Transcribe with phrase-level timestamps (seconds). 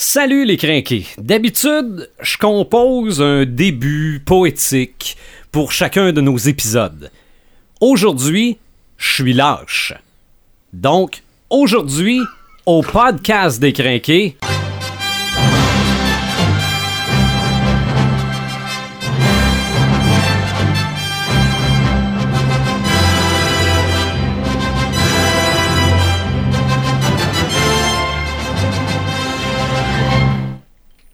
[0.00, 1.06] Salut les crinqués.
[1.18, 5.16] D'habitude, je compose un début poétique
[5.50, 7.10] pour chacun de nos épisodes.
[7.80, 8.58] Aujourd'hui,
[8.96, 9.92] je suis lâche.
[10.72, 12.20] Donc, aujourd'hui,
[12.64, 14.36] au podcast des crinqués,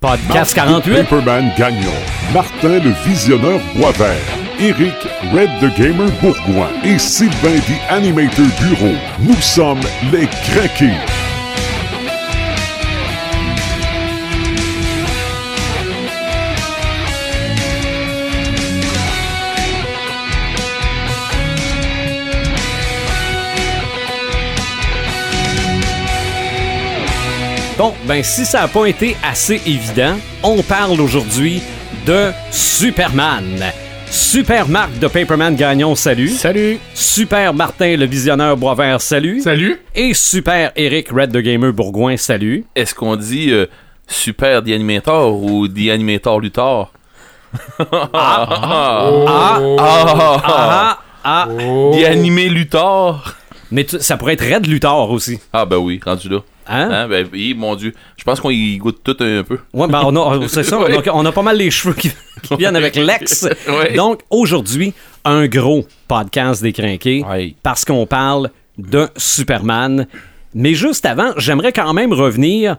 [0.05, 1.06] podcast 48.
[1.06, 1.91] Paperman Gagnon,
[2.34, 4.20] Martin le Visionneur Boisvert,
[4.61, 4.95] Eric
[5.33, 8.95] Red the Gamer Bourgoin et Sylvain the Animator Bureau.
[9.20, 9.80] Nous sommes
[10.12, 11.23] les Craqués.
[27.77, 31.60] Bon, ben si ça n'a pas été assez évident, on parle aujourd'hui
[32.06, 33.64] de Superman.
[34.11, 36.28] Super Marc de Paperman Gagnon, salut.
[36.28, 36.78] Salut!
[36.95, 39.41] Super Martin le visionneur Boisvert, salut.
[39.41, 39.80] Salut!
[39.95, 42.64] Et Super Eric Red the Gamer Bourgoin, salut.
[42.77, 43.67] Est-ce qu'on dit euh,
[44.06, 46.92] super The Animator ou The Animator Luthor?
[48.12, 51.48] Ah, Ah, ah, ah.
[51.48, 53.34] The Animé Luthor?
[53.72, 55.41] Mais tu- ça pourrait être Red Luthor aussi.
[55.52, 56.39] Ah ben oui, rendu là.
[56.67, 56.89] Hein?
[56.91, 57.09] Hein?
[57.09, 57.93] Ben oui, mon dieu.
[58.17, 59.59] Je pense qu'on y goûte tout un peu.
[59.73, 62.11] Ouais, ben on a, c'est ça, donc on a pas mal les cheveux qui,
[62.43, 63.47] qui viennent avec l'ex.
[63.97, 64.92] Donc aujourd'hui,
[65.25, 66.62] un gros podcast
[67.25, 67.55] Ouais.
[67.62, 70.07] parce qu'on parle de Superman.
[70.55, 72.77] Mais juste avant, j'aimerais quand même revenir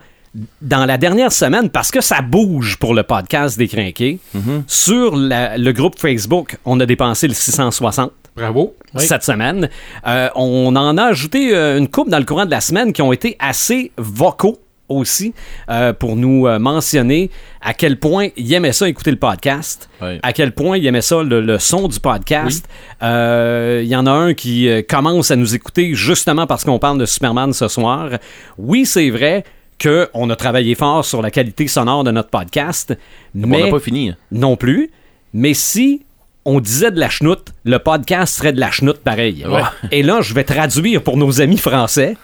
[0.61, 4.19] dans la dernière semaine parce que ça bouge pour le podcast des crinqués.
[4.67, 8.75] Sur la- le groupe Facebook, on a dépensé le 660 Bravo!
[8.97, 9.69] cette semaine.
[10.07, 13.01] Euh, on en a ajouté euh, une coupe dans le courant de la semaine qui
[13.01, 15.33] ont été assez vocaux aussi
[15.69, 19.89] euh, pour nous euh, mentionner à quel point ils aimaient ça écouter le podcast,
[20.21, 22.67] à quel point ils aimaient ça le, le son du podcast.
[23.01, 26.97] Euh, Il y en a un qui commence à nous écouter justement parce qu'on parle
[26.99, 28.09] de Superman ce soir.
[28.57, 29.43] Oui, c'est vrai
[29.81, 32.97] qu'on a travaillé fort sur la qualité sonore de notre podcast,
[33.35, 34.09] On mais n'a pas fini.
[34.09, 34.15] hein.
[34.31, 34.89] non plus.
[35.33, 36.03] Mais si
[36.45, 39.45] on disait de la chenoute, le podcast serait de la chenoute pareil.
[39.47, 39.61] Ouais.
[39.91, 42.15] Et là, je vais traduire pour nos amis français,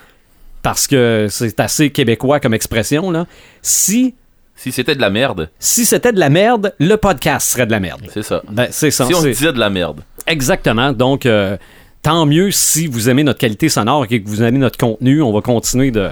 [0.61, 3.09] parce que c'est assez québécois comme expression.
[3.11, 3.25] Là.
[3.63, 4.13] Si,
[4.55, 7.79] Si c'était de la merde, si c'était de la merde, le podcast serait de la
[7.79, 8.01] merde.
[8.13, 8.43] c'est ça.
[8.49, 9.05] Ben, c'est ça.
[9.07, 10.01] Si on disait de la merde.
[10.27, 10.93] Exactement.
[10.93, 11.57] Donc, euh,
[12.03, 15.21] tant mieux si vous aimez notre qualité sonore et que vous aimez notre contenu.
[15.23, 16.09] On va continuer de...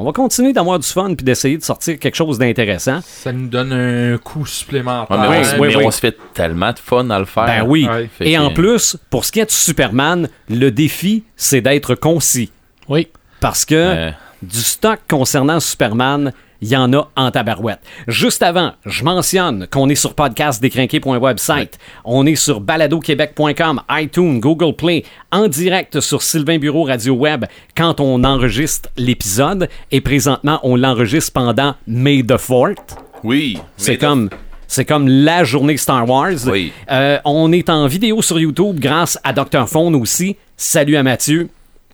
[0.00, 3.00] On va continuer d'avoir du fun puis d'essayer de sortir quelque chose d'intéressant.
[3.02, 5.18] Ça nous donne un coup supplémentaire.
[5.18, 7.46] Ouais, mais Ouais, on, mais se fait tellement de fun à le faire.
[7.46, 7.88] Ben oui.
[7.88, 8.08] Ouais.
[8.20, 12.52] Et que- en plus, pour ce qui est de Superman, le défi, c'est d'être concis.
[12.88, 13.08] Oui.
[13.40, 14.10] Parce que Euh,
[14.40, 17.80] du stock concernant Superman, il y en a en tabarouette.
[18.06, 21.78] Juste avant, je mentionne qu'on est sur podcastdécrinqué.website.
[22.04, 27.44] On est sur baladoquebec.com, iTunes, Google Play, en direct sur Sylvain Bureau Radio Web
[27.76, 29.68] quand on enregistre l'épisode.
[29.90, 32.96] Et présentement, on l'enregistre pendant May the 4th.
[33.22, 33.58] oui.
[33.76, 34.28] C'est comme,
[34.66, 36.46] c'est comme la journée Star Wars.
[36.46, 36.72] Oui.
[36.90, 39.68] Euh, on est en vidéo sur YouTube grâce à Dr.
[39.68, 40.36] Phone aussi.
[40.56, 41.48] Salut à Mathieu,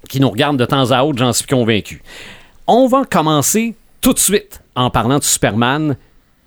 [0.09, 2.03] qui nous regarde de temps à autre, j'en suis convaincu.
[2.67, 5.97] On va commencer tout de suite en parlant de Superman,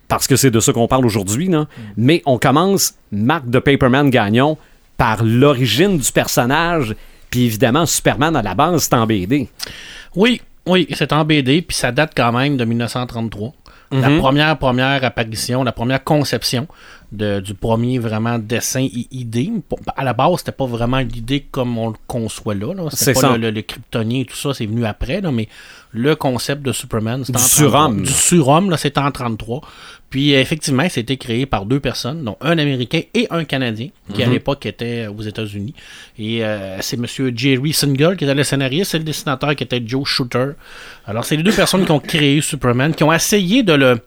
[0.08, 1.50] parce que c'est de ça qu'on parle aujourd'hui,
[1.98, 4.60] mais on commence, Marc de Paperman Gagnon,
[4.96, 6.96] par l'origine du personnage,
[7.32, 9.50] puis évidemment, Superman à la base, c'est en BD.
[10.16, 13.54] Oui, oui, c'est en BD, puis ça date quand même de 1933.
[13.90, 16.68] La première, première apparition, la première conception
[17.12, 19.52] de- du premier vraiment dessin et idée.
[19.96, 22.74] À la base, c'était pas vraiment l'idée comme on le conçoit là.
[22.74, 22.84] là.
[22.92, 23.30] C'est C'était ça.
[23.30, 25.48] pas le, le, le kryptonien et tout ça, c'est venu après, là, mais
[25.92, 27.58] le concept de Superman, c'est en 33.
[27.58, 28.02] surhomme.
[28.04, 29.62] Du surhomme, là, c'est en 33.
[30.10, 34.22] Puis euh, effectivement, c'était créé par deux personnes, dont un Américain et un Canadien, qui
[34.24, 35.74] à l'époque était aux États-Unis.
[36.20, 39.82] Et euh, c'est Monsieur Jerry Single qui était le scénariste, et le dessinateur qui était
[39.86, 40.52] Joe Shooter.
[41.06, 44.00] Alors, c'est les deux personnes qui ont créé Superman, qui ont essayé de le,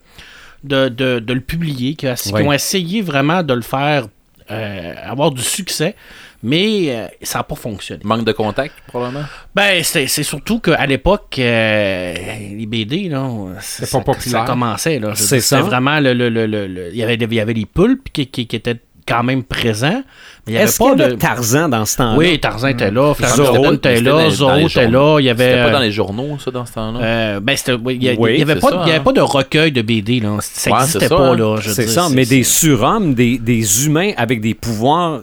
[0.63, 2.43] de, de, de le publier, qui, Ouais.
[2.47, 4.07] ont essayé vraiment de le faire
[4.49, 5.95] euh, avoir du succès,
[6.43, 8.01] mais euh, ça n'a pas fonctionné.
[8.03, 9.23] Manque de contact, probablement?
[9.55, 12.13] Ben, c'est c'est surtout qu'à l'époque, euh,
[12.57, 13.29] les BD, là,
[13.61, 14.41] ça, pas populaire.
[14.41, 14.99] ça commençait.
[14.99, 15.13] là.
[15.15, 15.57] C'est ça.
[15.57, 18.09] C'était vraiment le, le, le, le- le- il, y avait, il y avait les pulpes
[18.11, 20.03] qui, qui, qui étaient quand même présents.
[20.47, 21.19] Mais il y avait Est-ce qu'il pas y avait de.
[21.19, 22.17] Tarzan dans ce temps-là?
[22.17, 25.43] Oui, Tarzan était là, mais était là, dans- dans Zorro était là, il y avait.
[25.51, 26.99] C'était pas dans euh, les journaux, ça, dans ce temps-là?
[26.99, 28.87] euh, ben, c'était, oui, il y, a- Oui, il y avait c'est pas, ça, il
[28.87, 29.03] y avait hein.
[29.03, 30.37] pas de recueil de BD, là.
[30.41, 31.35] Ça n'existait pas, hein.
[31.37, 31.57] là.
[31.61, 35.21] C'est ça, mais des surhommes, des, des humains avec des pouvoirs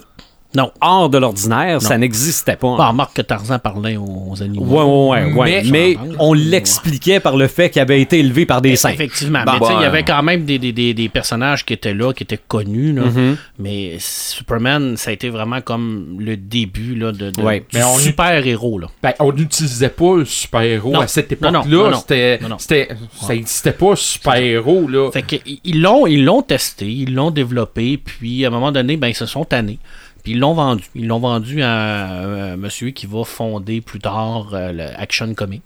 [0.55, 2.75] non, hors de l'ordinaire, ça n'existait pas.
[2.75, 4.65] Bah, remarque que Tarzan parlait aux, aux animaux.
[4.65, 5.63] Ouais, ouais, ouais, ouais.
[5.65, 8.93] Mais- Mais, on l'expliquait par le fait qu'il avait été élevé par des singes.
[8.95, 9.43] Effectivement.
[9.45, 11.73] Bon, mais tu sais, il y avait quand même des, des, des, des personnages qui
[11.73, 12.93] étaient là, qui étaient connus.
[12.93, 13.03] là.
[13.03, 13.35] Mm-hmm.
[13.59, 17.63] Mais Superman, ça a été vraiment comme le début là, de, de Ouais.
[17.71, 18.79] du super-héros.
[18.79, 18.87] là.
[19.03, 21.77] Ben, on n'utilisait pas le super-héros à cette Non, non, époque-là.
[21.83, 21.97] non, non.
[21.99, 22.57] C'était, Non, non.
[22.59, 22.87] c'était,
[23.21, 25.11] ça n'existait pas super-héros, là.
[25.11, 28.97] Fait que ils l'ont, ils l'ont testé, ils l'ont développé, puis à un moment donné,
[28.97, 29.77] ben, ils se sont tannés.
[30.29, 30.83] Puis ils l'ont vendu.
[30.93, 35.63] Ils l'ont vendu à un monsieur qui va fonder plus tard euh, le Action Comic,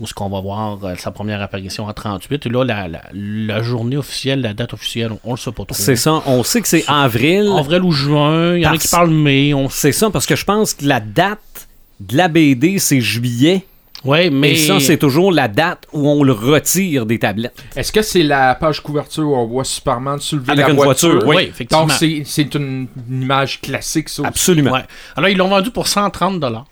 [0.00, 2.46] où ce qu'on va voir euh, sa première apparition en 38.
[2.46, 5.64] Et là, la, la, la journée officielle, la date officielle, on, on le sait pas
[5.64, 5.74] trop.
[5.74, 6.22] C'est ça.
[6.24, 7.52] On sait que c'est avril.
[7.58, 10.36] Avril ou juin, il y en a qui parlent mai, on C'est ça, parce que
[10.36, 11.68] je pense que la date
[12.00, 13.66] de la BD, c'est juillet.
[14.04, 17.56] Ouais, mais Et ça, c'est toujours la date où on le retire des tablettes.
[17.74, 21.10] Est-ce que c'est la page couverture où on voit Superman soulever Avec la une voiture?
[21.14, 21.36] voiture, oui.
[21.36, 21.86] Oui, effectivement.
[21.86, 24.28] Donc, c'est, c'est une, une image classique, ça aussi.
[24.28, 24.70] Absolument.
[24.72, 24.84] Ouais.
[25.16, 26.66] Alors, ils l'ont vendu pour 130 dollars.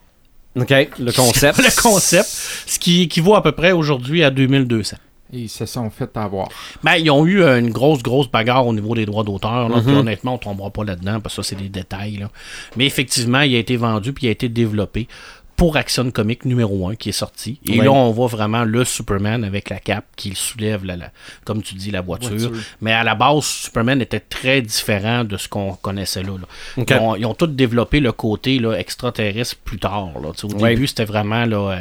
[0.58, 1.58] OK, le concept.
[1.62, 2.28] le concept,
[2.66, 4.96] ce qui équivaut à peu près aujourd'hui à 2200.
[5.32, 6.48] Et ils se sont fait avoir.
[6.84, 9.68] Ben, ils ont eu euh, une grosse, grosse bagarre au niveau des droits d'auteur.
[9.68, 12.18] Là, puis honnêtement, on tombera pas là-dedans parce que ça, c'est des détails.
[12.18, 12.30] là.
[12.76, 15.08] Mais effectivement, il a été vendu puis il a été développé
[15.56, 17.58] pour Action Comics numéro 1 qui est sorti.
[17.64, 17.84] Et Ouais.
[17.86, 21.10] là, on voit vraiment le Superman avec la cape qui soulève, la, la-
[21.44, 22.28] comme tu dis, la voiture.
[22.30, 22.52] Voiture.
[22.82, 26.32] Mais à la base, Superman était très différent de ce qu'on connaissait là.
[26.32, 26.46] là.
[26.76, 26.90] Ok.
[26.90, 30.10] Ils, ont, ils ont tous développé le côté là, extraterrestre plus tard.
[30.22, 30.28] là.
[30.42, 30.70] Au Ouais.
[30.74, 31.78] début, c'était vraiment là, euh,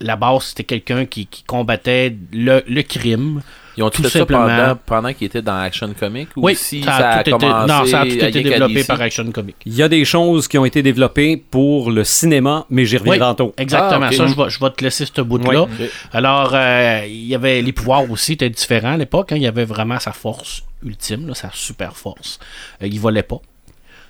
[0.00, 3.42] la base, c'était quelqu'un qui, qui combattait le, le crime.
[3.76, 6.54] Ils ont Tout tout fait ça pendant, pendant qu'ils étaient dans Action Comic ou Oui,
[6.54, 9.56] si ça ça, a tout été, non, ça a tout été développé par Action Comics.
[9.66, 13.12] Il y a des choses qui ont été développées pour le cinéma, mais j'y reviens
[13.14, 13.52] Oui, tantôt.
[13.58, 14.06] Exactement.
[14.10, 14.12] Ah.
[14.12, 15.66] Ça, je vais, je vais te laisser ce bout-là.
[16.12, 19.32] Alors, euh, il y avait les pouvoirs aussi étaient différents à l'époque.
[19.32, 19.36] hein.
[19.36, 22.38] Il y avait vraiment sa force ultime, là, sa super force.
[22.82, 23.40] Euh, il volait pas.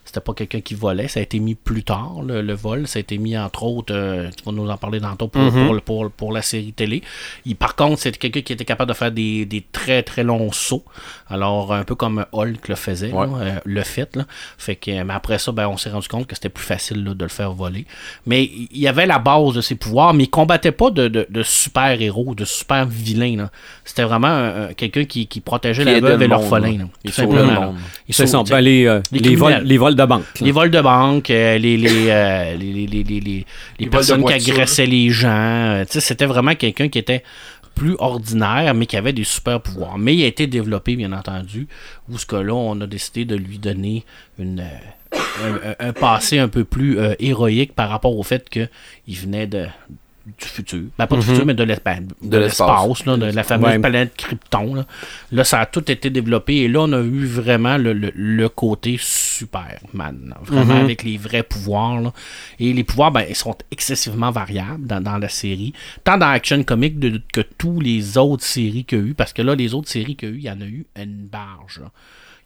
[0.04, 1.08] C'était pas quelqu'un qui volait.
[1.08, 2.86] Ça a été mis plus tard, le, le vol.
[2.86, 5.66] Ça a été mis, entre autres, euh, tu vas nous en parler tantôt pour, Mhm.
[5.66, 7.02] pour, pour, pour la série télé.
[7.46, 10.52] Il, par contre, c'était quelqu'un qui était capable de faire des, des très, très longs
[10.52, 10.84] sauts.
[11.28, 13.26] Alors, un peu comme Hulk le faisait, Ouais.
[13.26, 14.14] là, euh, le fait.
[14.16, 14.24] Là.
[14.58, 17.14] Fait que, mais après ça, ben, on s'est rendu compte que c'était plus facile là,
[17.14, 17.86] de le faire voler.
[18.26, 21.26] Mais il y avait la base de ses pouvoirs, mais il combattait pas de, de,
[21.30, 23.48] de super-héros, de super-vilains.
[23.84, 26.72] C'était vraiment un- quelqu'un qui, qui protégeait Qui la veuve et l'orphelin.
[26.72, 26.78] là.
[26.78, 27.66] là, Il tout sauvait simplement, le là.
[27.68, 27.76] monde.
[28.08, 28.50] Il.
[28.50, 29.18] Ben, les, euh, les
[29.64, 30.24] les, vols, vols de banque.
[30.40, 33.44] les vols de banque, euh, les, les, euh, les, les, les,
[33.78, 35.28] les, personnes qui agressaient les gens.
[35.28, 37.22] euh, tu sais, C'était vraiment quelqu'un qui était
[37.74, 39.98] plus ordinaire, mais qui avait des super pouvoirs.
[39.98, 41.66] Mais il a été développé, bien entendu,
[42.08, 44.04] où ce que là, on a décidé de lui donner
[44.38, 48.48] une, euh, un, un- un passé un peu plus euh, héroïque par rapport au fait
[48.48, 48.68] qu'il
[49.08, 49.66] venait de
[50.26, 50.82] du futur.
[50.98, 52.68] Ben, pas du futur, mais de l'es- ben, de De l'espace.
[52.88, 53.78] l'espace, là, de la fameuse Ouais.
[53.78, 54.74] planète Krypton.
[54.74, 54.86] Là.
[55.32, 58.48] Là, ça a tout été développé et là, on a eu vraiment le, le- le
[58.48, 60.34] côté Superman.
[60.42, 62.00] Vraiment avec les vrais pouvoirs.
[62.00, 62.12] là.
[62.58, 65.72] Et les pouvoirs, ben, ils sont excessivement variables dans, dans la série.
[66.04, 69.14] Tant dans Action Comics de- que tous les autres séries qu'il y a eu.
[69.14, 70.86] Parce que là, les autres séries qu'il y a eu, il y en a eu
[70.96, 71.80] une barge.
[71.80, 71.90] là.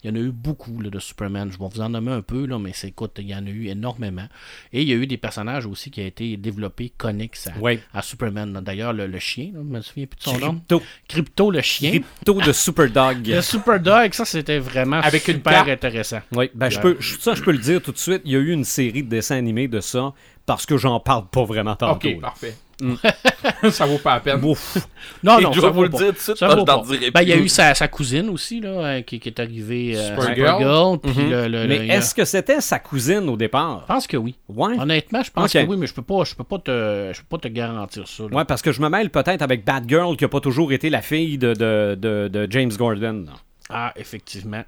[0.08, 1.50] Il y en a eu beaucoup là, de Superman.
[1.52, 3.50] Je vais vous en nommer un peu, là, mais c'est écoute, il y en a
[3.50, 4.26] eu énormément.
[4.72, 7.49] Et il y a eu des personnages aussi qui ont été développés connexes
[7.93, 8.60] à, Superman.
[8.64, 10.52] D'ailleurs, le, le chien, là, je me souviens plus de son nom.
[10.55, 10.82] Crypto.
[11.08, 11.90] Crypto, le chien.
[11.90, 13.26] Crypto de Superdog.
[13.26, 15.69] Le Super Dog, ça c'était vraiment Avec une super carte.
[15.69, 16.20] intéressant.
[16.32, 18.22] Oui, ben, je peux, je- ça, je peux le dire tout de suite.
[18.25, 20.12] Il y a eu une série de dessins animés de ça
[20.46, 22.08] parce que j'en parle pas vraiment tantôt.
[22.08, 22.20] Ok, là.
[22.28, 22.55] parfait.
[23.71, 24.45] ça vaut pas la peine.
[24.45, 24.77] Ouf.
[25.23, 25.99] Non, Et non, je ça vais vous vaut le pas.
[25.99, 26.83] dire tout de suite, Ça vaut pas.
[26.89, 29.41] dirai Ben, il y a eu sa, sa cousine aussi, là, euh, qui, qui est
[29.41, 29.94] arrivée.
[29.97, 30.58] euh, Supergirl.
[30.58, 31.31] Supergirl, puis Mhm.
[31.31, 33.82] le- le- Mais le- est-ce que c'était sa cousine au départ?
[33.89, 34.37] Je pense que oui.
[34.49, 34.79] Ouais.
[34.79, 37.37] Honnêtement, je pense que oui, mais je peux pas, je peux pas te, je peux
[37.37, 38.23] pas te garantir ça.
[38.25, 38.29] là.
[38.37, 41.03] Ouais, parce que je me mêle peut-être avec Batgirl qui a pas toujours été la
[41.03, 43.27] fille de, de, de, de James Gordon.
[43.70, 44.63] Ah, effectivement,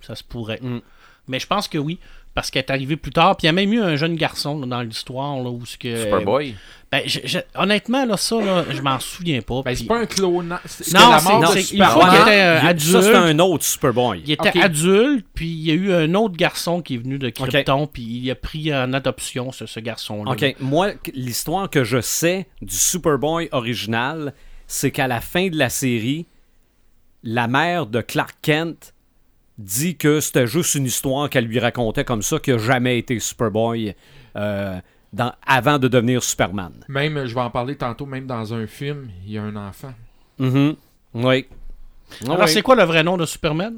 [0.00, 0.58] ça se pourrait.
[0.60, 0.78] Mm.
[1.28, 1.98] Mais je pense que oui,
[2.34, 3.36] parce qu'elle est arrivée plus tard.
[3.36, 5.76] Puis il y a même eu un jeune garçon là, dans l'histoire là, où ce
[5.76, 5.96] que.
[6.04, 6.54] Superboy?
[6.90, 9.62] Ben, je- je- honnêtement là, ça là, je m'en souviens pas.
[9.62, 10.58] Ben, c'est pas un clone.
[10.66, 11.94] C'est Non, la c'est- mort non, de c'est- il Superman.
[11.94, 12.90] faut qu'il était euh, Il y a- adulte.
[12.92, 14.22] Ça, c'est un autre Superboy.
[14.26, 17.30] Il était adulte, puis il y a eu un autre garçon qui est venu de
[17.30, 20.32] Krypton, puis il a pris en adoption ce, ce garçon-là.
[20.32, 24.34] OK, moi, l'histoire que je sais du Superboy original,
[24.66, 26.26] c'est qu'à la fin de la série,
[27.22, 28.92] la mère de Clark Kent
[29.58, 33.18] dit que c'était juste une histoire qu'elle lui racontait comme ça, qu'il n'a jamais été
[33.18, 33.94] Superboy
[34.36, 34.80] euh,
[35.12, 36.72] dans, avant de devenir Superman.
[36.88, 39.92] Même, je vais en parler tantôt, même dans un film, il y a un enfant.
[40.38, 40.74] Mhm.
[41.14, 41.46] Oui.
[42.24, 42.48] Alors, Oui.
[42.48, 43.74] c'est quoi le vrai nom de Superman?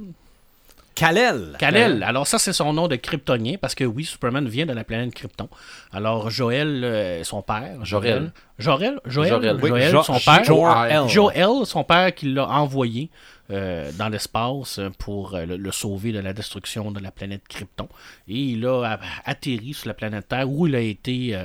[0.94, 1.56] Kal-El.
[1.58, 2.02] Kal-El.
[2.02, 5.12] Alors ça, c'est son nom de kryptonien parce que oui, Superman vient de la planète
[5.14, 5.48] Krypton.
[5.92, 7.84] Alors Joël, euh, son père.
[7.84, 8.32] Jorel.
[8.58, 9.00] Joël.
[9.06, 9.28] Joël?
[9.30, 9.58] Jorel.
[9.62, 10.44] Oui, Joël, Jo- son père?
[10.44, 11.08] Jor-El.
[11.08, 13.10] Joël, son père, qui l'a envoyé
[13.50, 17.88] euh, dans l'espace pour euh, le, le sauver de la destruction de la planète Krypton.
[18.28, 21.44] Et il a a- atterri sur la planète Terre où il a été euh,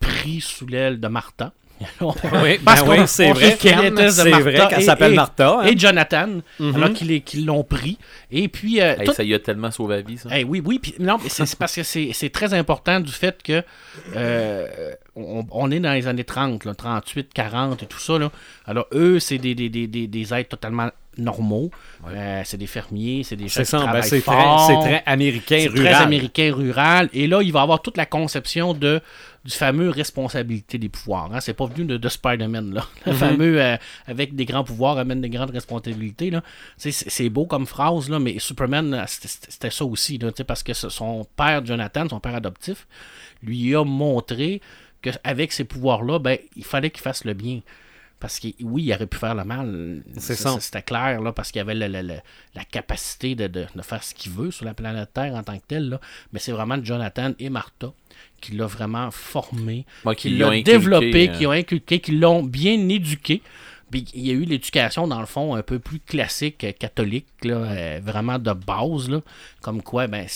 [0.00, 1.52] pris sous l'aile de Martha.
[2.00, 3.56] Oui, Parce ben qu'on- oui, c'est vrai.
[3.60, 3.70] C'est
[4.40, 5.60] vrai qu'elle s'appelle Martha.
[5.60, 5.64] hein.
[5.66, 6.28] Et Jonathan,
[6.60, 7.98] alors qu'ils les- qu'ils l'ont pris.
[8.30, 10.28] Et puis, euh, Hey, tout- ça y a tellement sauvé la vie, ça.
[10.32, 13.42] eh oui, oui, puis non, mais c'est parce que c'est c'est très important du fait
[13.42, 13.62] que
[14.16, 14.66] euh,
[15.16, 18.18] on, on est dans les années 30, là, 38, 40 et tout ça.
[18.18, 18.30] Là.
[18.66, 21.70] Alors, eux, c'est des, des, des, des, des êtres totalement normaux.
[22.08, 24.66] Euh, c'est des fermiers, c'est des gens C'est qui ben, c'est très, fort.
[24.66, 25.92] c'est très américain, rural.
[25.94, 27.08] très américain rural.
[27.14, 29.00] Et là, il va avoir toute la conception de
[29.44, 31.30] du fameux responsabilité des pouvoirs.
[31.32, 31.38] Hein.
[31.40, 32.84] C'est pas venu de, de Spider-Man, là.
[33.06, 33.18] Le Mhm.
[33.18, 33.76] fameux euh,
[34.08, 36.30] avec des grands pouvoirs amène des grandes responsabilités.
[36.30, 36.42] Là.
[36.76, 40.18] C'est beau comme phrase, là, mais Superman, euh, c'était ça aussi.
[40.18, 42.88] Là, parce que son père, Jonathan, son père adoptif,
[43.42, 44.60] lui a montré
[45.12, 47.60] qu'avec ces pouvoirs-là, ben, il fallait qu'il fasse le bien.
[48.18, 50.02] Parce que oui, il aurait pu faire le mal.
[50.16, 50.58] C'est ça.
[50.60, 52.20] C'était clair, là, parce qu'il avait le- le- le-
[52.54, 55.58] la capacité de, de- de faire ce qu'il veut sur la planète Terre en tant
[55.58, 55.90] que tel.
[55.90, 56.00] Là.
[56.32, 57.92] Mais c'est vraiment Jonathan et Martha
[58.40, 59.84] qui l'ont vraiment formé,
[60.14, 63.42] qui qui l'ont développé, euh, qui l'ont inculqué, qui l'ont bien éduqué.
[63.90, 67.26] Puis il y a eu l'éducation, dans le fond, un peu plus classique, euh, catholique,
[67.44, 69.20] là, euh, vraiment de base, là,
[69.60, 70.26] comme quoi, ben,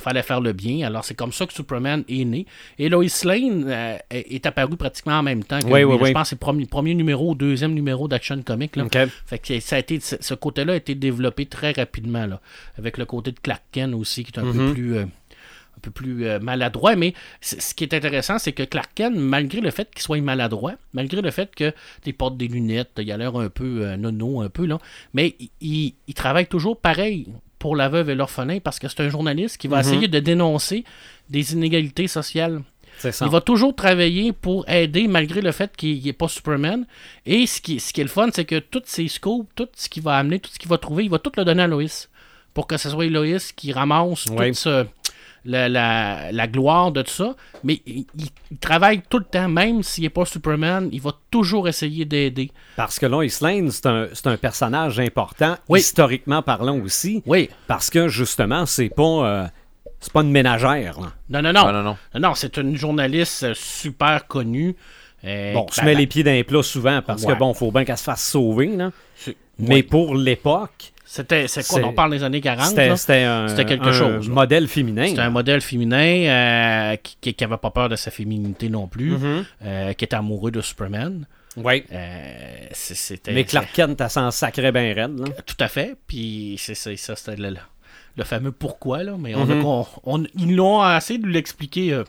[0.00, 0.86] fallait faire le bien.
[0.86, 2.46] Alors c'est comme ça que Superman est né.
[2.78, 5.98] Et Lois Lane euh, est apparue pratiquement en même temps que Oui, oui.
[6.08, 8.76] Je pense que c'est le premier, premier numéro ou deuxième numéro d'Action Comic.
[8.76, 8.84] Là.
[9.26, 12.40] Fait que ça a été, ce côté-là a été développé très rapidement, là,
[12.78, 15.90] avec le côté de Clark Kent aussi, qui est un peu plus, euh, un peu
[15.90, 16.96] plus euh, maladroit.
[16.96, 20.74] Mais ce qui est intéressant, c'est que Clark Kent, malgré le fait qu'il soit maladroit,
[20.92, 21.72] malgré le fait que
[22.06, 24.78] il porte des lunettes, il a l'air un peu euh, nono, un peu, là,
[25.14, 27.28] mais il travaille toujours pareil
[27.62, 29.82] pour la veuve et l'orphelin parce que c'est un journaliste qui va Mhm.
[29.84, 30.84] essayer de dénoncer
[31.30, 32.60] des inégalités sociales.
[32.98, 33.24] C'est ça.
[33.24, 36.80] Il va toujours travailler pour aider malgré le fait qu'il n'est pas Superman.
[37.24, 39.88] Et ce qui, ce qui est le fun, c'est que tous ses scoops, tout ce
[39.88, 42.08] qu'il va amener, tout ce qu'il va trouver, il va tout le donner à Loïs.
[42.52, 44.48] Pour que ce soit Loïs qui ramasse Ouais.
[44.48, 44.86] toute ce-
[45.44, 47.34] la, la- la gloire de tout ça.
[47.64, 51.12] Mais il, il- il travaille tout le temps, même s'il n'est pas Superman, il va
[51.30, 52.50] toujours essayer d'aider.
[52.76, 55.80] Parce que Lois Lane, c'est un, c'est un personnage important, Oui.
[55.80, 57.22] historiquement parlant aussi.
[57.26, 57.48] Oui.
[57.66, 59.46] Parce que justement, c'est pas, euh,
[60.00, 61.00] c'est pas une ménagère.
[61.00, 61.12] là.
[61.28, 61.66] Non, non, non.
[61.68, 61.96] Ah, non, non.
[62.14, 64.76] Non, non, c'est une journaliste euh, super connue.
[65.24, 67.32] euh, Bon, qui- se ben, met ben, les pieds dans les plats souvent parce Ouais.
[67.34, 68.66] que bon, faut bien qu'elle se fasse sauver.
[68.76, 68.90] Là.
[69.58, 69.82] Mais ouais.
[69.84, 72.68] pour l'époque, C'était, c'est quoi, on parle des années 40?
[72.96, 75.08] c'était un, C'était quelque un chose, modèle féminin.
[75.08, 75.98] C'était un modèle féminin
[76.92, 79.44] euh, qui, qui avait pas peur de sa féminité non plus, Mhm.
[79.64, 81.26] euh, qui était amoureux de Superman.
[81.56, 81.84] Oui.
[81.92, 85.18] Euh, c'était, Mais Clark Kent, elle s'en sacrait bien raide.
[85.18, 85.26] là.
[85.44, 85.96] Tout à fait.
[86.06, 87.56] Puis c'est, c'est- ça, c'était le,
[88.16, 89.02] le fameux pourquoi.
[89.02, 89.16] Là.
[89.18, 89.64] Mais on a- Mhm.
[89.66, 92.02] on- on- ils l'ont essayé de l'expliquer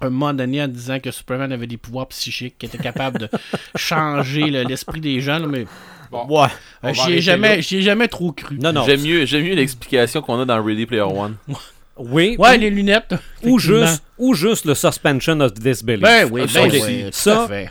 [0.00, 3.28] un moment donné en disant que Superman avait des pouvoirs psychiques, qui était capable de
[3.76, 5.38] changer le- l'esprit des gens.
[5.38, 5.66] là, mais
[6.10, 6.48] Bon, Ouais.
[6.84, 7.60] euh, j'y ai, jamais, là.
[7.62, 8.58] j'y ai jamais trop cru.
[8.58, 8.84] Non, non.
[8.84, 11.36] J'aime mieux, j'aime mieux l'explication qu'on a dans Ready Player One.
[11.96, 12.36] Oui.
[12.38, 13.14] Ouais, ou, les lunettes.
[13.42, 16.02] ou juste, ou juste le suspension of disbelief.
[16.02, 17.70] Ben oui, Ça ben oui, tout Ça, à fait.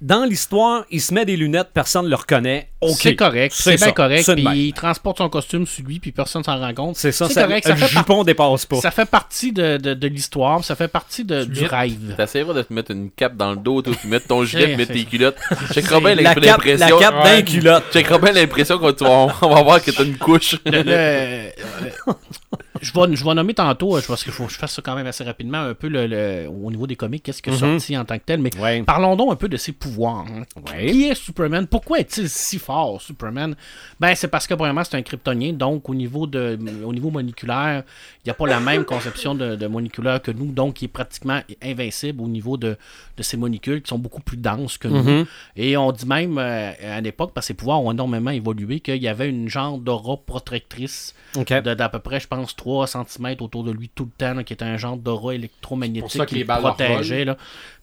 [0.00, 2.68] Dans l'histoire, il se met des lunettes, personne ne le reconnaît.
[2.80, 2.96] OK.
[3.00, 4.32] C'est correct, c'est bien correct.
[4.32, 6.96] Puis il transporte son costume sur lui, puis personne s'en rend compte.
[6.96, 8.76] C'est ça, C'est ça correct, ça le fait, par- jupon dépasse pas.
[8.80, 12.14] ça fait partie de, de, de l'histoire, ça fait partie de, du rêve.
[12.16, 14.92] T'essaieras de te mettre une cape dans le dos, toi, puis mettre ton gilet, mettre
[14.92, 15.36] tes culottes.
[15.72, 16.98] Checkeras bien la cape, la l'impression.
[17.00, 17.84] cape d'un culotte.
[17.92, 19.10] Checkeras bien l'impression qu'on tu vas-
[19.42, 20.54] on va voir que t'as une couche.
[20.64, 21.50] Le- le-
[22.82, 24.94] je, vais, je vais nommer tantôt, euh, parce qu'il faut que je fasse ça quand
[24.94, 27.58] même assez rapidement, un peu le, le- au niveau des comics, qu'est-ce qui est Mhm.
[27.78, 28.40] sorti en tant que tel.
[28.40, 28.82] Mais Ouais.
[28.82, 30.24] parlons donc un peu de ses pouvoirs.
[30.28, 30.42] hein.
[30.72, 30.86] Ouais.
[30.90, 31.66] Qui est Superman?
[31.66, 33.54] Pourquoi est-il si fort, Superman?
[34.00, 37.82] Ben, c'est parce que, premièrement, c'est un kryptonien, donc au niveau, de, au niveau moléculaire,
[38.24, 40.88] il n'y a pas la même conception de, de moléculaire que nous, donc il est
[40.88, 42.76] pratiquement invincible au niveau de,
[43.16, 45.02] de ses molécules qui sont beaucoup plus denses que nous.
[45.02, 45.26] Mhm.
[45.56, 49.02] Et on dit même euh, à l'époque, parce que ses pouvoirs ont énormément évolué, qu'il
[49.02, 53.70] y avait une genre d'aura protectrice d'à peu près, je pense, 3 cm autour de
[53.72, 57.24] lui tout le temps, là, qui était un genre d'aura électromagnétique qui les protégeait.
[57.24, 57.36] Là.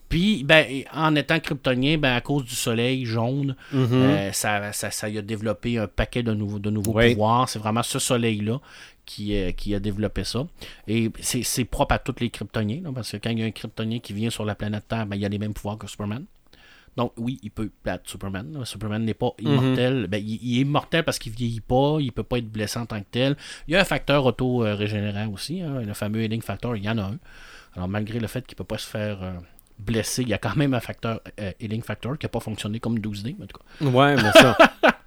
[0.07, 3.87] Puis, ben, en étant kryptonien, ben, à cause du soleil jaune, Mhm.
[3.93, 7.13] euh, ça, ça, ça y a développé un paquet de nouveaux, de nouveaux Oui.
[7.13, 7.49] pouvoirs.
[7.49, 8.59] C'est vraiment ce soleil-là
[9.05, 10.45] qui, euh, qui a développé ça.
[10.87, 13.51] Et c'est propre à tous les kryptoniens, là, parce que quand il y a un
[13.51, 16.25] kryptonien qui vient sur la planète Terre, ben, il a les mêmes pouvoirs que Superman.
[16.97, 18.53] Donc, oui, il peut battre Superman.
[18.57, 18.63] là.
[18.65, 19.47] Superman n'est pas Mhm.
[19.51, 20.07] immortel.
[20.07, 22.85] Ben, il, il est immortel parce qu'il vieillit pas, il peut pas être blessé en
[22.85, 23.35] tant que tel.
[23.67, 26.97] Il y a un facteur auto-régénérant aussi, hein, le fameux healing factor, il y en
[26.97, 27.17] a un.
[27.75, 29.33] Alors, malgré le fait qu'il peut pas se faire euh,
[29.77, 32.79] blesser, il y a quand même un facteur euh, healing factor qui n'a pas fonctionné
[32.79, 33.85] comme 12D, mais en tout cas.
[33.85, 34.57] Ouais, mais ça.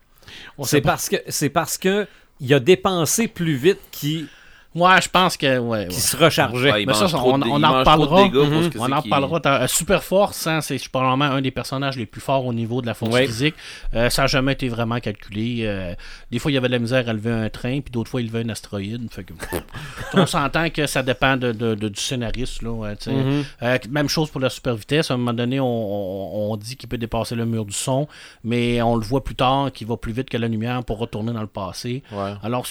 [0.65, 2.07] c'est parce que c'est parce que
[2.41, 4.29] il a dépensé plus vite qu'il
[4.75, 5.59] Ouais, je pense que.
[5.59, 5.89] Ouais, ouais.
[5.89, 6.71] qu'il se rechargeait.
[6.73, 8.27] Ouais, Mais ça, trop on- en reparlera.
[8.27, 8.71] Mhm.
[8.79, 9.41] On en reparlera.
[9.41, 12.83] T'as- euh, Super Force, hein, c'est probablement un des personnages les plus forts au niveau
[12.83, 13.27] de la force Ouais.
[13.27, 13.55] physique.
[13.95, 15.63] Euh, ça n'a jamais été vraiment calculé.
[15.63, 15.95] Euh,
[16.31, 18.21] des fois, il y avait de la misère à lever un train, puis d'autres fois,
[18.21, 19.09] il levait un astéroïde.
[19.11, 19.33] Fait que,
[20.15, 22.63] on s'entend que ça dépend de, de- de- du scénariste.
[22.63, 22.95] Là, ouais.
[23.07, 23.45] Mhm.
[23.63, 25.11] Euh, même chose pour la super vitesse.
[25.11, 28.07] À un moment donné, on, on- on dit qu'il peut dépasser le mur du son,
[28.45, 31.33] mais on le voit plus tard qu'il va plus vite que la lumière pour retourner
[31.33, 32.03] dans le passé.
[32.13, 32.35] Ouais.
[32.43, 32.67] Alors,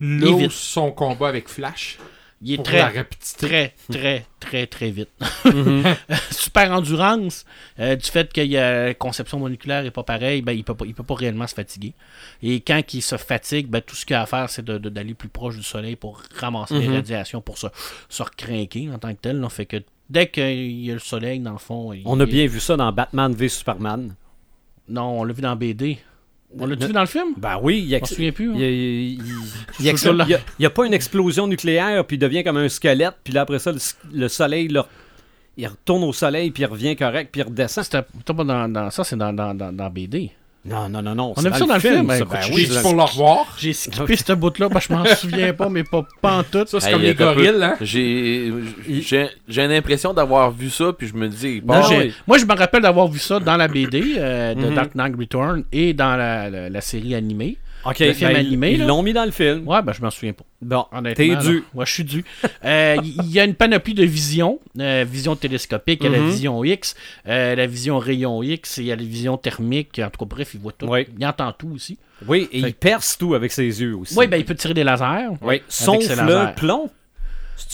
[0.00, 0.50] Vite.
[0.50, 1.98] son combat avec Flash.
[2.42, 2.90] il est très, la
[3.38, 5.08] très, très, très, très vite.
[5.46, 5.84] Mhm.
[6.30, 7.44] Super endurance,
[7.80, 10.84] euh, du fait qu'il y a conception moléculaire n'est pas pareil, ben, il peut pas,
[10.86, 11.94] il peut pas réellement se fatiguer.
[12.42, 14.88] Et quand il se fatigue, ben, tout ce qu'il a à faire, c'est de- de-
[14.90, 16.94] d'aller plus proche du soleil pour ramasser les Mhm.
[16.96, 17.68] radiations, pour se,
[18.08, 19.40] se recrinquer en tant que tel.
[19.40, 19.48] là.
[19.48, 19.78] Fait que
[20.10, 21.92] dès qu'il y a le soleil, dans le fond.
[21.94, 24.14] il- On a bien vu ça dans Batman v Superman.
[24.88, 25.98] Non, on l'a vu dans BD.
[26.58, 27.34] On l'a vu dans le film?
[27.36, 28.50] Ben oui, il y a, On se souvient plus.
[28.50, 28.54] hein?
[28.56, 29.90] il y a- il- il-
[30.58, 33.72] il pas une explosion nucléaire, puis il devient comme un squelette, puis là après ça,
[33.72, 33.78] le,
[34.12, 34.86] le soleil, là,
[35.58, 37.84] il retourne au soleil, puis il revient correct, puis il redescend.
[37.84, 40.30] C'était c'était pas dans, dans- ça, c'est dans, dans, dans, dans BD.
[40.68, 41.32] Non, non, non, non.
[41.36, 42.24] On a vu ça dans le film, ça.
[42.24, 43.54] ben, Ben oui, pour le revoir.
[43.58, 46.64] J'ai skippé ce bout-là, parce que je m'en souviens pas, mais pas, pas en tout.
[46.66, 47.24] Ça, c'est Hey, comme les un peu.
[47.24, 47.76] gorilles, hein.
[47.80, 48.52] J'ai
[49.00, 51.88] j'ai j'ai l'impression d'avoir vu ça, puis je me dis, bon, Non,
[52.26, 54.74] Moi, je me rappelle d'avoir vu ça dans la BD euh, de Mhm.
[54.74, 57.56] Dark Knight Return et dans la, la- la série animée.
[57.88, 59.66] Ok, le film ben, animé, Ils l'ont mis dans le film.
[59.66, 60.44] Ouais, ben je m'en souviens pas.
[60.62, 61.14] Bon, Honnêtement.
[61.14, 61.64] t'es dû.
[61.74, 62.24] Ouais, je suis dû.
[62.64, 64.58] Euh, Il y a une panoplie de visions.
[64.78, 66.28] euh, vision télescopique, il y a la Mhm.
[66.30, 66.94] vision X,
[67.28, 69.98] euh, la vision rayon X, il y a la vision thermique.
[69.98, 70.88] En tout cas, bref, il voit tout.
[71.18, 71.98] Il entend tout aussi.
[72.26, 74.14] Oui, et Fait- il perce tout avec ses yeux aussi.
[74.16, 75.28] Oui, ben il peut tirer des lasers.
[75.42, 76.90] Oui, sauf le plomb.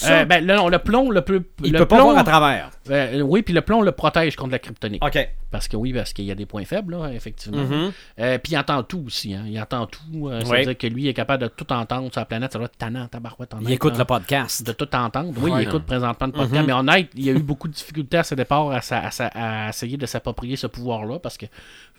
[0.05, 2.25] Euh, ben, là, non, le plomb, le, plus il le peut pas plomb, voir à
[2.25, 2.71] travers.
[2.91, 5.05] euh, oui, puis le plomb le protège contre la kryptonique.
[5.05, 5.29] Ok.
[5.51, 7.65] Parce que oui, parce qu'il y a des points faibles, là, effectivement.
[7.65, 7.93] Mhm.
[8.21, 9.35] Euh, puis il entend tout aussi.
[9.35, 9.45] Hein.
[9.47, 10.31] Il entend tout.
[10.45, 12.53] C'est-à-dire que lui il est capable de tout entendre sur la planète.
[12.53, 13.53] Ça doit être tannant, tabarouette.
[13.61, 14.65] Il écoute le podcast.
[14.67, 15.33] De tout entendre.
[15.39, 15.63] Oui, Ouais.
[15.65, 16.55] il écoute présentement le podcast.
[16.55, 16.67] Mhm.
[16.67, 19.11] Mais honnête, il y a eu beaucoup de difficultés à ce départ à, sa- à
[19.11, 21.19] sa- à essayer de s'approprier ce pouvoir-là.
[21.19, 21.47] Parce que,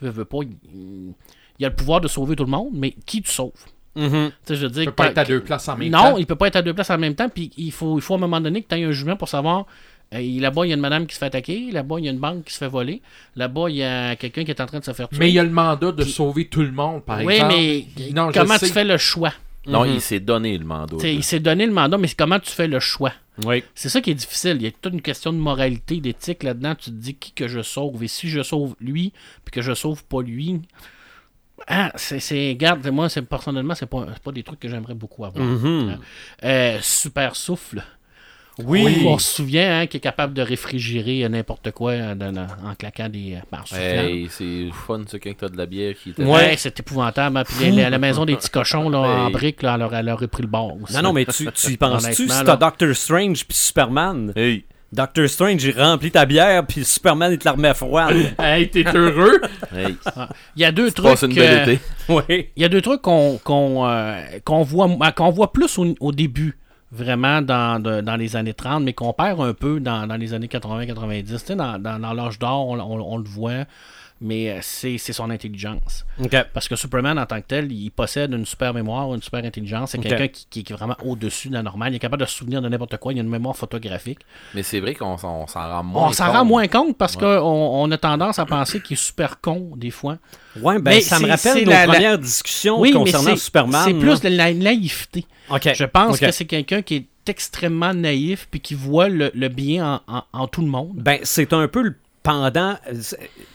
[0.00, 1.12] veut, veut pas, il,
[1.58, 3.52] il a le pouvoir de sauver tout le monde, mais qui tu sauves
[3.94, 4.02] Tu
[4.44, 6.16] sais, je veux dire, Il peut pas être à deux places en même non, temps.
[6.16, 7.28] il peut pas être à deux places en même temps.
[7.28, 9.28] Puis il faut, il faut à un moment donné que tu aies un jugement pour
[9.28, 9.66] savoir.
[10.14, 11.70] euh, là-bas, il y a une madame qui se fait attaquer.
[11.70, 13.02] Là-bas, il y a une banque qui se fait voler.
[13.36, 15.18] Là-bas, il y a quelqu'un qui est en train de se faire tuer.
[15.18, 17.54] Mais il y a le mandat de sauver tout le monde, par oui, exemple.
[17.56, 19.32] mais Non, je comment tu fais le choix?
[19.66, 19.94] Non, Mhm.
[19.94, 20.96] il s'est donné le mandat.
[20.98, 21.14] T'sais.
[21.14, 23.12] Il s'est donné le mandat, mais c'est comment tu fais le choix?
[23.46, 23.64] Oui.
[23.74, 24.56] C'est ça qui est difficile.
[24.60, 26.74] Il y a toute une question de moralité, d'éthique là-dedans.
[26.74, 28.04] Tu te dis qui que je sauve.
[28.04, 29.12] Et si je sauve lui,
[29.44, 30.60] puis que je sauve pas lui.
[31.66, 32.54] Ah, c'est.
[32.56, 35.44] Garde, moi, c'est, personnellement, c'est pas, des trucs que j'aimerais beaucoup avoir.
[35.44, 35.98] Mhm.
[36.44, 37.82] Euh, super souffle.
[38.62, 39.02] Oui.
[39.06, 42.74] On se souvient hein, qu'il est capable de réfrigérer n'importe quoi euh, dans- dans- en
[42.76, 43.38] claquant des.
[43.64, 43.76] soufflant.
[43.78, 46.22] Hey, c'est fun, ça, quand t'as de la bière qui était.
[46.24, 47.36] Ouais, c'est épouvantable.
[47.36, 47.44] hein.
[47.44, 50.48] Puis la, la maison des petits cochons là, en briques, là, elle, aurait, pris le
[50.48, 50.94] bord aussi.
[50.94, 54.32] Non, non, mais tu, tu y penses-tu si t'as Doctor Strange puis Superman?
[54.36, 54.64] Hey,
[54.94, 58.14] Doctor Strange, il remplit ta bière, puis Superman, il te la remet froide.
[58.38, 59.40] Hey, t'es heureux?
[59.76, 59.96] hey,
[60.56, 61.22] Il y a deux trucs.
[61.22, 61.68] une belle
[62.08, 62.48] euh, oui.
[62.56, 66.12] Il y a deux trucs qu'on qu'on euh, qu'on voit, qu'on voit plus au, au
[66.12, 66.56] début,
[66.92, 70.32] vraiment, dans, de- dans les années 30, mais qu'on perd un peu dans, dans les
[70.34, 71.24] années 80-90.
[71.26, 73.64] Tu sais, dans, dans, dans l'âge d'or, on, on- on le voit,
[74.24, 76.04] mais euh, c'est c'est son intelligence.
[76.52, 79.90] Parce que Superman, en tant que tel, il possède une super mémoire, une super intelligence.
[79.92, 81.92] C'est quelqu'un qui, qui- qui est vraiment au-dessus de la normale.
[81.92, 83.12] Il est capable de se souvenir de n'importe quoi.
[83.12, 84.20] Il a une mémoire photographique.
[84.54, 87.14] Mais c'est vrai qu'on s'en on s'en rend moins On s'en rend moins compte parce
[87.16, 87.20] Ouais.
[87.22, 87.40] qu'on
[87.84, 90.18] on a tendance à penser qu'il est super con, des fois.
[90.60, 93.82] Ouais, ben, Mais ça me rappelle nos la- la- premières discussions Oui, mais concernant Superman.
[93.84, 95.26] c'est plus de la naïveté.
[95.50, 100.00] Je pense que c'est quelqu'un qui est extrêmement naïf puis qui voit le, le bien
[100.08, 100.92] en, en- en tout le monde.
[100.96, 102.74] Ben, c'est un peu le pendant.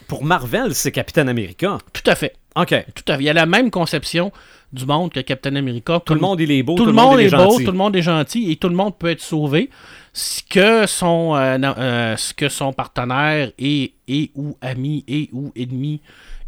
[0.08, 1.76] Pour Marvel, c'est Captain America.
[1.92, 2.36] Tout à fait.
[2.56, 2.74] OK.
[2.94, 3.22] Tout à fait.
[3.22, 4.32] Il y a la même conception
[4.72, 6.00] du monde que Captain America.
[6.04, 6.76] Tout le monde, il est beau.
[6.76, 7.64] tout le monde est beau, gentil.
[7.64, 9.68] tout le monde est gentil et tout le monde peut être sauvé.
[10.12, 15.52] Ce que son, euh, euh, ce que son partenaire et, et ou ami et ou
[15.54, 16.00] ennemi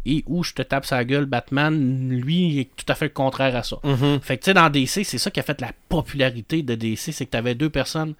[0.05, 3.11] et où je te tape sa gueule, Batman, lui, il est tout à fait le
[3.11, 3.77] contraire à ça.
[3.83, 4.19] Mhm.
[4.21, 7.13] Fait que tu sais, dans DC, c'est ça qui a fait la popularité de DC,
[7.13, 8.13] c'est que tu avais deux personnes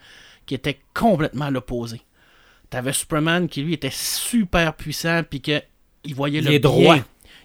[0.45, 2.01] qui étaient complètement à l'opposé.
[2.73, 5.61] Tu avais Superman qui, lui, était super puissant, puis qu'il
[6.15, 6.69] voyait Il le est bien.
[6.71, 6.97] droit.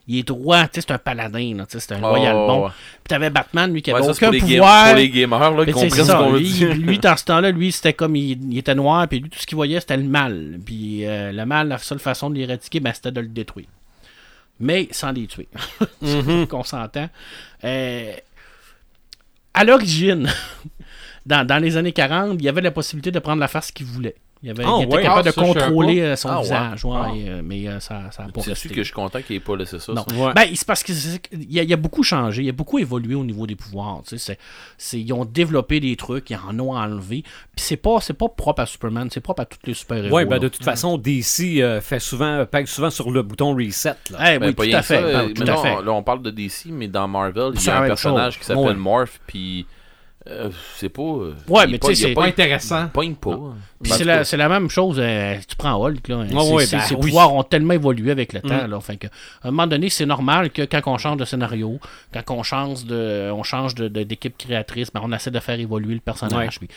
[0.07, 2.33] Il est droit, tu sais, c'est un paladin, là, tu sais, c'est un Oh, loyal
[2.35, 2.65] bon.
[2.65, 2.71] ouais.
[2.71, 4.87] Puis t'avais Batman, lui, qui avait aucun pour les, game- pouvoir.
[4.87, 8.17] pour les gamers là, qui comprennent ce qu'on Lui, dans ce temps-là, lui, c'était comme
[8.17, 10.59] il, il était noir, puis lui, tout ce qu'il voyait, c'était le mal.
[10.65, 13.67] Puis euh, le mal, la seule façon de l'éradiquer, ben, c'était de le détruire.
[14.61, 15.47] Mais sans les tuer.
[16.01, 16.47] Mhm.
[16.47, 17.11] qu'on s'entend.
[17.65, 18.13] Euh,
[19.53, 20.27] à l'origine,
[21.27, 23.85] dans, dans les années 40, il y avait la possibilité de prendre la face qu'il
[23.85, 24.15] voulait.
[24.41, 25.03] Il, avait, il était ouais.
[25.03, 27.11] capable Ah, de ça, contrôler euh, son Ah, visage, ouais, Ah.
[27.13, 29.41] euh, mais euh, ça ça a pas C'est sûr que je suis content qu'il ait
[29.41, 29.93] pas laissé ça.
[29.93, 30.05] Non.
[30.15, 30.33] Ouais.
[30.33, 33.25] Ben, c'est parce c'est- il a, il a beaucoup changé, il a beaucoup évolué au
[33.25, 34.03] niveau des pouvoirs.
[34.07, 34.39] tu sais,
[34.93, 37.23] ils ont développé des trucs, ils en ont enlevé.
[37.57, 40.15] Puis c'est pas, c'est pas propre à Superman, c'est propre à tous les super-héros.
[40.15, 43.95] Ouais, ben, de toute façon, DC euh, fait souvent, souvent sur le bouton reset.
[44.13, 44.35] Là.
[44.35, 45.01] Eh Ben, oui, pas tout à que fait.
[45.13, 45.83] ça, ben, tout à fait.
[45.83, 48.41] Là, on parle de DC, mais dans Marvel, il y a un personnage chose.
[48.41, 48.77] qui s'appelle.
[48.77, 49.67] Morph, puis
[50.29, 51.03] euh, c'est pas.
[51.03, 52.89] Ouais, il mais tu sais, c'est- Pas pas intéressant.
[52.89, 53.39] pogne pas.
[53.85, 56.25] C'est tout la, la même chose, euh, tu prends Hulk, là.
[56.31, 57.01] Ben ses oui.
[57.01, 58.71] pouvoirs ont tellement évolué avec le temps, Mm.
[58.71, 58.81] là.
[58.81, 61.79] Fait que, à un moment donné, c'est normal que quand on change de scénario,
[62.13, 65.59] quand on change de, on change de, de- d'équipe créatrice, ben, on essaie de faire
[65.61, 66.59] évoluer le personnage.
[66.59, 66.69] Puis,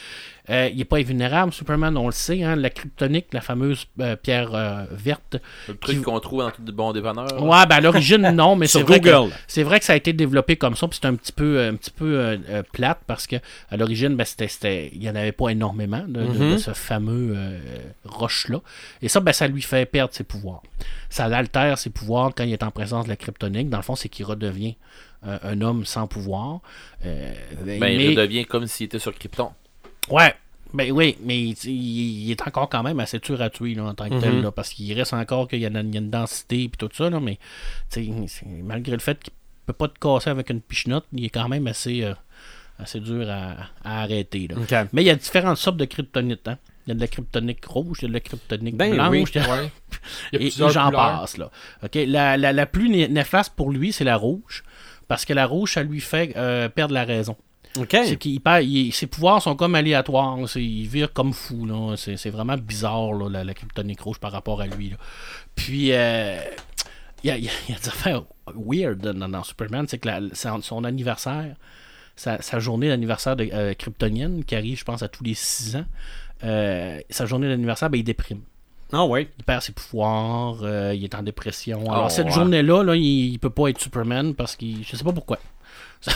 [0.50, 4.16] euh, il n'est pas invulnérable, Superman, on le sait, hein, la kryptonique, la fameuse euh,
[4.16, 5.36] pierre euh, verte.
[5.68, 7.42] le truc qu'on trouve dans tous les bons dépanneurs.
[7.42, 10.56] Ouais, ben à l'origine, non, mais c'est vrai, que, vrai que ça a été développé
[10.56, 12.38] comme ça, puis c'est un petit peu, un petit peu
[12.72, 13.36] plate parce que
[13.70, 16.52] à l'origine, ben, c'était, c'était- il n'y en avait pas énormément de, de- Mhm.
[16.52, 17.58] de ce fameux euh,
[18.04, 18.60] roche-là.
[19.00, 20.62] Et ça, ben, ça lui fait perdre ses pouvoirs.
[21.08, 23.68] Ça l'altère ses pouvoirs quand il est en présence de la kryptonique.
[23.70, 24.76] Dans le fond, c'est qu'il redevient
[25.26, 26.60] euh, un homme sans pouvoir.
[27.06, 27.32] Euh,
[27.64, 29.50] Ben, mais- il redevient comme s'il était sur Krypton.
[30.10, 30.34] Ouais.
[30.74, 33.84] Ben oui, mais il, il- il est encore quand même assez dur à tuer là,
[33.84, 34.42] en tant que tel, Mhm.
[34.42, 36.68] là, parce qu'il reste encore qu'il y, a une- il y a une densité et
[36.70, 37.38] tout ça, là, mais
[38.64, 39.32] malgré le fait qu'il
[39.66, 42.14] peut pas te casser avec une pichenote, il est quand même assez, euh,
[42.78, 44.48] assez dur à, à arrêter.
[44.48, 44.56] Là.
[44.92, 46.48] Mais il y a différentes sortes de kryptonite.
[46.48, 46.58] Hein.
[46.86, 49.08] Il y a de la kryptonique rouge, il y a de la kryptonique Ben blanche,
[49.10, 49.24] oui.
[49.34, 49.70] il y a- Ouais.
[50.32, 51.36] Il y a et, j'en passe.
[51.36, 51.50] Là.
[51.94, 54.64] La, la, la plus né- néfaste pour lui, c'est la rouge,
[55.06, 57.36] parce que la rouge, ça lui fait euh, perdre la raison.
[57.78, 57.96] OK.
[58.04, 58.40] C'est qu'il
[58.92, 60.36] ses pouvoirs sont comme aléatoires.
[60.48, 61.64] c'est- il vire comme fou.
[61.66, 61.94] là.
[61.96, 64.90] C'est, c'est vraiment bizarre, là, la, la kryptonique rouge par rapport à lui.
[64.90, 64.96] là.
[65.54, 66.36] Puis, euh,
[67.22, 68.22] il y, a, il y a- il y a des affaires
[68.56, 69.86] weird dans, dans Superman.
[69.88, 71.54] C'est que la- son, son anniversaire,
[72.16, 75.76] sa, sa journée d'anniversaire de euh, kryptonienne, qui arrive, je pense, à tous les 6
[75.76, 75.84] ans,
[76.44, 78.40] euh, sa journée d'anniversaire, ben, il déprime.
[78.92, 79.28] Ah ouais.
[79.38, 81.82] Il perd ses pouvoirs, euh, il est en dépression.
[81.86, 82.32] Oh, Alors, cette ouais.
[82.32, 84.84] journée-là, là, il, il peut pas être Superman parce qu'il.
[84.84, 85.38] Je sais pas pourquoi.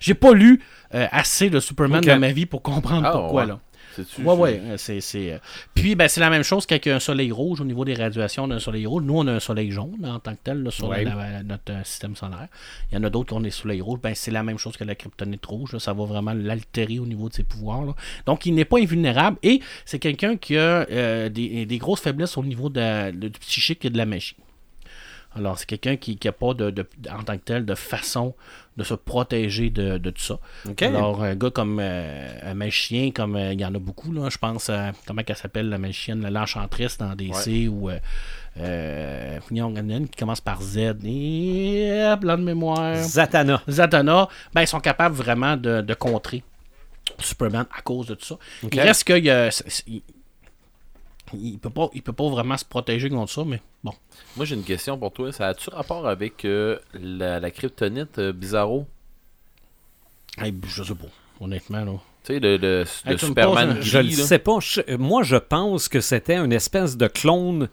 [0.00, 0.62] J'ai pas lu
[0.94, 2.06] euh, assez de Superman Ok.
[2.06, 3.42] dans ma vie pour comprendre Ah, pourquoi.
[3.42, 3.48] ouais.
[3.48, 3.60] Là.
[4.04, 4.60] C'est-tu- Ouais, ouais.
[4.64, 5.38] euh, C'est, c'est, euh,
[5.74, 8.58] Puis, ben, c'est la même chose qu'avec un soleil rouge au niveau des radiations d'un
[8.58, 9.02] soleil rouge.
[9.04, 11.04] Nous, on a un soleil jaune en tant que tel là, sur Ouais.
[11.04, 12.48] la- la- notre euh, système solaire.
[12.90, 14.00] Il y en a d'autres qui ont des soleils rouges.
[14.02, 15.72] Ben, c'est la même chose que la kryptonite rouge.
[15.72, 15.78] là.
[15.78, 17.84] Ça va vraiment l'altérer au niveau de ses pouvoirs.
[17.84, 17.94] là.
[18.26, 22.36] Donc, il n'est pas invulnérable et c'est quelqu'un qui a euh, des, des grosses faiblesses
[22.36, 24.36] au niveau de la- de- du psychique et de la magie.
[25.36, 28.34] Alors, c'est quelqu'un qui n'a pas, de, de- en tant que tel, de façon
[28.76, 30.38] de se protéger de, de tout ça.
[30.86, 34.28] Alors, un gars comme euh, un magicien, comme euh, il y en a beaucoup, là,
[34.30, 37.98] je pense, à, comment elle s'appelle, la magicienne, la l'enchantresse dans DC, ou euh,
[38.58, 42.94] euh, qui commence par Z, et blanc de mémoire.
[42.96, 43.62] Zatanna.
[43.68, 46.42] Zatanna, ben, ils sont capables vraiment de, de contrer
[47.20, 48.34] Superman à cause de tout ça.
[48.62, 48.74] OK.
[48.74, 49.50] Il reste qu'il y a-
[51.34, 53.92] il, peut pas, il peut pas vraiment se protéger contre ça, mais bon.
[54.36, 55.32] Moi, j'ai une question pour toi.
[55.32, 58.86] Ça a-tu rapport avec euh, la, la kryptonite euh, Bizarro?
[60.38, 61.06] Hey, je sais pas,
[61.40, 61.92] honnêtement, là.
[62.24, 62.84] Tu sais, le,
[63.16, 64.58] Superman poses Je le sais pas.
[64.60, 67.68] Je- moi, je pense que c'était une espèce de clone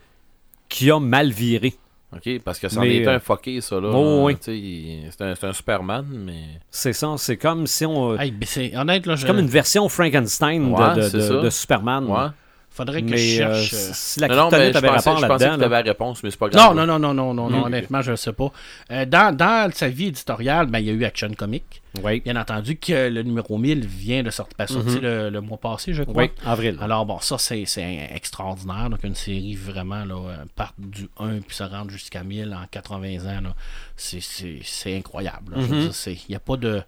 [0.69, 1.75] qui a mal viré.
[2.15, 3.89] OK, parce que ça en Mais, est euh, un fucké, ça, là.
[3.93, 4.37] oh, oui.
[4.41, 6.43] C'est un, Superman, mais...
[6.71, 7.15] C'est ça.
[7.17, 8.17] C'est comme si on.
[8.17, 11.21] Hey, c'est honnête, là, je, C'est comme une version Frankenstein de- Ouais, de, c'est de-
[11.21, 11.41] ça.
[11.41, 12.05] de Superman.
[12.05, 12.27] Ouais.
[12.75, 13.73] Faudrait que Mais je euh, cherche.
[13.73, 15.49] euh, si la non, non, mais kryptonite je avait pensais, rapport je pensais là-dedans.
[15.49, 15.77] que tu là.
[15.77, 16.75] avais la réponse, mais c'est pas Non, grave.
[16.75, 17.63] non, non, non, non, non, non, Mm.
[17.63, 18.51] honnêtement, je ne sais pas.
[18.91, 21.81] Euh, dans, dans sa vie éditoriale, ben, il y a eu Action Comics.
[22.03, 22.19] Oui.
[22.19, 25.93] Bien entendu que le numéro 1000 vient de sortir, ben, sortir le, le mois passé,
[25.93, 26.23] je crois.
[26.23, 26.77] Oui, avril.
[26.81, 28.89] Alors bon, ça c'est c'est extraordinaire.
[28.89, 32.65] Donc une série vraiment là, euh, part du 1 puis se rendre jusqu'à 1000 en
[32.69, 33.53] 80 ans.
[33.95, 35.55] C'est- C'est c'est incroyable.
[35.55, 35.91] Mhm.
[35.93, 36.81] c'est- Il n'y a pas de.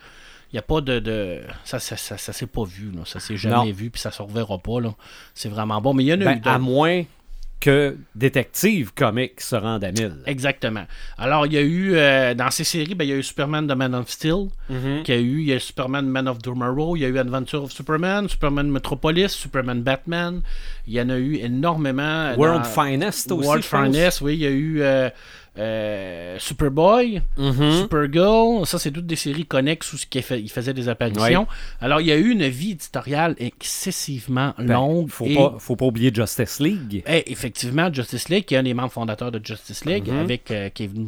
[0.53, 0.99] Il y a pas de.
[0.99, 2.91] de- ça, ça, ça, ça s'est pas vu.
[2.91, 3.01] Là.
[3.05, 3.65] Ça s'est jamais Non.
[3.71, 4.77] vu puis ça se reverra pas.
[5.33, 5.93] C'est vraiment bon.
[5.93, 7.03] Mais il y en a Ben, eu à moins
[7.59, 10.17] que Détective Comics se rende à 1000.
[10.27, 10.83] Exactement.
[11.17, 13.67] Alors, il y a eu, euh, dans ces séries, ben, il y a eu Superman
[13.67, 16.99] The Man of Steel, a eu, il y a eu Superman Man of Tomorrow, il
[17.01, 20.41] y a eu Adventure of Superman, Superman Metropolis, Superman Batman.
[20.85, 22.35] Il y en a eu énormément.
[22.37, 23.47] World dans- Finest aussi.
[23.47, 23.63] World.
[23.63, 24.35] Finest, oui.
[24.35, 25.09] Il y a eu euh,
[25.57, 27.71] euh, Superboy, Mhm.
[27.81, 28.65] Supergirl.
[28.65, 31.47] Ça, c'est toutes des séries connexes où il fait- il faisait des apparitions.
[31.81, 35.09] Alors, il y a eu une vie éditoriale excessivement Ben, longue.
[35.09, 37.03] faut, et- pas, faut pas oublier Justice League.
[37.07, 40.19] eh, effectivement, Justice League, qui est un des membres fondateurs de Justice League, Mhm.
[40.19, 41.07] avec euh, qui est venu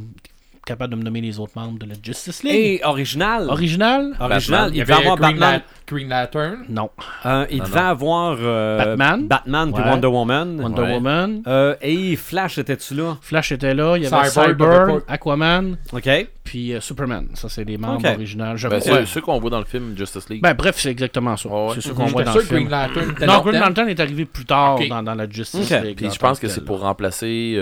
[0.69, 2.53] capable de me nommer les autres membres de la Justice League.
[2.55, 3.47] Et original.
[3.49, 4.71] Original original.
[4.73, 5.51] Il devait avoir Green, Batman.
[5.51, 6.65] La- Green Lantern.
[6.69, 6.89] Non.
[7.25, 7.86] Euh, il Non, devait non.
[7.88, 9.27] avoir euh, Batman.
[9.27, 9.84] Batman puis.
[9.84, 10.62] Wonder Woman.
[10.62, 10.93] Wonder Ouais.
[10.93, 11.41] Woman.
[11.47, 13.17] Euh, et Flash, étais-tu là?
[13.21, 13.97] Flash était là.
[13.97, 16.27] Il y avait Cyborg, Aquaman, OK.
[16.43, 17.27] puis euh, Superman.
[17.34, 18.15] Ça, c'est les membres Ok.
[18.15, 18.53] originaux.
[18.69, 20.41] Ben, c'est ceux qu'on voit dans le film Justice League.
[20.43, 21.49] Ben, bref, c'est exactement ça.
[21.49, 21.71] Ouais.
[21.75, 21.95] C'est ce Mhm.
[21.95, 22.71] qu'on voit dans sûr le Green film.
[22.71, 23.41] Lantern Non.
[23.41, 25.71] Green Lantern est arrivé plus tard dans, dans la Justice.
[25.71, 25.95] League.
[25.97, 27.58] Puis je pense que c'est pour remplacer.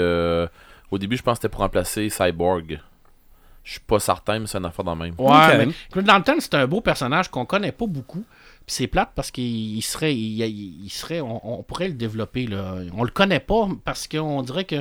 [0.90, 2.80] Au début, je pense que c'était pour remplacer Cyborg.
[3.68, 5.16] Je suis pas certain, mais c'est une affaire dans le même.
[5.18, 5.76] Ouais, Ok.
[5.98, 8.24] mais Lantern, c'est un beau personnage qu'on connaît pas beaucoup.
[8.66, 9.44] Puis c'est plate parce qu'il
[9.76, 12.48] il serait, il, il- il serait on, on pourrait le développer.
[12.48, 12.76] Là.
[12.96, 14.78] On le connaît pas parce qu'on dirait que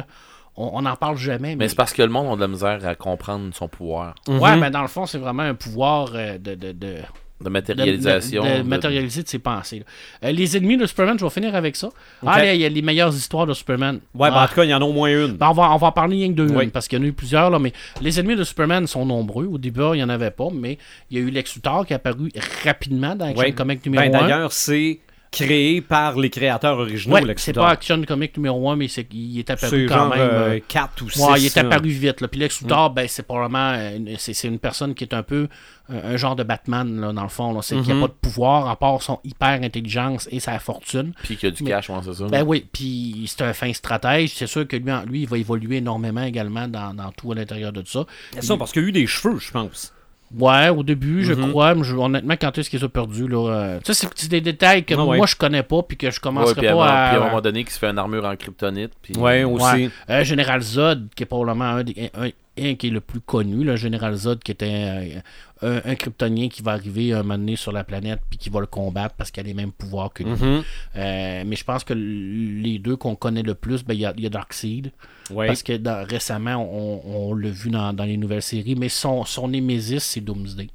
[0.57, 1.57] on on n'en parle jamais.
[1.57, 4.55] Mais c'est parce que le monde a de la misère à comprendre son pouvoir Ouais,
[4.55, 4.61] Mhm.
[4.61, 6.99] mais dans le fond, c'est vraiment un pouvoir euh, de, de, de,
[7.41, 8.43] de matérialisation.
[8.45, 9.85] de, de de- matérialiser de ses pensées.
[10.25, 11.91] Euh, les ennemis de Superman, je vais finir avec ça.
[12.27, 14.01] Ah, là, il y a les meilleures histoires de Superman.
[14.15, 14.45] Ouais, ben, Ah.
[14.45, 15.33] en tout cas, il y en a au moins une.
[15.33, 16.67] Ben, on, va, on va en parler rien que de une, Oui.
[16.69, 19.47] parce qu'il y en a eu plusieurs, là, mais les ennemis de Superman sont nombreux.
[19.47, 20.79] Au début, il n'y en avait pas, mais
[21.11, 22.31] il y a eu Lex Luthor qui est apparu
[22.65, 23.53] rapidement dans Action Ouais.
[23.53, 24.21] Comics numéro Ben, 1.
[24.23, 25.01] D'ailleurs, c'est
[25.45, 29.39] créé par les créateurs originaux, Ouais, c'est pas Action Comics numéro 1, mais c'est, il
[29.39, 30.21] est apparu quand genre même.
[30.31, 31.21] euh, 4 ou 6.
[31.23, 32.21] Ouais, il est apparu vite.
[32.21, 32.29] Là.
[32.29, 35.49] Puis Lex Luthor, ben, c'est probablement une- c'est, une personne qui est un peu
[35.89, 37.63] euh, un genre de Batman, là, dans le fond.
[37.63, 38.01] C'est qu'il Mhm.
[38.01, 41.13] n'a pas de pouvoir, à part son hyper intelligence et sa fortune.
[41.23, 42.25] Puis qu'il y a du Mais- cash, ouais, c'est ça.
[42.27, 44.33] Ben oui, puis c'est un fin stratège.
[44.35, 47.73] C'est sûr que lui, lui il va évoluer énormément également dans, dans tout à l'intérieur
[47.73, 48.05] de ça.
[48.33, 49.93] C'est ça, parce qu'il y a eu des cheveux, je pense.
[50.37, 51.51] Ouais, au début, je Mhm.
[51.51, 51.75] crois.
[51.75, 53.49] mais je- honnêtement, quand est-ce qu'ils ont perdu, là.
[53.49, 55.17] euh, ça, c'est, des détails que Ah ouais.
[55.19, 57.09] moi, je connais pas, puis que je Ouais, commencerai à, pas à.
[57.11, 58.93] puis à un moment donné, qui se fait une armure en kryptonite.
[59.03, 59.15] Puis...
[59.17, 59.65] Ouais, aussi.
[59.65, 59.91] Ouais.
[60.11, 63.65] Euh, Général Zod, qui est probablement un, des, un, un qui est le plus connu,
[63.65, 65.23] le Général Zod, qui était
[65.63, 68.61] un, un kryptonien qui va arriver un moment donné sur la planète puis qui va
[68.61, 70.33] le combattre parce qu'il a les mêmes pouvoirs que lui.
[70.33, 70.63] Mhm.
[70.97, 74.13] Euh, mais je pense que les deux qu'on connaît le plus, ben, il y, a,
[74.17, 74.93] y a Darkseid.
[75.31, 75.47] Ouais.
[75.49, 79.25] Parce que dans- récemment, on, on l'a vu dans, dans les nouvelles séries, mais son,
[79.25, 80.69] son Némésis, c'est Doomsday.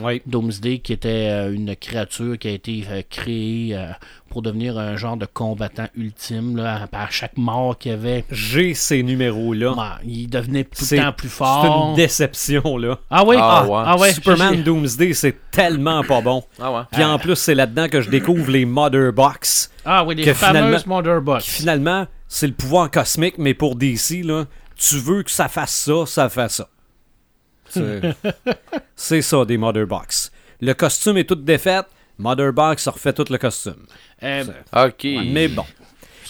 [0.00, 0.22] Ouais.
[0.26, 3.88] Doomsday, qui était euh, une créature qui a été euh, créée euh,
[4.30, 6.56] pour devenir un genre de combattant ultime.
[6.56, 9.72] Là, à, à chaque mort qu'il y avait, J'ai ces numéros-là.
[9.72, 11.88] Ouais, il devenait tout C'est le temps plus c'est fort.
[11.90, 12.98] une déception, là.
[13.10, 13.82] Ah oui, Ah ah, ouais.
[13.86, 16.42] ah ouais, Superman Doomsday, c'est tellement pas bon.
[16.60, 16.82] Ah ouais.
[16.90, 19.70] Puis en plus, c'est là-dedans que je découvre les Mother Box.
[19.84, 21.44] Ah oui, les fameuses Mother Box.
[21.44, 24.44] Qui finalement, c'est le pouvoir cosmique, mais pour DC, là,
[24.76, 26.66] tu veux que ça fasse ça, ça fait ça.
[28.96, 30.30] C'est ça, des Mother Box.
[30.60, 31.80] Le costume est tout défait,
[32.18, 33.86] Mother Box refait tout le costume.
[34.22, 35.04] Euh, Ok.
[35.04, 35.64] Mais bon.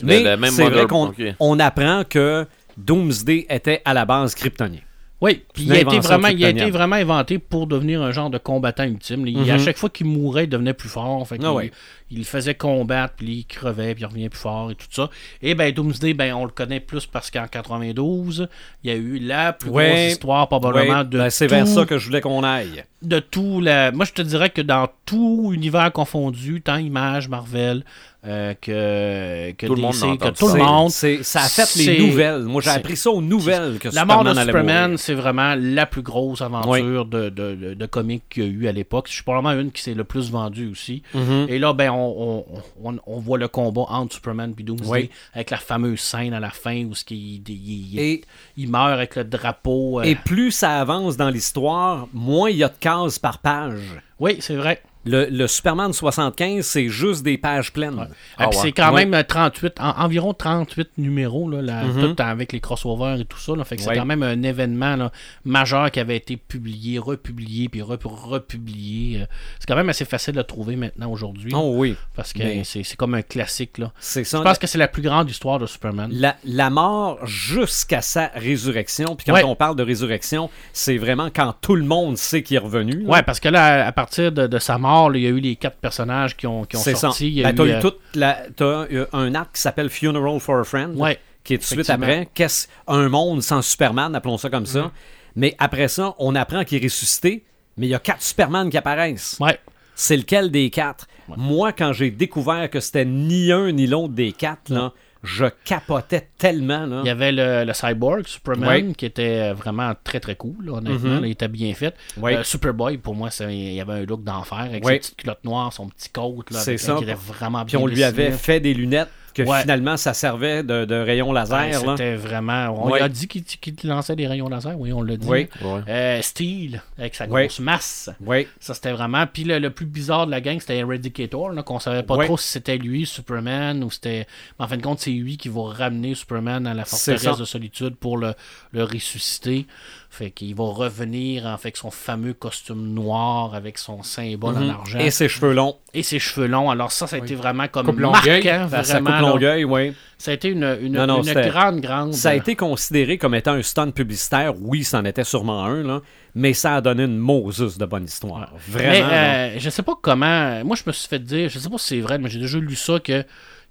[0.03, 4.81] Mais c'est vrai qu'on on apprend que Doomsday était à la base kryptonien.
[5.23, 8.29] Oui, puis il a, été vraiment, il a été vraiment inventé pour devenir un genre
[8.29, 9.27] de combattant ultime.
[9.27, 9.65] Il- À Mhm.
[9.65, 11.27] chaque fois qu'il mourait, il devenait plus fort.
[11.27, 11.71] Fait Ah ouais.
[12.11, 15.09] Il le faisait combattre, puis il crevait, puis il revenait plus fort et tout ça.
[15.41, 18.49] Et ben Doomsday, ben, on le connaît plus parce qu'en 92,
[18.85, 19.89] il y a eu la plus Ouais.
[19.89, 22.85] grosse histoire probablement Ouais, de ben, c'est tout, vers ça que je voulais qu'on aille.
[23.01, 23.93] de tout la...
[23.93, 27.85] Moi, je te dirais que dans tout univers confondu, tant Image, Marvel,
[28.25, 30.91] euh, que, que Tout le monde DC, a que tout le monde.
[30.91, 32.43] c'est- ça a fait les nouvelles.
[32.45, 35.87] Moi, j'ai appris ça aux nouvelles que La mort Superman de Superman, c'est vraiment la
[35.87, 39.09] plus grosse aventure de, de, de, de comics qu'il y a eu à l'époque.
[39.11, 41.03] C'est probablement une qui s'est le plus vendue aussi.
[41.15, 41.47] Mhm.
[41.49, 45.11] Et là, ben, on, on, on, on voit le combat entre Superman et Doomsday Oui.
[45.35, 48.23] avec la fameuse scène à la fin où ce qu'il- il, il- Et,
[48.57, 49.99] il meurt avec le drapeau.
[49.99, 53.81] euh, et plus ça avance dans l'histoire, moins il y a de cases par page.
[54.21, 54.81] Oui, c'est vrai.
[55.05, 58.07] Le, le Superman 75, c'est juste des pages pleines.
[58.39, 58.55] Ah ouais.
[58.55, 62.15] c'est quand même euh, 38, en- environ 38 numéros, là, là, Mhm.
[62.15, 63.57] tout avec les crossovers et tout ça.
[63.57, 63.89] Là, fait que Ouais.
[63.95, 65.11] c'est quand même un événement là,
[65.45, 69.23] majeur qui avait été publié, republié, puis re- republié.
[69.23, 69.27] euh.
[69.59, 71.53] C'est quand même assez facile à trouver maintenant aujourd'hui.
[71.55, 73.79] Oh oui, Parce que Mais- c'est c'est comme un classique.
[73.79, 73.93] Là.
[73.99, 76.11] c'est Je pense que c'est la plus grande histoire de Superman.
[76.13, 79.17] La, la mort jusqu'à sa résurrection.
[79.17, 82.61] Puis quand on parle de résurrection, c'est vraiment quand tout le monde sait qu'il est
[82.61, 83.05] revenu.
[83.07, 85.41] Ouais, parce que là, à partir de, de sa mort, là, il y a eu
[85.41, 87.29] les quatre personnages qui ont, qui ont sorti.
[87.29, 89.89] Il y a Ben, eu, eu euh, toute la- t'as eu un arc qui s'appelle
[89.91, 90.95] Funeral for a Friend.
[90.97, 91.19] Ouais.
[91.45, 92.29] qui est tout de suite après.
[92.35, 94.67] Qu'est-ce un monde sans Superman, appelons ça comme Mm.
[94.67, 94.91] ça.
[95.35, 97.43] Mais après ça, on apprend qu'il est ressuscité,
[97.77, 99.37] mais il y a quatre Superman qui apparaissent.
[99.41, 99.59] Ouais.
[99.97, 101.07] C'est lequel des quatre?
[101.37, 106.29] Moi, quand j'ai découvert que c'était ni un ni l'autre des quatre, là, je capotais
[106.39, 106.85] tellement.
[106.87, 107.01] Là.
[107.05, 111.11] Il y avait le, le Cyborg, Superman, qui était vraiment très très cool, là, honnêtement.
[111.11, 111.21] Mhm.
[111.21, 111.95] là, il était bien fait.
[112.17, 112.37] Ouais.
[112.39, 114.95] Euh, Superboy, pour moi, ça- il y avait un look d'enfer avec Ouais.
[114.95, 116.97] ses petites culottes noires, son petit coat, là, C'est ça.
[116.97, 119.61] qui était vraiment Puis bien on lui avait fait des lunettes que Ouais.
[119.63, 121.59] finalement ça servait de, de rayon laser.
[121.61, 121.73] Ouais.
[121.97, 122.69] C'était vraiment.
[122.85, 123.01] On Ouais.
[123.01, 123.45] a dit qu'il
[123.85, 125.27] lançait des rayons laser, oui, on l'a dit.
[125.29, 125.49] Oui.
[125.63, 125.81] Ouais.
[125.89, 127.45] Euh, Steel, avec sa Ouais.
[127.47, 128.11] grosse masse.
[128.25, 128.47] Oui.
[128.61, 129.27] Ça, c'était vraiment.
[129.27, 132.27] Puis le, le plus bizarre de la gang, c'était Eradicator, là, qu'on savait pas Ouais.
[132.27, 134.27] trop si c'était lui, Superman, ou c'était.
[134.59, 137.45] Mais en fin de compte, c'est lui qui va ramener Superman à la forteresse de
[137.45, 138.35] solitude pour le,
[138.73, 139.67] le ressusciter.
[140.15, 144.61] Fait qu'il va revenir en fait avec son fameux costume noir avec son symbole en
[144.61, 144.71] Mhm.
[144.71, 145.79] argent Et ses cheveux longs.
[145.95, 146.69] et ses cheveux longs.
[146.69, 149.21] Alors ça, ça a été vraiment comme Coupe marquant, vraiment.
[149.21, 149.95] longueuil, oui.
[150.19, 152.13] Ça a été une, une, Non, non, une c'était- grande, grande.
[152.13, 154.53] Ça a été considéré comme étant un stunt publicitaire.
[154.61, 156.03] Oui, c'en était sûrement un, là,
[156.35, 158.53] mais ça a donné une Moses de bonne histoire.
[158.69, 159.09] Mais Vraiment.
[159.09, 159.15] là.
[159.47, 160.63] euh, je sais pas comment.
[160.63, 162.59] Moi, je me suis fait dire, je sais pas si c'est vrai, mais j'ai déjà
[162.59, 163.25] lu ça que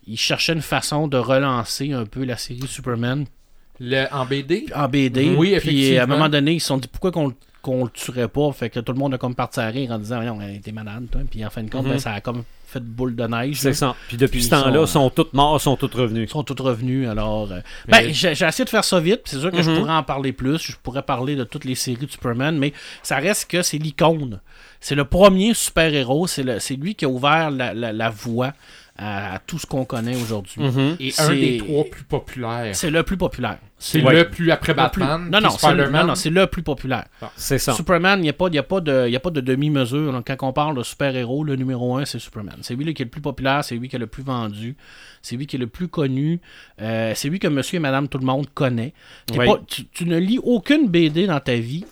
[0.08, 3.26] ils cherchaient une façon de relancer un peu la série Superman
[3.84, 5.34] Le, en BD, en BD.
[5.36, 6.08] Oui, Puis à un effectivement.
[6.08, 8.52] moment donné, ils se sont dit pourquoi qu'on qu'on le tuerait pas?
[8.54, 11.06] Fait que tout le monde a comme parti à rire en disant Voyons, t'es malade,
[11.12, 11.22] toi.
[11.30, 11.92] Puis en fin de compte, Mhm.
[11.92, 13.58] ben, ça a comme fait boule de neige.
[13.60, 13.96] C'est ça.
[14.08, 16.28] Puis depuis Puis ce temps-là, sont, ils sont tous morts, sont tous revenus.
[16.28, 17.52] Ils sont tous revenus, alors...
[17.52, 19.70] euh, Mais- Ben, j'ai j'ai essayé de faire ça vite, puis c'est sûr que je
[19.70, 19.78] Mhm.
[19.78, 23.18] pourrais en parler plus, je pourrais parler de toutes les séries de Superman, mais ça
[23.18, 24.40] reste que c'est l'icône.
[24.80, 28.54] C'est le premier super-héros, c'est lui qui a ouvert la, la- la voie
[28.98, 30.64] à, à tout ce qu'on connaît aujourd'hui.
[30.64, 30.96] Mhm.
[31.00, 32.76] et un des trois plus populaires.
[32.76, 33.60] C'est le plus populaire.
[33.84, 34.14] C'est Ouais.
[34.14, 35.28] le plus après plus- Batman.
[35.32, 36.02] Non, non, c'est le- Spider-Man.
[36.02, 37.06] non, non, c'est le plus populaire.
[37.36, 37.74] C'est ça.
[37.74, 40.12] Superman, il n'y a, pas- y a pas de, y a pas de demi-mesure.
[40.12, 42.58] Donc, Quand on parle de super-héros, le numéro un, c'est Superman.
[42.62, 44.76] C'est lui là, qui est le plus populaire, c'est lui qui est le plus vendu,
[45.24, 46.40] c'est lui qui est le plus connu,
[46.80, 48.94] euh, c'est lui que monsieur et madame tout le monde connaît.
[49.36, 49.60] Pas-
[49.92, 51.84] tu ne lis aucune BD dans ta vie.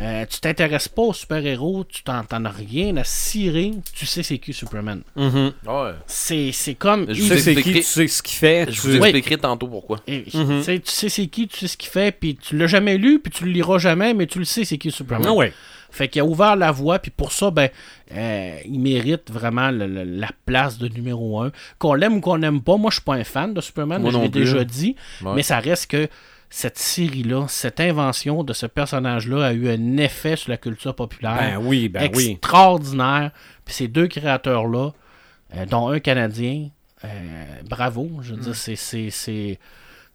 [0.00, 4.22] Euh, tu t'intéresses pas aux super-héros, tu t'en t'en as rien à cirer, tu sais
[4.24, 5.02] c'est qui Superman.
[5.16, 5.52] Mhm.
[5.66, 5.92] Ouais.
[6.06, 7.06] C'est c'est comme...
[7.08, 8.66] Je sais c'est qui, tu sais ce qu'il fait.
[8.70, 9.08] Je tu- vous Oui.
[9.08, 10.00] expliquerai tantôt pourquoi.
[10.08, 10.58] Et- Mhm.
[10.58, 12.98] tu sais- Tu sais c'est qui, tu sais ce qu'il fait, puis tu l'as jamais
[12.98, 15.28] lu, puis tu le liras jamais, mais tu le sais c'est qui Superman.
[15.30, 15.52] Ah ouais.
[15.92, 17.68] Fait qu'il a ouvert la voie, puis pour ça, ben,
[18.12, 21.52] euh, il mérite vraiment le- le- la place de numéro un.
[21.78, 24.10] Qu'on l'aime ou qu'on n'aime pas, moi je suis pas un fan de Superman, Moi
[24.10, 25.34] je l'ai déjà dit, Ouais.
[25.36, 26.08] mais ça reste que
[26.50, 31.36] cette série-là, cette invention de ce personnage-là a eu un effet sur la culture populaire
[31.38, 32.30] Ben oui, ben oui.
[32.32, 33.30] extraordinaire.
[33.64, 34.90] Puis ces deux créateurs-là,
[35.56, 36.68] euh, dont un Canadien,
[37.04, 37.08] euh,
[37.68, 38.08] bravo.
[38.22, 38.44] Je veux Mm.
[38.44, 39.58] dire, c'est- c'est- c'est.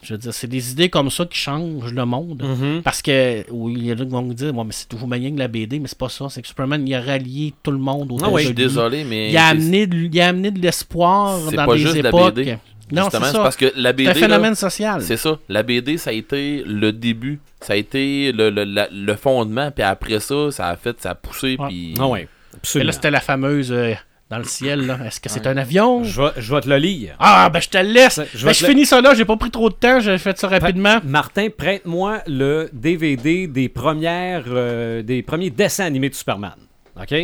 [0.01, 2.41] Je veux dire, c'est des idées comme ça qui changent le monde.
[2.41, 2.81] Mhm.
[2.83, 5.09] Parce que, oui, il y en a qui vont me dire, ouais, mais c'est toujours
[5.09, 6.27] bien que la BD, mais c'est pas ça.
[6.29, 8.55] C'est que Superman, il a rallié tout le monde autour Ah oui, de Je suis
[8.55, 8.63] lui.
[8.63, 9.29] désolé, mais.
[9.29, 11.97] Il a, c'est- amené de, il a amené de l'espoir C'est dans pas des juste
[12.01, 12.33] la époques.
[12.35, 12.57] BD.
[12.91, 13.31] Non, c'est Justement, ça.
[13.31, 14.09] c'est parce que la C'est BD.
[14.09, 15.01] un là, phénomène social.
[15.01, 15.37] C'est ça.
[15.49, 17.39] La BD, ça a été le début.
[17.61, 19.71] Ça a été le, le, la- le fondement.
[19.71, 21.57] Puis après ça, ça a fait, ça a poussé.
[21.67, 21.95] Puis...
[21.99, 22.27] Ah ouais.
[22.75, 23.93] Et là, c'était la fameuse euh,
[24.29, 24.85] dans le ciel.
[24.87, 24.97] là.
[25.05, 26.03] Est-ce que c'est un avion?
[26.03, 27.15] Je vais, je vais te le lire.
[27.19, 28.19] Ah, ben je te le laisse.
[28.33, 30.99] Je le- finis ça là, j'ai pas pris trop de temps, j'ai fait ça rapidement.
[31.03, 36.55] Martin, prête-moi le DVD des premières euh, des premiers dessins animés de Superman.
[36.99, 37.15] OK?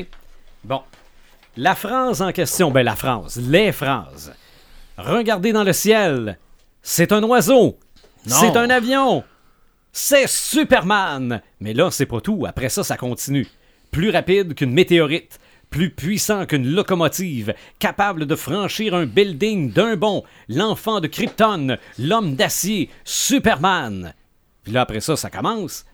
[0.63, 0.81] Bon.
[1.57, 4.33] La phrase en question, ben la phrase, les phrases.
[4.97, 6.37] Regardez dans le ciel.
[6.81, 7.77] C'est un oiseau.
[8.25, 9.23] C'est un avion.
[9.91, 11.41] C'est Superman.
[11.59, 12.45] Mais là, c'est pas tout.
[12.47, 13.47] Après ça, ça continue.
[13.91, 15.39] Plus rapide qu'une météorite.
[15.69, 22.35] Plus puissant qu'une locomotive, capable de franchir un building d'un bond, l'enfant de Krypton, l'homme
[22.35, 24.13] d'acier, Superman.
[24.63, 25.85] Puis là, après ça, ça commence.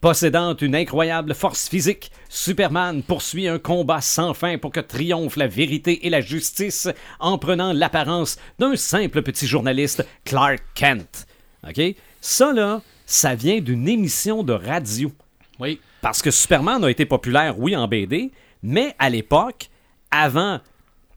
[0.00, 5.48] Possédant une incroyable force physique, Superman poursuit un combat sans fin pour que triomphe la
[5.48, 11.26] vérité et la justice en prenant l'apparence d'un simple petit journaliste, Clark Kent.
[11.68, 11.80] OK?
[12.20, 15.10] Ça, là, ça vient d'une émission de radio.
[15.58, 15.80] Oui.
[16.00, 18.30] Parce que Superman a été populaire, oui, en BD,
[18.62, 19.68] mais à l'époque,
[20.12, 20.60] avant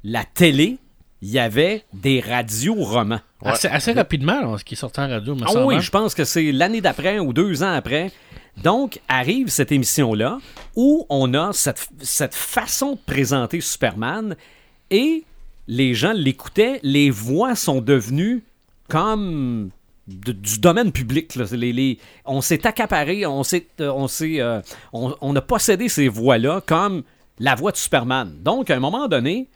[0.04, 0.80] la télé,
[1.22, 3.20] il y avait des radios-romans.
[3.44, 6.24] Assez, assez rapidement, là, ce qui sorti en radio, me Ah oui, je pense que
[6.24, 8.12] c'est l'année d'après ou deux ans après.
[8.63, 10.39] Donc, arrive cette émission-là
[10.76, 14.36] où on a cette, façon de présenter Superman
[14.89, 15.24] et
[15.67, 18.43] les gens l'écoutaient, les voix sont devenues
[18.88, 19.69] comme
[20.08, 21.38] du domaine public.
[22.26, 27.04] on s'est accaparé, on, s'est, euh, euh, on a possédé ces voix-là comme
[27.39, 28.36] la voix de Superman.
[28.41, 29.47] Donc, à un moment donné,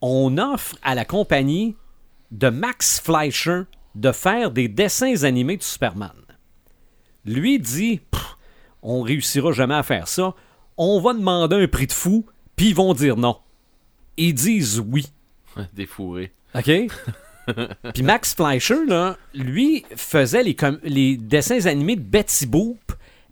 [0.00, 1.76] on offre à la compagnie
[2.30, 3.62] de Max Fleischer
[3.94, 6.12] de faire des dessins animés de Superman.
[7.24, 8.36] Lui dit Pff,
[8.82, 10.34] on réussira jamais à faire ça.
[10.76, 13.36] On va demander un prix de fou, puis ils vont dire non.
[14.16, 15.06] Ils disent oui.
[15.72, 16.32] Des fourrés.
[16.54, 16.70] OK?
[17.94, 22.78] Puis Max Fleischer, là, lui, faisait les, com- les dessins animés de Betty Boop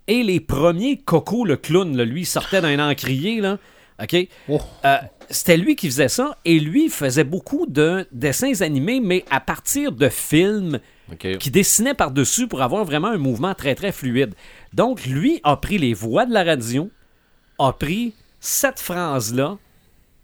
[0.07, 1.97] et les premiers Coco le clown.
[1.97, 2.05] là.
[2.05, 3.41] Lui, il sortait d'un encrier.
[3.41, 3.57] Là.
[4.01, 4.15] OK?
[4.49, 4.59] Oh.
[4.85, 4.97] Euh,
[5.29, 9.91] C'était lui qui faisait ça et lui faisait beaucoup de dessins animés, mais à partir
[9.91, 10.79] de films
[11.39, 14.33] Qui dessinait par-dessus pour avoir vraiment un mouvement très très fluide.
[14.73, 16.89] Donc lui a pris les voix de la radio,
[17.59, 19.57] a pris cette phrase-là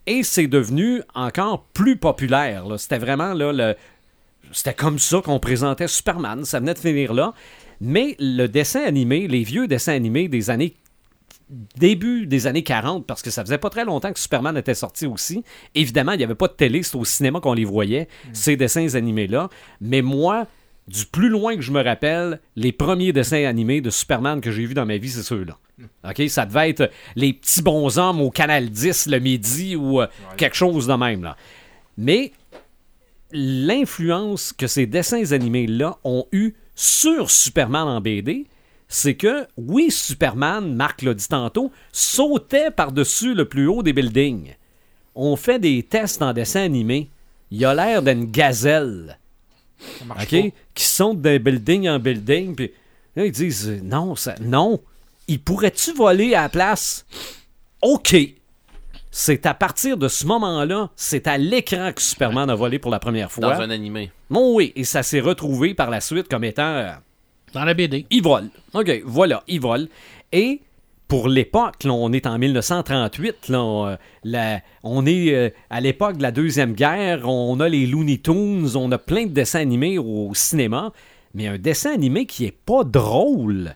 [0.07, 2.65] et c'est devenu encore plus populaire.
[2.65, 2.77] là.
[2.77, 3.75] C'était vraiment là le
[4.51, 7.33] c'était comme ça qu'on présentait Superman, ça venait de finir là.
[7.81, 10.75] Mais le dessin animé, les vieux dessins animés des années
[11.77, 15.07] début des années 40, parce que ça faisait pas très longtemps que Superman était sorti
[15.07, 15.43] aussi.
[15.73, 18.93] Évidemment, il n'y avait pas de télé, c'était au cinéma qu'on les voyait, ces dessins
[18.93, 19.49] animés-là.
[19.81, 20.45] Mais moi,
[20.89, 24.65] du plus loin que je me rappelle, les premiers dessins animés de Superman que j'ai
[24.65, 25.58] vus dans ma vie, c'est ceux-là.
[26.04, 26.28] OK?
[26.28, 30.88] Ça devait être les petits bonshommes au Canal 10 le midi ou euh, quelque chose
[30.88, 31.23] de même.
[31.23, 31.38] Là.
[31.97, 32.32] Mais
[33.32, 38.48] l'influence que ces dessins animés-là ont eu sur Superman en BD,
[38.87, 44.56] c'est que, oui, Superman, Marc l'a dit tantôt, sautait par-dessus le plus haut des buildings.
[45.13, 47.10] On fait des tests en dessin animé.
[47.52, 49.18] Il a l'air d'une gazelle.
[50.00, 50.54] Ça marche OK?
[50.75, 52.56] Qui saute d'un building en building.
[52.56, 52.71] Puis
[53.15, 54.80] là, ils disent non, ça, non.
[55.27, 57.06] Il pourrait-tu voler à la place?
[57.82, 58.15] OK.
[59.12, 63.00] C'est à partir de ce moment-là, c'est à l'écran que Superman a volé pour la
[63.00, 63.56] première fois.
[63.56, 64.12] Dans un animé.
[64.30, 66.62] Bon, oui, et ça s'est retrouvé par la suite comme étant.
[66.75, 66.92] euh,
[67.54, 68.06] Dans la BD.
[68.12, 68.50] il vole.
[68.73, 69.88] OK, voilà, il vole.
[70.32, 70.62] Et
[71.10, 75.81] pour l'époque, là, on est en 1938, là, on, euh, la- on est euh, à
[75.81, 79.60] l'époque de la Deuxième Guerre, on a les Looney Tunes, on a plein de dessins
[79.60, 80.93] animés au cinéma,
[81.33, 83.75] mais un dessin animé qui est pas drôle.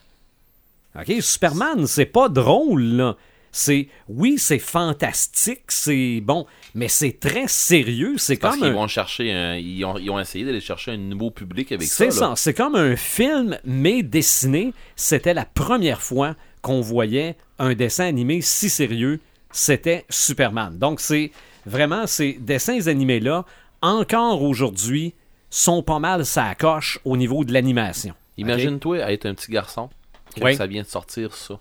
[0.95, 3.17] OK, Superman, c'est pas drôle, là.
[3.55, 8.15] C'est, oui, c'est fantastique, c'est bon, mais c'est très sérieux.
[8.17, 10.91] C'est Parce comme qu'ils un- vont chercher un- ils, ont, ils ont essayé d'aller chercher
[10.91, 12.05] un nouveau public avec ça.
[12.05, 12.33] c'est ça.
[12.35, 14.73] C'est comme un film, mais dessiné.
[14.95, 19.19] C'était la première fois qu'on voyait un dessin animé si sérieux.
[19.51, 20.79] C'était Superman.
[20.79, 21.31] Donc, c'est
[21.67, 23.45] vraiment ces dessins animés-là,
[23.83, 25.13] encore aujourd'hui,
[25.51, 28.15] sont pas mal sa coche au niveau de l'animation.
[28.37, 29.89] Imagine-toi être un petit garçon
[30.35, 30.55] quand Oui.
[30.55, 31.59] ça vient de sortir ça.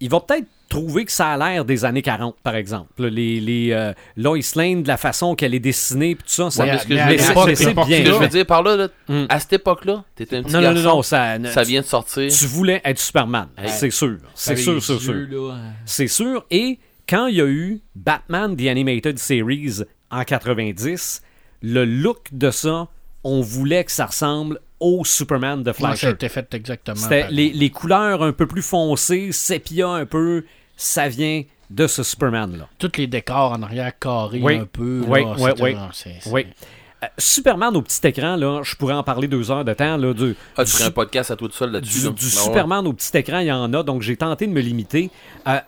[0.00, 3.06] Il va peut-être trouver que ça a l'air des années 40, par exemple.
[3.06, 6.64] Les, les euh, Lois Lane, de la façon qu'elle est dessinée, puis tout ça, ça
[6.64, 7.98] Ouais, mais ce que je à veux dire, c'est- l'époque, mais c'est l'époque, bien.
[7.98, 8.20] Ce que je fait.
[8.20, 9.26] veux dire par là, là, Mm.
[9.28, 10.96] à cette époque-là, t'étais un petit Non, non, non, garçon.
[10.96, 12.30] non, ça, Ça vient de sortir.
[12.32, 13.48] tu voulais être Superman.
[13.66, 14.18] C'est sûr.
[14.34, 15.52] C'est sûr, les sûr, euh,
[15.84, 16.44] C'est sûr.
[16.50, 21.22] Et quand il y a eu Batman The Animated Series en 90,
[21.62, 22.88] le look de ça,
[23.24, 26.10] on voulait que ça ressemble au Superman de Ouais, ça a Flasher.
[26.10, 26.96] été fait exactement.
[26.96, 30.44] C'était les, les couleurs un peu plus foncées, sépia un peu,
[30.76, 32.68] ça vient de ce Superman-là.
[32.78, 34.56] Tous les décors en arrière carrés Oui.
[34.58, 35.02] un peu.
[35.06, 35.74] Oui, là, oui,
[36.30, 36.46] oui.
[37.02, 39.96] Euh, Superman au petit écran, là, je pourrais en parler deux heures de temps.
[39.96, 41.98] Là, du, Ah, tu du ferais un podcast à toi tout seul là-dessus.
[41.98, 42.10] du, là.
[42.12, 42.30] du ouais.
[42.30, 45.10] Superman au petit écran, il y en a, donc j'ai tenté de me limiter.
[45.46, 45.58] Euh,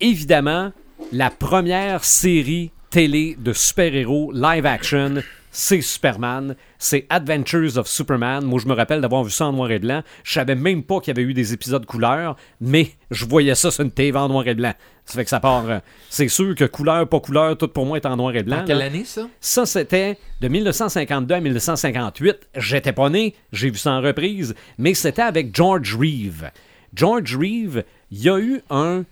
[0.00, 0.72] évidemment,
[1.12, 5.14] la première série télé de super-héros live action,
[5.58, 6.54] c'est Superman.
[6.78, 8.44] C'est Adventures of Superman.
[8.44, 10.02] Moi, je me rappelle d'avoir vu ça en noir et blanc.
[10.22, 13.70] Je savais même pas qu'il y avait eu des épisodes couleur, mais je voyais ça
[13.70, 14.74] sur une TV en noir et blanc.
[15.06, 15.64] Ça fait que ça part.
[15.70, 15.78] euh,
[16.10, 18.60] c'est sûr que couleur, pas couleur, tout pour moi est en noir et blanc.
[18.60, 18.84] En quelle là.
[18.84, 19.26] année, ça?
[19.40, 22.48] Ça, c'était de 1952 à 1958.
[22.56, 26.50] J'étais pas né, j'ai vu ça en reprise, mais c'était avec George Reeve.
[26.94, 29.04] George Reeve, il y a eu un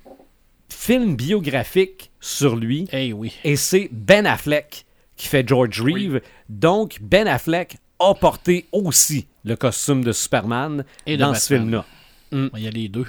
[0.68, 3.32] film biographique sur lui, Eh oui.
[3.44, 4.83] et c'est Ben Affleck
[5.16, 6.20] qui fait George Reeve.
[6.48, 11.84] Donc, Ben Affleck a porté aussi le costume de Superman Et de dans ce film-là.
[12.32, 13.06] Il y a les deux.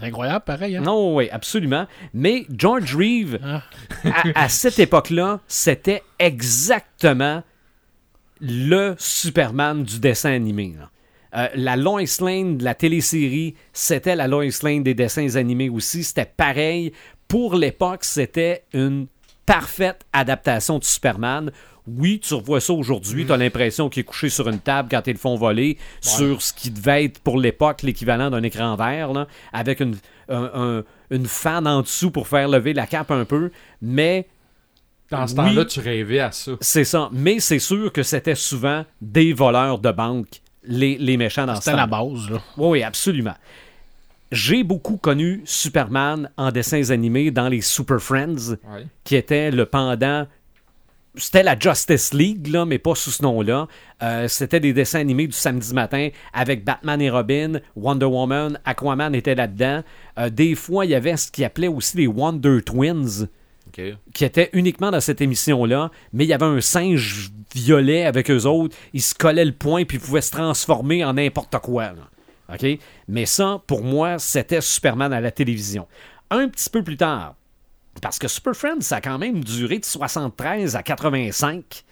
[0.00, 0.76] Incroyable, pareil.
[0.76, 0.82] Hein?
[0.82, 1.86] Non, oui, absolument.
[2.14, 3.62] Mais George Reeve, Ah.
[4.34, 7.42] à, à cette époque-là, c'était exactement
[8.40, 10.74] le Superman du dessin animé.
[10.78, 10.90] là.
[11.36, 16.02] Euh, la Lois Lane de la télésérie, c'était la Lois Lane des dessins animés aussi.
[16.02, 16.92] C'était pareil.
[17.28, 19.06] Pour l'époque, c'était une
[19.46, 21.50] parfaite adaptation de Superman.
[21.86, 25.06] Oui, tu revois ça aujourd'hui, tu as l'impression qu'il est couché sur une table quand
[25.06, 29.12] ils le font voler, sur ce qui devait être pour l'époque l'équivalent d'un écran vert,
[29.12, 29.96] là, avec une,
[30.28, 33.50] un- un- une fan en dessous pour faire lever la cape un peu.
[33.82, 34.28] Mais
[35.10, 35.36] Dans ce Oui.
[35.38, 36.52] temps-là, tu rêvais à ça.
[36.60, 37.08] c'est ça.
[37.12, 41.62] Mais c'est sûr que c'était souvent des voleurs de banque, les, les méchants dans ce
[41.62, 42.30] C'était la base.
[42.30, 42.38] Là.
[42.56, 43.34] Oui, oui, absolument.
[44.32, 48.86] J'ai beaucoup connu Superman en dessins animés dans les Super Friends, Ouais.
[49.04, 50.26] qui était le pendant.
[51.16, 53.66] C'était la Justice League, là, mais pas sous ce nom-là.
[54.00, 59.12] Euh, c'était des dessins animés du samedi matin avec Batman et Robin, Wonder Woman, Aquaman
[59.16, 59.82] était là-dedans.
[60.18, 63.26] Euh, des fois, il y avait ce qu'ils appelaient aussi les Wonder Twins
[64.12, 68.44] qui était uniquement dans cette émission-là, mais il y avait un singe violet avec eux
[68.46, 71.84] autres, ils se collaient le poing puis ils pouvaient se transformer en n'importe quoi.
[71.84, 72.08] là.
[72.54, 72.78] OK?
[73.08, 75.86] Mais ça, pour moi, c'était Superman à la télévision.
[76.30, 77.34] Un petit peu plus tard,
[78.02, 81.84] parce que Super Friends, ça a quand même duré de 73 à 85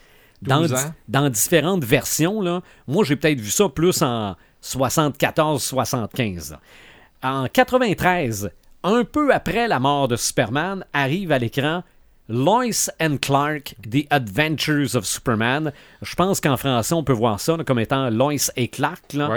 [0.43, 0.95] dans, 12 di- ans?
[1.09, 2.41] dans différentes versions.
[2.41, 2.63] Là.
[2.87, 6.53] Moi, j'ai peut-être vu ça plus en 74-75.
[6.53, 6.61] là.
[7.23, 8.51] En 93,
[8.85, 11.83] un peu après la mort de Superman, arrive à l'écran
[12.29, 15.73] Lois and Clark, The Adventures of Superman.
[16.03, 19.15] Je pense qu'en français, on peut voir ça là, comme étant Lois et Clark.
[19.15, 19.31] là.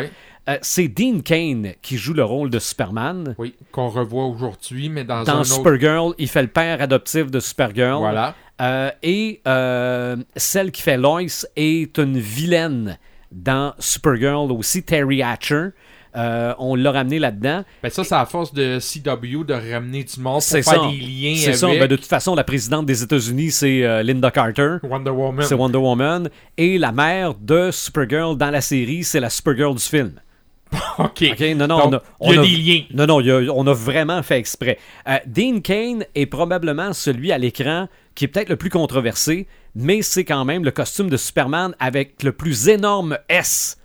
[0.50, 3.36] Euh, c'est Dean Kane qui joue le rôle de Superman.
[3.38, 5.54] Oui, qu'on revoit aujourd'hui, mais dans, un Dans autre...
[5.54, 8.00] Supergirl, il fait le père adoptif de Supergirl.
[8.00, 8.36] Voilà.
[8.60, 11.22] Euh, et euh, celle qui fait Lois
[11.56, 12.98] est une vilaine
[13.32, 15.70] dans Supergirl aussi, Terry Hatcher.
[16.16, 17.64] Euh, on l'a ramené là-dedans.
[17.84, 20.90] Ben ça, c'est à force de CW de ramener du monde pour C'est faire ça.
[20.90, 21.68] des liens C'est ça.
[21.68, 24.78] Ben, de toute façon, la présidente des États-Unis, c'est euh, Linda Carter.
[24.84, 25.46] Wonder Woman.
[25.46, 26.30] C'est Wonder Woman.
[26.58, 30.14] Et la mère de Supergirl dans la série, c'est la Supergirl du film.
[31.00, 31.24] OK.
[31.32, 31.40] OK?
[31.56, 32.84] Non, non, Donc, on a, il y a des liens.
[32.94, 34.78] Non, non, il y a- on a vraiment fait exprès.
[35.08, 40.02] Euh, Dean Kane est probablement celui à l'écran qui est peut-être le plus controversé, mais
[40.02, 43.78] c'est quand même le costume de Superman avec le plus énorme S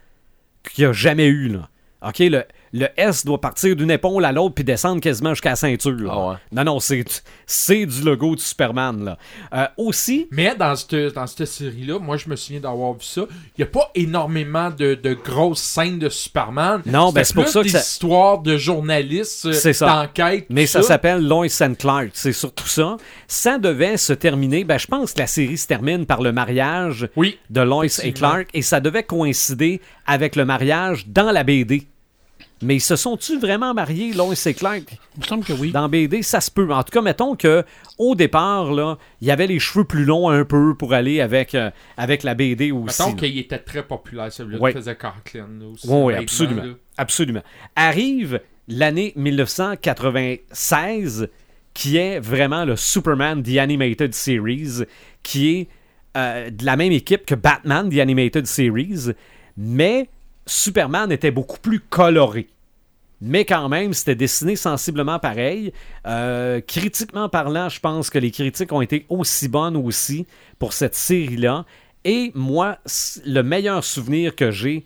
[0.73, 1.49] qu'il y a jamais eu.
[1.49, 1.69] Là.
[2.09, 5.57] OK, le, le S doit partir d'une épaule à l'autre puis descendre quasiment jusqu'à la
[5.57, 5.91] ceinture.
[5.93, 6.11] là.
[6.13, 6.35] Ah ouais.
[6.53, 7.05] Non, non, c'est,
[7.47, 9.05] c'est du logo de Superman.
[9.05, 9.19] Là.
[9.55, 13.23] Euh, aussi, Mais dans cette, dans cette série-là, moi, je me souviens d'avoir vu ça.
[13.57, 16.83] Il n'y a pas énormément de, de grosses scènes de Superman.
[16.87, 19.87] Non, ben, c'est pour plus ça que des ça- histoires de journalistes, C'est ça.
[19.87, 20.47] d'enquête.
[20.51, 22.97] Mais ça s'appelle Lois and Clark, c'est surtout ça.
[23.27, 27.09] Ça devait se terminer, ben, je pense que la série se termine par le mariage
[27.17, 27.39] Oui.
[27.51, 28.13] de Lois et.
[28.13, 31.87] Clark, et ça devait coïncider avec le mariage dans la BD.
[32.63, 34.85] Mais ils se sont-tu vraiment mariés, Lois et Clark?
[35.17, 35.73] Il me semble que oui.
[35.73, 36.73] Dans BD, ça se peut.
[36.73, 37.65] En tout cas, mettons que
[37.99, 41.55] au départ, là, il y avait les cheveux plus longs un peu pour aller avec,
[41.55, 43.03] euh, avec la BD aussi.
[43.03, 44.73] Mettons qu'il était très populaire, celui-là Ouais.
[44.73, 45.49] qui faisait Carclin.
[45.71, 46.63] aussi, Oui, absolument.
[46.63, 46.73] là.
[46.97, 47.43] Absolument.
[47.77, 49.13] Arrive l'année
[50.17, 51.29] 1996,
[51.75, 54.85] qui est vraiment le Superman The Animated Series,
[55.23, 55.69] qui est
[56.17, 59.13] euh, de la même équipe que Batman The Animated Series,
[59.59, 60.09] mais
[60.47, 62.49] Superman était beaucoup plus coloré.
[63.23, 65.73] Mais quand même, c'était dessiné sensiblement pareil.
[66.07, 70.27] Euh, critiquement parlant, je pense que les critiques ont été aussi bonnes aussi
[70.59, 71.65] pour cette série-là.
[72.05, 72.79] Et moi,
[73.25, 74.85] le meilleur souvenir que j'ai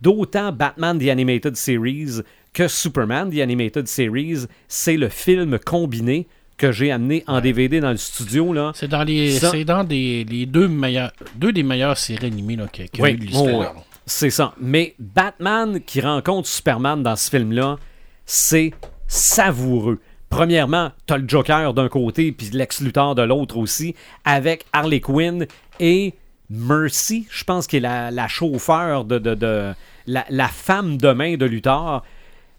[0.00, 2.20] d'autant Batman The Animated Series
[2.52, 7.90] que Superman The Animated Series, c'est le film combiné que j'ai amené en DVD dans
[7.90, 8.52] le studio.
[8.52, 8.70] Là.
[8.76, 12.56] C'est dans les, Ça- c'est dans des, les deux meilleurs, deux des meilleures séries animées
[12.56, 13.74] là, qu'il y a- qu'il y a Oui, eu de l'histoire.
[14.06, 14.54] C'est ça.
[14.60, 17.78] Mais Batman qui rencontre Superman dans ce film-là,
[18.26, 18.72] c'est
[19.06, 20.00] savoureux.
[20.28, 23.94] Premièrement, t'as le Joker d'un côté, puis Lex Luthor de l'autre aussi,
[24.24, 25.46] avec Harley Quinn
[25.78, 26.14] et
[26.50, 29.74] Mercy, je pense qu'elle est la, chauffeur de,
[30.06, 32.02] la, femme de main de Luthor.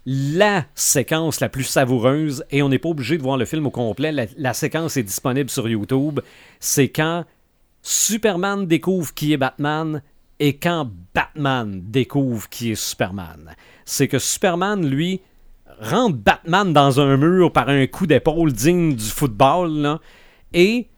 [0.06, 3.70] La séquence la plus savoureuse, et on n'est pas obligé de voir le film au
[3.70, 6.20] complet, la séquence est disponible sur YouTube,
[6.60, 7.24] c'est quand
[7.82, 10.02] Superman découvre qui est Batman
[10.38, 13.54] et quand Batman découvre qui est Superman.
[13.84, 15.20] C'est que Superman, lui,
[15.80, 20.00] rentre Batman dans un mur par un coup d'épaule digne du football là,
[20.52, 20.88] et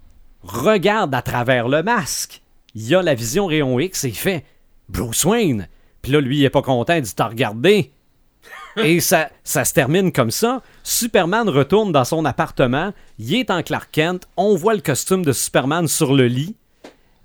[0.42, 2.42] regarde à travers le masque.
[2.74, 4.44] Il y a la vision rayon X et il fait
[4.88, 5.68] Bruce Wayne.
[6.02, 7.92] Puis là, lui, il est pas content, il dit T'as regardé
[8.76, 10.62] et ça, ça se termine comme ça.
[10.84, 12.92] Superman retourne dans son appartement.
[13.18, 14.28] Il est en Clark Kent.
[14.36, 16.56] On voit le costume de Superman sur le lit.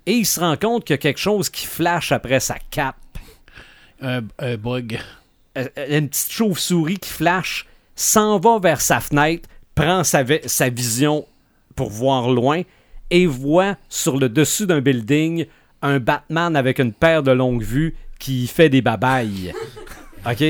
[0.06, 2.96] Et il se rend compte qu'il y a quelque chose qui flash après sa cape.
[4.00, 4.98] Un, un bug.
[5.56, 11.26] Euh, Une petite chauve-souris qui flash, s'en va vers sa fenêtre, prend sa, sa vision
[11.74, 12.62] pour voir loin
[13.10, 15.46] et voit sur le dessus d'un building
[15.82, 19.52] un Batman avec une paire de longues vues qui fait des babayes.
[20.26, 20.44] OK?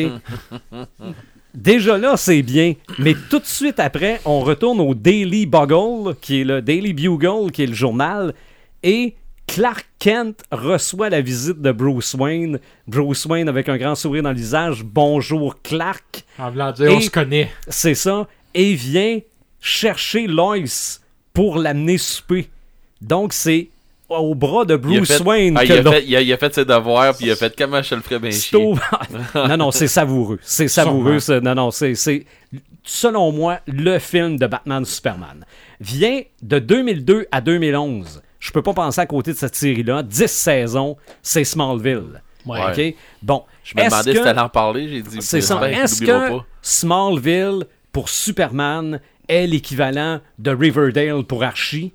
[1.55, 2.74] Déjà là, c'est bien.
[2.98, 7.50] Mais tout de suite après, on retourne au Daily Bugle, qui est le Daily Bugle,
[7.52, 8.34] qui est le journal,
[8.82, 9.14] et
[9.47, 12.59] Clark Kent reçoit la visite de Bruce Wayne.
[12.88, 14.82] Bruce Wayne avec un grand sourire dans le visage.
[14.82, 16.24] Bonjour Clark.
[16.38, 17.51] En voulant dire, Et- on se connaît.
[17.68, 18.26] C'est ça.
[18.55, 19.20] Et vient
[19.61, 20.57] chercher Lois
[21.32, 22.49] pour l'amener souper.
[23.01, 23.68] Donc c'est
[24.09, 26.20] au bras de Il a Bruce fait- Wayne Ah, que il, a fait, il, a,
[26.20, 28.30] il a fait ses devoirs, puis il a fait comment je te le ferais bien
[28.30, 28.59] chier.
[29.34, 30.38] non, non, c'est savoureux.
[30.42, 31.18] C'est savoureux.
[31.42, 32.24] Non, non, c'est, c'est,
[32.82, 35.45] selon moi, le film de Batman Superman.
[35.80, 38.22] Vient de 2002 à 2011.
[38.45, 40.03] Je peux pas penser à côté de cette série-là.
[40.03, 42.20] 10 saisons, c'est Smallville.
[42.45, 42.61] Ouais.
[42.90, 42.95] OK?
[43.22, 43.42] Bon.
[43.64, 45.16] Je me demandais que- si t'allais en parler, j'ai dit.
[45.22, 45.70] c'est ça.
[45.70, 46.45] Est-ce que pas.
[46.61, 51.95] Smallville pour Superman est l'équivalent de Riverdale pour Archie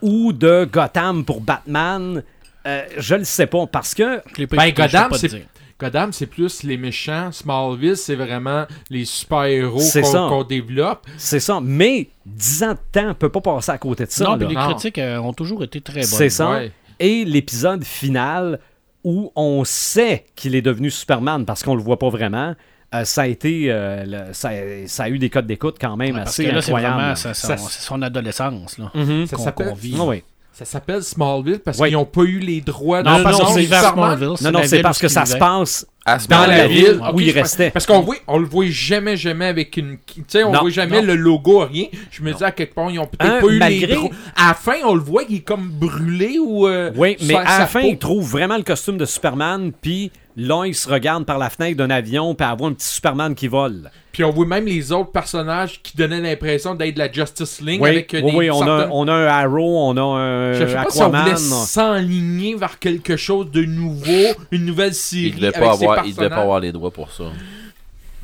[0.00, 2.24] ou de Gotham pour Batman?
[2.66, 4.20] Euh, je le sais pas parce que
[4.56, 5.46] Ben, Gotham, c'est.
[5.82, 7.30] Gotham, c'est plus les méchants.
[7.32, 9.80] Smallville, c'est vraiment les super-héros
[10.28, 11.06] qu'on développe.
[11.18, 11.60] c'est ça.
[11.62, 14.24] Mais 10 ans de temps peut pas passer à côté de ça.
[14.24, 14.36] non, là.
[14.38, 14.66] mais les Non.
[14.70, 16.04] critiques euh, ont toujours été très bonnes.
[16.04, 16.50] C'est ça.
[16.50, 16.72] Ouais.
[17.00, 18.60] Et l'épisode final
[19.04, 22.54] où on sait qu'il est devenu Superman parce qu'on le voit pas vraiment.
[22.94, 24.50] euh, ça a été euh, le- ça,
[24.86, 26.94] ça a eu des codes d'écoute quand même Ouais, parce assez que là, c'est incroyables.
[26.96, 28.76] vraiment Ça- son, c'est son adolescence.
[28.78, 28.92] Là.
[29.26, 29.96] Ça qu'on- vit.
[29.98, 30.22] Oui.
[30.54, 31.88] Ça s'appelle Smallville parce Ouais.
[31.88, 33.64] qu'ils n'ont pas eu les droits de Non, non, parce non, qu'on c'est.
[33.66, 34.34] Smallville.
[34.42, 37.30] Non, non, c'est parce que ça se passe À dans la ville Ok, où il
[37.30, 37.70] restait.
[37.70, 39.96] Parce qu'on voit, on le voit jamais, jamais avec une.
[40.06, 41.06] Tu sais, on Non, voit jamais non.
[41.06, 41.86] le logo, rien.
[42.10, 43.94] Je me dis à quelque part, ils ont peut-être Hein, pas eu malgré- les.
[43.94, 46.66] dro- À la fin, on le voit, il est comme brûlé ou.
[46.68, 47.86] euh, Oui, mais à la fin, peau.
[47.88, 51.76] il trouve vraiment le costume de Superman, puis là, il se regarde par la fenêtre
[51.76, 53.90] d'un avion, puis voit un petit Superman qui vole.
[54.12, 57.80] Puis on voit même les autres personnages qui donnaient l'impression d'être de la Justice League
[57.80, 60.52] Oui, avec euh, oui, des oui, on, a, on a un Arrow, on a un
[60.52, 61.22] Je sais pas si on Aquaman.
[61.34, 65.84] voulait s'enligner vers quelque chose de nouveau, une nouvelle série Il devait avec pas ses
[65.84, 67.24] avoir, il devait pas avoir les droits pour ça.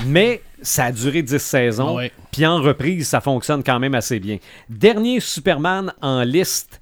[0.07, 1.99] Mais ça a duré 10 saisons.
[2.31, 4.39] Puis en reprise, ça fonctionne quand même assez bien.
[4.69, 6.81] Dernier Superman en liste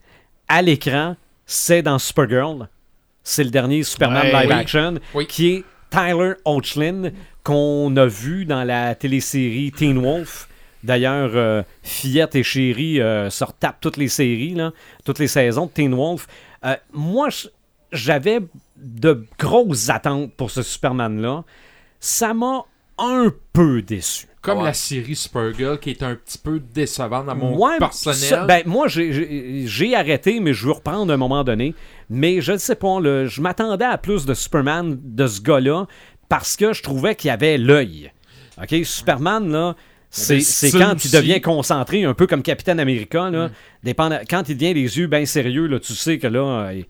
[0.48, 1.16] à l'écran,
[1.46, 2.68] c'est dans Supergirl.
[3.28, 4.32] C'est le dernier Superman Ouais.
[4.42, 4.54] live Oui.
[4.60, 5.26] action, Oui.
[5.26, 7.10] qui est Tyler Hoechlin,
[7.42, 10.48] qu'on a vu dans la télésérie Teen Wolf.
[10.84, 14.70] D'ailleurs, euh, Fillette et Chérie euh, se retapent toutes les séries, là,
[15.04, 16.28] toutes les saisons de Teen Wolf.
[16.64, 17.28] Euh, moi,
[17.90, 18.38] j'avais
[18.76, 21.42] de grosses attentes pour ce Superman-là.
[21.98, 22.62] Ça m'a
[22.98, 24.28] un peu déçu.
[24.40, 24.64] Comme Ouais.
[24.66, 28.16] la série Supergirl qui est un petit peu décevante dans mon Ouais, personnel.
[28.16, 31.74] ça- ben, moi, j'ai arrêté, mais je veux reprendre à un moment donné.
[32.09, 35.86] Mais je ne sais pas, là, je m'attendais à plus de Superman de ce gars-là
[36.28, 38.12] parce que je trouvais qu'il avait l'œil.
[38.62, 39.74] OK, Superman, là,
[40.09, 41.11] c'est quand il aussi.
[41.12, 43.32] devient concentré, un peu comme Capitaine América, Mm.
[43.34, 43.50] là.
[44.28, 46.82] quand il devient les yeux bien sérieux, là, tu sais que là, euh,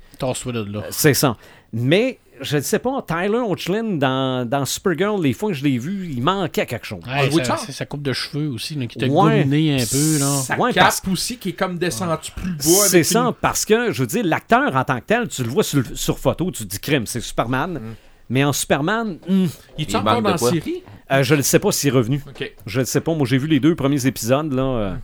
[0.53, 0.85] de là.
[0.91, 1.37] c'est ça.
[1.73, 5.79] Mais, je ne sais pas, Tyler Hoechlin, dans, dans Supergirl, les fois que je l'ai
[5.79, 7.01] vu, il manquait quelque chose.
[7.07, 7.65] Ouais, voit ça- ça?
[7.67, 9.43] c'est sa coupe de cheveux aussi, là, qui t'a Ouais.
[9.45, 10.19] gominé un peu.
[10.19, 10.37] Là.
[10.43, 12.63] Sa Ouais, cape parce- aussi qui est comme descendue plus bas.
[12.89, 15.49] C'est ça, une- parce que, je veux dire, l'acteur en tant que tel, tu le
[15.49, 17.81] vois sur, sur photo, tu te dis crime, c'est Superman.
[18.29, 19.47] Mais en Superman, hmm,
[19.79, 20.83] Il est encore dans la série?
[21.13, 22.21] euh, je ne sais pas s'il est revenu.
[22.67, 23.15] Je ne sais pas.
[23.15, 24.53] Moi, j'ai vu les deux premiers épisodes.
[24.53, 24.63] là.
[24.63, 24.95] euh,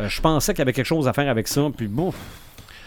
[0.00, 1.62] euh, je pensais qu'il y avait quelque chose à faire avec ça.
[1.76, 2.12] Puis bon,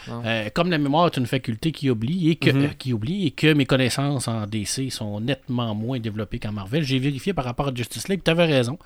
[0.10, 2.64] Euh, comme la mémoire est une faculté qui oublie, et que, Mhm.
[2.64, 6.84] euh, qui oublie et que mes connaissances en DC sont nettement moins développées qu'en Marvel,
[6.84, 8.78] j'ai vérifié par rapport à Justice League, tu avais raison.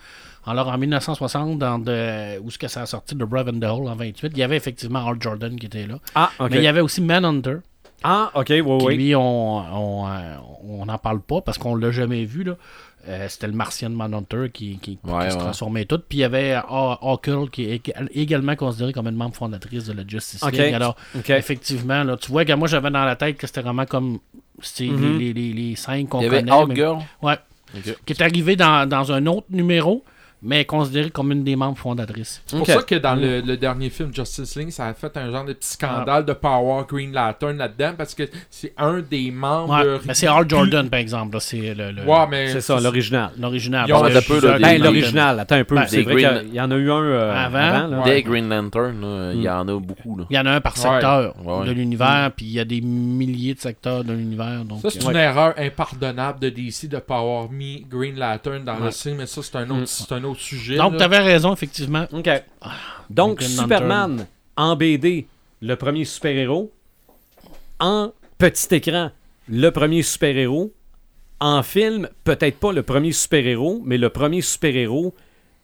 [0.46, 3.64] Alors en 1960, dans de, où est-ce que ça a sorti de Brave and the
[3.64, 6.00] Hole en 28, il y avait effectivement Hal Jordan qui était là.
[6.14, 6.30] Ah.
[6.52, 7.58] Mais il y avait aussi Manhunter,
[8.04, 8.96] Ah, ok, oui, oui.
[8.98, 10.36] lui, on on, euh,
[10.68, 12.44] on n'en parle pas parce qu'on l'a jamais vu.
[12.44, 12.56] là.
[13.08, 15.42] Euh, C'était le Martien de Manhunter qui, qui, qui Ouais, se ouais.
[15.42, 16.00] transformait tout.
[16.10, 19.86] Puis il y avait Haw- Hawkgirl qui est ég- également considérée comme une membre fondatrice
[19.86, 20.54] de la Justice Ok.
[20.54, 20.74] League.
[20.74, 20.96] Alors,
[21.30, 24.20] effectivement, là, tu vois que moi j'avais dans la tête que c'était vraiment comme
[24.62, 25.20] c'est Mhm.
[25.20, 26.52] les, les, les, les cinq qu'on Il y avait connaît.
[26.52, 26.98] mais- Outgirl.
[27.22, 27.36] Ouais.
[28.06, 30.04] Qui est arrivé dans, dans un autre numéro,
[30.46, 32.42] mais considérée comme une des membres fondatrices.
[32.46, 35.32] C'est pour ça que dans le, le dernier film Justice League, ça a fait un
[35.32, 39.74] genre de petit scandale de Power Green Lantern là-dedans parce que c'est un des membres.
[39.74, 40.00] Ouais.
[40.06, 41.34] Mais c'est Hal Jordan, par exemple.
[41.36, 43.32] là, C'est le, le- Ouais, mais C'est ça, l'original.
[43.40, 43.88] l'original.
[43.88, 45.76] Ben, l'original, attends un peu.
[45.76, 47.58] Ben, c'est vrai Green- qu'il y en a eu un euh, Avant.
[47.58, 47.88] avant.
[47.88, 48.00] là.
[48.00, 48.16] Ouais.
[48.16, 50.18] Des Green Lantern, là, il y en a beaucoup.
[50.18, 50.26] Là.
[50.30, 51.66] Il y en a un par secteur Ouais.
[51.66, 54.64] De l'univers, puis il y a des milliers de secteurs de l'univers.
[54.66, 58.64] Donc, Ça, c'est euh, une erreur impardonnable de DC de pas avoir mis Green Lantern
[58.64, 59.88] dans le film, mais ça, c'est un autre,
[60.40, 60.78] Sujet.
[60.78, 62.06] donc tu avais raison, effectivement.
[62.12, 62.30] OK.
[63.10, 64.28] Donc, Superman
[64.58, 65.28] en BD,
[65.62, 66.72] le premier super-héros.
[67.80, 69.12] En petit écran,
[69.50, 70.74] le premier super-héros.
[71.40, 75.14] En film, peut-être pas le premier super-héros, mais le premier super-héros.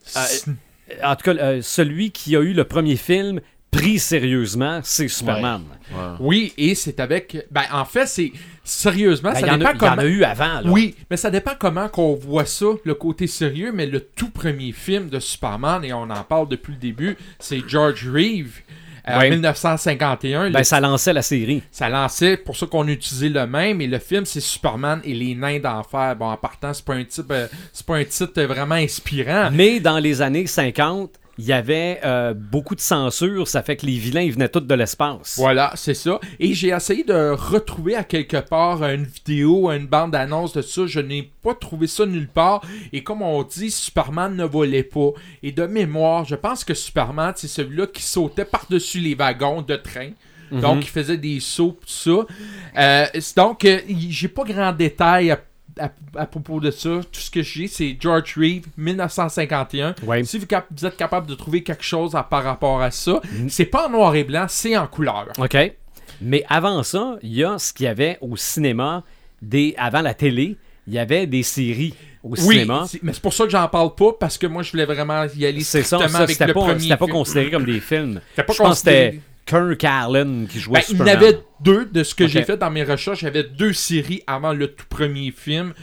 [0.03, 0.45] C'est-
[1.03, 3.39] En tout cas, euh, celui qui a eu le premier film
[3.71, 5.63] pris sérieusement, c'est Superman.
[5.91, 5.97] Ouais.
[6.19, 7.47] Oui, et c'est avec.
[7.49, 8.31] Ben, en fait, c'est.
[8.63, 10.01] Sérieusement, Ben, ça y en a- dépend il y en comment.
[10.01, 10.61] a eu avant.
[10.61, 10.63] Là.
[10.65, 14.71] Oui, mais ça dépend comment qu'on voit ça, le côté sérieux, mais le tout premier
[14.71, 18.59] film de Superman, et on en parle depuis le début, c'est George Reeve.
[19.09, 19.31] euh, En Ouais.
[19.31, 21.63] 1951, Ben, le- ça lançait la série.
[21.71, 25.15] ça lançait, pour ça qu'on a utilisé le même, et le film c'est Superman et
[25.15, 26.15] les nains d'enfer.
[26.15, 29.49] Bon, en partant, c'est pas un titre, euh, c'est pas un titre vraiment inspirant.
[29.51, 31.09] Mais dans les années 50,
[31.41, 33.47] il y avait euh, beaucoup de censure.
[33.47, 35.37] Ça fait que les vilains, ils venaient tous de l'espace.
[35.37, 36.19] Voilà, c'est ça.
[36.39, 40.85] Et j'ai essayé de retrouver à quelque part une vidéo, une bande-annonce de ça.
[40.85, 42.61] Je n'ai pas trouvé ça nulle part.
[42.93, 45.13] Et comme on dit, Superman ne volait pas.
[45.41, 49.75] Et de mémoire, je pense que Superman, c'est celui-là qui sautait par-dessus les wagons de
[49.75, 50.11] train.
[50.51, 52.25] Donc, il faisait des sauts, tout ça.
[52.77, 53.05] Euh,
[53.37, 53.79] donc, euh,
[54.09, 55.39] j'ai pas grand détail à,
[55.79, 56.99] à- à propos de ça.
[57.11, 59.95] Tout ce que j'ai, c'est George Reeve, 1951.
[60.05, 60.23] Ouais.
[60.23, 63.21] Si vous, cap- vous êtes capable de trouver quelque chose à- par rapport à ça,
[63.49, 65.27] c'est pas en noir et blanc, c'est en couleur.
[65.37, 65.57] OK.
[66.21, 69.03] Mais avant ça, il y a ce qu'il y avait au cinéma,
[69.41, 70.57] des, avant la télé,
[70.87, 72.85] il y avait des séries au Oui, cinéma.
[73.01, 75.45] mais c'est pour ça que j'en parle pas, parce que moi, je voulais vraiment y
[75.45, 78.21] aller C'est ça, ça avec le pas, premier c'était pas considéré comme des films.
[78.31, 79.11] C'était pas Je pense que
[79.51, 81.23] Kirk Allen qui jouait Ben, il y en Superman.
[81.23, 83.21] avait deux de ce que j'ai fait dans mes recherches.
[83.21, 85.73] Il y avait deux séries avant le tout premier film.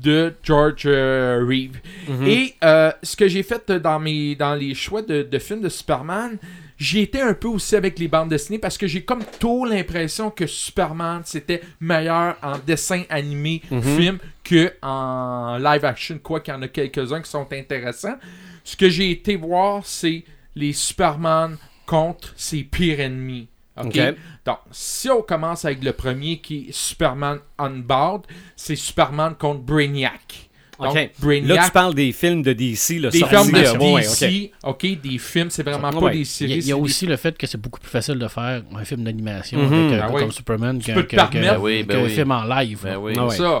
[0.00, 1.76] de George euh, Reeve.
[2.08, 2.26] Mhm.
[2.26, 5.68] Et euh, ce que j'ai fait dans, mes, dans les choix de, de films de
[5.68, 6.38] Superman,
[6.78, 10.30] j'ai été un peu aussi avec les bandes dessinées parce que j'ai comme tôt l'impression
[10.30, 13.82] que Superman c'était meilleur en dessin animé Mhm.
[13.82, 18.16] film que en live action, quoi qu'il y en a quelques-uns qui sont intéressants.
[18.64, 20.24] Ce que j'ai été voir, c'est
[20.56, 21.56] les Superman
[21.92, 23.48] contre ses pires ennemis.
[23.78, 23.86] OK?
[23.86, 24.14] Ok.
[24.46, 28.22] Donc, si on commence avec le premier qui est Superman Unbound,
[28.56, 30.48] c'est Superman contre Brainiac.
[30.80, 30.96] Donc.
[31.20, 34.50] Brainiac, Là, tu parles des films de DC, là, des films de euh, ouais, DC,
[34.64, 36.00] ok, des films, c'est vraiment Ouais.
[36.00, 36.52] pas des Il y a, séries.
[36.54, 38.84] il y a des- aussi le fait que c'est beaucoup plus facile de faire un
[38.84, 40.20] film d'animation avec, euh, Ah pas oui.
[40.22, 42.10] comme Superman qu'un que- que- Oui, ben oui.
[42.10, 42.80] film en live.
[42.82, 42.94] Ben.
[42.94, 43.36] Ah ouais.
[43.36, 43.60] Ça.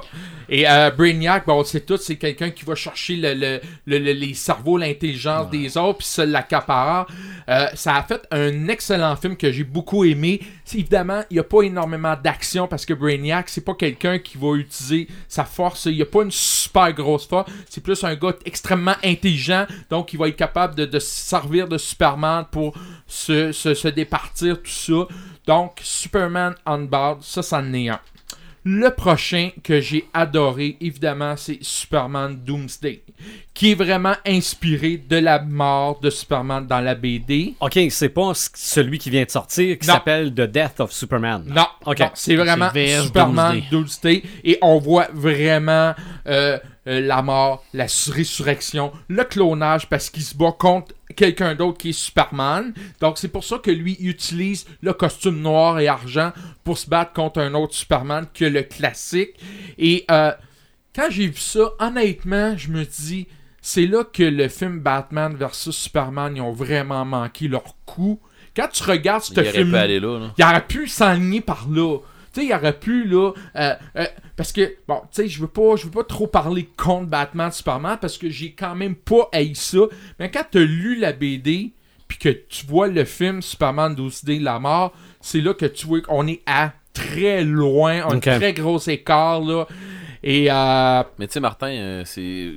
[0.54, 3.98] Et euh, Brainiac, bon, on sait tout, c'est quelqu'un qui va chercher le, le- le-
[3.98, 7.10] le- les cerveaux, l'intelligence des autres, puis se l'accaparer.
[7.48, 10.40] Euh, ça a fait un excellent film que j'ai beaucoup aimé.
[10.66, 14.36] C'est- évidemment, il n'y a pas énormément d'action parce que Brainiac, c'est pas quelqu'un qui
[14.36, 15.86] va utiliser sa force.
[15.86, 17.50] Il n'y a pas une super grosse force.
[17.70, 21.66] C'est plus un gars extrêmement intelligent, donc il va être capable de, de se servir
[21.66, 22.74] de Superman pour
[23.06, 25.06] se, se, se départir, tout ça.
[25.46, 27.98] Donc, Superman Unbound, ça, ça en est un.
[28.64, 33.02] Le prochain que j'ai adoré, évidemment, c'est Superman Doomsday,
[33.54, 37.54] qui est vraiment inspiré de la mort de Superman dans la BD.
[37.58, 41.42] OK, c'est pas celui qui vient de sortir, qui s'appelle The Death of Superman.
[41.48, 41.98] Non, Ok.
[42.00, 42.70] non, c'est vraiment
[43.02, 44.20] Superman Doomsday.
[44.20, 44.22] Doomsday.
[44.44, 45.94] Et on voit vraiment
[46.28, 46.58] euh,
[46.88, 51.90] euh, la mort, la résurrection, le clonage parce qu'il se bat contre quelqu'un d'autre qui
[51.90, 52.72] est Superman.
[53.00, 56.32] Donc c'est pour ça que lui utilise le costume noir et argent
[56.64, 59.34] pour se battre contre un autre Superman que le classique.
[59.78, 60.32] Et euh,
[60.94, 63.28] quand j'ai vu ça, honnêtement, je me dis,
[63.60, 68.20] c'est là que le film Batman versus Superman, ils ont vraiment manqué leur coup.
[68.56, 69.70] Quand tu regardes ce film
[70.36, 71.98] il aurait pu s'enligner par là.
[72.34, 73.32] Tu sais, il aurait pu, là.
[73.56, 74.06] euh,
[74.42, 77.52] parce que, bon, tu sais, je veux pas je veux pas trop parler contre Batman,
[77.52, 79.78] Superman, parce que j'ai quand même pas haï ça.
[80.18, 81.70] Mais quand t'as lu la BD,
[82.08, 86.00] puis que tu vois le film Superman Doomsday, La mort, c'est là que tu vois
[86.00, 89.68] qu'on est à très loin, un très gros écart, là.
[90.24, 92.50] Et, euh, Mais tu sais, Martin, euh, c'est.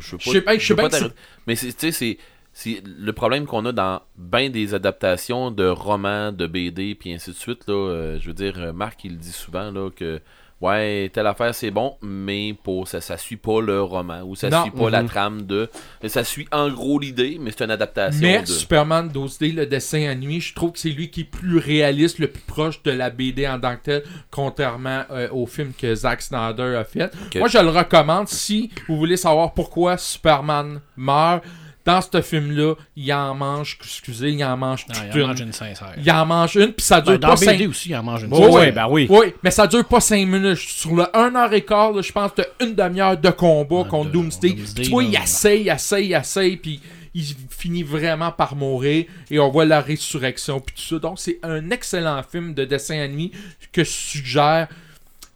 [0.00, 0.22] Je, pas.
[0.32, 1.14] Sais pas- je sais t'arrêter.
[1.46, 2.18] Mais tu sais, c'est.
[2.52, 7.30] C'est le problème qu'on a dans bien des adaptations de romans, de BD, puis ainsi
[7.30, 7.68] de suite.
[7.68, 10.22] Là, euh, je veux dire, euh, Marc, il dit souvent là, que
[10.60, 14.48] ouais, telle affaire c'est bon, mais pour ça, ça suit pas le roman ou ça
[14.50, 14.62] Non.
[14.62, 15.08] suit pas la Mhm.
[15.08, 15.68] trame de.
[16.06, 18.46] Ça suit en gros l'idée, mais c'est une adaptation mais de.
[18.46, 22.28] Superman Doomsday, le dessin animé, je trouve que c'est lui qui est plus réaliste, le
[22.28, 26.22] plus proche de la BD en tant que tel, contrairement euh, au film que Zack
[26.22, 27.10] Snyder a fait.
[27.36, 31.42] Moi, je le recommande si vous voulez savoir pourquoi Superman meurt.
[31.86, 35.26] Dans ce film-là, il en mange, excusez, il en mange Non, il en une.
[35.28, 35.94] mange une sincère.
[35.96, 37.68] Il en mange une, puis ça dure Ben, dans pas BD cinq...
[37.70, 38.52] aussi, il en mange une Ouais, sincère.
[38.54, 39.06] ouais, ben oui.
[39.08, 40.56] Oui, mais ça dure pas 5 minutes.
[40.58, 43.88] Sur le 1 heure et quart, là, je pense que une demi-heure de combat Ah,
[43.88, 44.50] contre de- Doomsday.
[44.54, 46.80] Doomsday, tu vois, il essaye, il essaye, il essaye, puis
[47.14, 49.06] il finit vraiment par mourir.
[49.30, 50.98] Et on voit la résurrection, puis tout ça.
[50.98, 53.30] Donc, c'est un excellent film de dessin animé
[53.72, 54.66] que je suggère.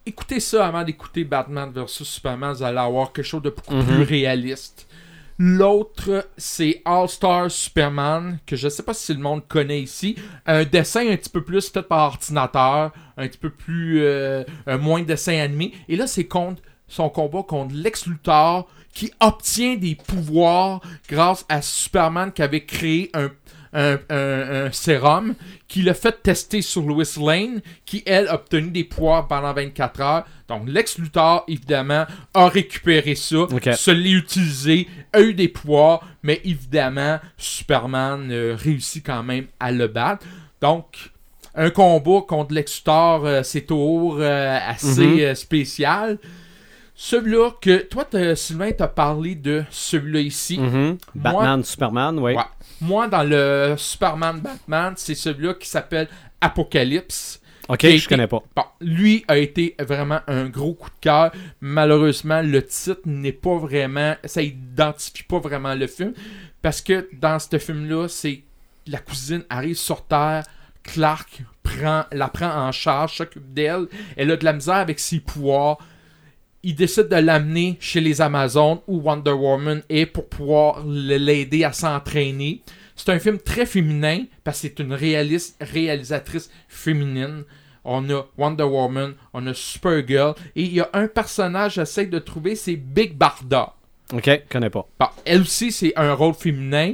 [0.05, 2.53] Écoutez ça avant d'écouter Batman vs Superman.
[2.53, 3.85] Vous allez avoir quelque chose de beaucoup Mhm.
[3.85, 4.87] plus réaliste.
[5.43, 10.15] L'autre, c'est All-Star Superman, que je sais pas si le monde connaît ici.
[10.45, 14.03] Un dessin un petit peu plus fait par ordinateur, un petit peu plus.
[14.03, 14.43] euh,
[14.79, 15.73] moins de dessin animé.
[15.89, 20.79] Et là, c'est contre son combat contre Lex Luthor, qui obtient des pouvoirs
[21.09, 23.31] grâce à Superman qui avait créé un,
[23.73, 25.33] un, un- un sérum,
[25.67, 30.01] qui l'a fait tester sur Lois Lane, qui elle a obtenu des pouvoirs pendant 24
[30.01, 30.25] heures.
[30.49, 33.45] Donc Lex Luthor, évidemment, a récupéré ça,
[33.75, 39.71] se l'est utilisé, a eu des pouvoirs, mais évidemment, Superman euh, réussit quand même à
[39.71, 40.25] le battre.
[40.61, 41.11] Donc,
[41.55, 45.35] un combat contre Lex Luthor, euh, c'est toujours euh, assez Mhm.
[45.35, 46.17] spécial.
[46.95, 48.05] Celui-là que toi,
[48.35, 50.59] Sylvain, t'as parlé de celui-là ici.
[50.59, 50.97] Mhm.
[51.15, 52.33] Batman, Superman, oui.
[52.35, 52.43] Ouais.
[52.81, 56.07] Moi, dans le Superman Batman, c'est celui-là qui s'appelle
[56.41, 57.39] Apocalypse.
[57.69, 58.43] OK, je connais pas.
[58.55, 61.31] Bon, lui a été vraiment un gros coup de cœur.
[61.61, 64.15] Malheureusement, le titre n'est pas vraiment.
[64.25, 66.13] Ça identifie pas vraiment le film.
[66.61, 68.41] Parce que dans ce film-là, c'est
[68.87, 70.43] la cousine arrive sur Terre.
[70.83, 73.87] Clark prend, la prend en charge, s'occupe d'elle.
[74.17, 75.77] Elle a de la misère avec ses pouvoirs.
[76.63, 81.73] Il décide de l'amener chez les Amazones où Wonder Woman est pour pouvoir l'aider à
[81.73, 82.61] s'entraîner.
[82.95, 87.45] C'est un film très féminin parce que c'est une réaliste, réalisatrice féminine.
[87.83, 92.19] On a Wonder Woman, on a Supergirl et il y a un personnage j'essaie de
[92.19, 93.73] trouver, c'est Big Barda.
[94.13, 94.87] OK, connais pas.
[94.99, 96.93] Bon, elle aussi, c'est un rôle féminin.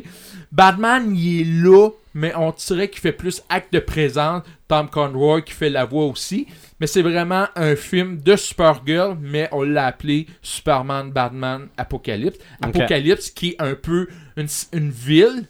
[0.52, 4.44] Batman, il est là, mais on dirait qu'il fait plus acte de présence.
[4.68, 6.48] Tom Conroy qui fait la voix aussi.
[6.80, 12.38] Mais c'est vraiment un film de Supergirl, mais on l'a appelé Superman, Batman, Apocalypse.
[12.62, 15.44] Apocalypse qui est un peu une, une ville.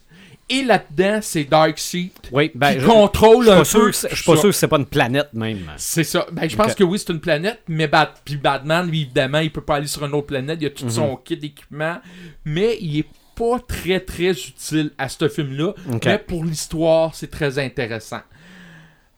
[0.50, 3.92] Et là-dedans, c'est Darkseid Oui, ben, qui je- contrôle je un sûr peu.
[3.92, 5.70] je suis pas sûr que c'est pas une planète même.
[5.76, 6.26] C'est ça.
[6.32, 9.50] Ben, je pense que oui, c'est une planète, mais Bat puis Batman, lui, évidemment, il
[9.52, 10.56] peut pas aller sur une autre planète.
[10.62, 10.90] Il a tout Mhm.
[10.90, 11.98] son kit d'équipement,
[12.46, 13.06] mais il est
[13.36, 15.74] pas très très utile à ce film-là.
[16.06, 18.20] Mais pour l'histoire, c'est très intéressant.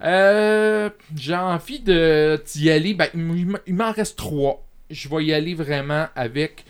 [0.02, 2.94] Euh, J'ai envie de d'y aller.
[2.94, 3.08] Ben,
[3.66, 4.64] il m'en reste trois.
[4.90, 6.64] Je vais y aller vraiment avec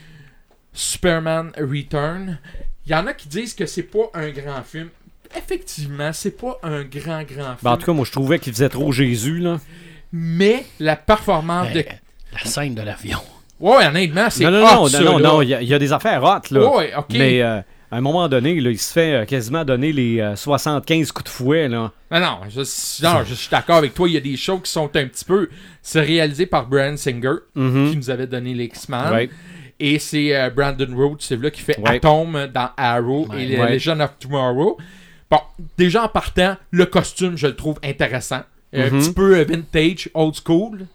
[0.72, 2.38] Superman Return.
[2.86, 4.88] Il y en a qui disent que c'est pas un grand film.
[5.36, 7.56] Effectivement, c'est pas un grand grand film.
[7.62, 9.60] Ben, en tout cas, moi, je trouvais qu'il faisait trop Jésus, là.
[10.12, 11.88] mais la performance Ben, de
[12.32, 13.20] La scène de l'avion.
[13.60, 15.74] Ouais, honnêtement, c'est Non, non, hot, non, ça, non, non, il y, a- il y
[15.74, 16.74] a des affaires hot, là.
[16.76, 17.06] Ouais, ok.
[17.10, 17.60] Mais euh,
[17.90, 21.24] à un moment donné, là, il se fait euh, quasiment donner les euh, 75 coups
[21.24, 21.92] de fouet, là.
[22.10, 22.60] Non, non, je,
[23.04, 24.08] non, je suis d'accord avec toi.
[24.08, 25.48] Il y a des shows qui sont un petit peu.
[25.82, 27.90] C'est réalisé par Brian Singer, Mhm.
[27.90, 29.12] qui nous avait donné les X-Men.
[29.12, 29.30] Ouais.
[29.78, 31.96] Et c'est euh, Brandon Rhodes, c'est là qui fait Ouais.
[31.96, 33.44] Atom dans Arrow Ouais.
[33.44, 33.56] et.
[33.56, 34.76] Legend of Tomorrow.
[35.30, 35.38] Bon,
[35.78, 38.42] déjà en partant, le costume, je le trouve intéressant.
[38.72, 39.00] Un Mhm.
[39.00, 40.86] petit peu euh, vintage, old school.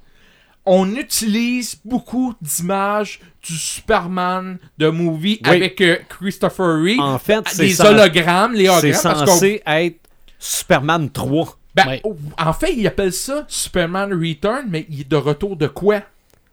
[0.66, 5.50] On utilise beaucoup d'images du Superman de movie Oui.
[5.50, 7.00] avec euh, Christopher Reeve.
[7.00, 9.02] En fait, c'est des cen- hologrammes, les c'est hologrammes.
[9.04, 10.00] parce qu'on- censé être
[10.40, 11.58] Superman 3.
[11.76, 15.68] Ben, oh, en fait, ils appellent ça Superman Return, mais il est de retour de
[15.68, 16.02] quoi?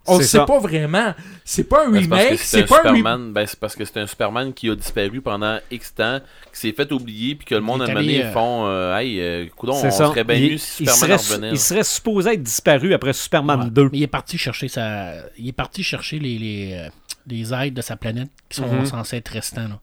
[0.06, 0.44] On C'est ne sait ça.
[0.46, 1.14] pas vraiment.
[1.44, 2.96] C'est pas un Ben, remake, c'est un pas un remake.
[2.98, 3.32] Superman.
[3.32, 6.18] Ben, c'est parce que c'est un Superman qui a disparu pendant X temps,
[6.52, 8.66] qui s'est fait oublier, puis que le monde Il a est mené allé, euh, font
[8.66, 10.08] euh, Hey, euh, coudonc, on ça.
[10.08, 11.50] serait bien il, mieux si il Superman serait, revenait.
[11.52, 13.70] il serait supposé être disparu après Superman Ouais.
[13.70, 13.88] 2.
[13.92, 15.12] Mais il est parti chercher sa.
[15.38, 16.88] Il est parti chercher les, les,
[17.28, 18.86] les aides de sa planète qui sont Mhm.
[18.86, 19.68] censés être restants.
[19.68, 19.78] là.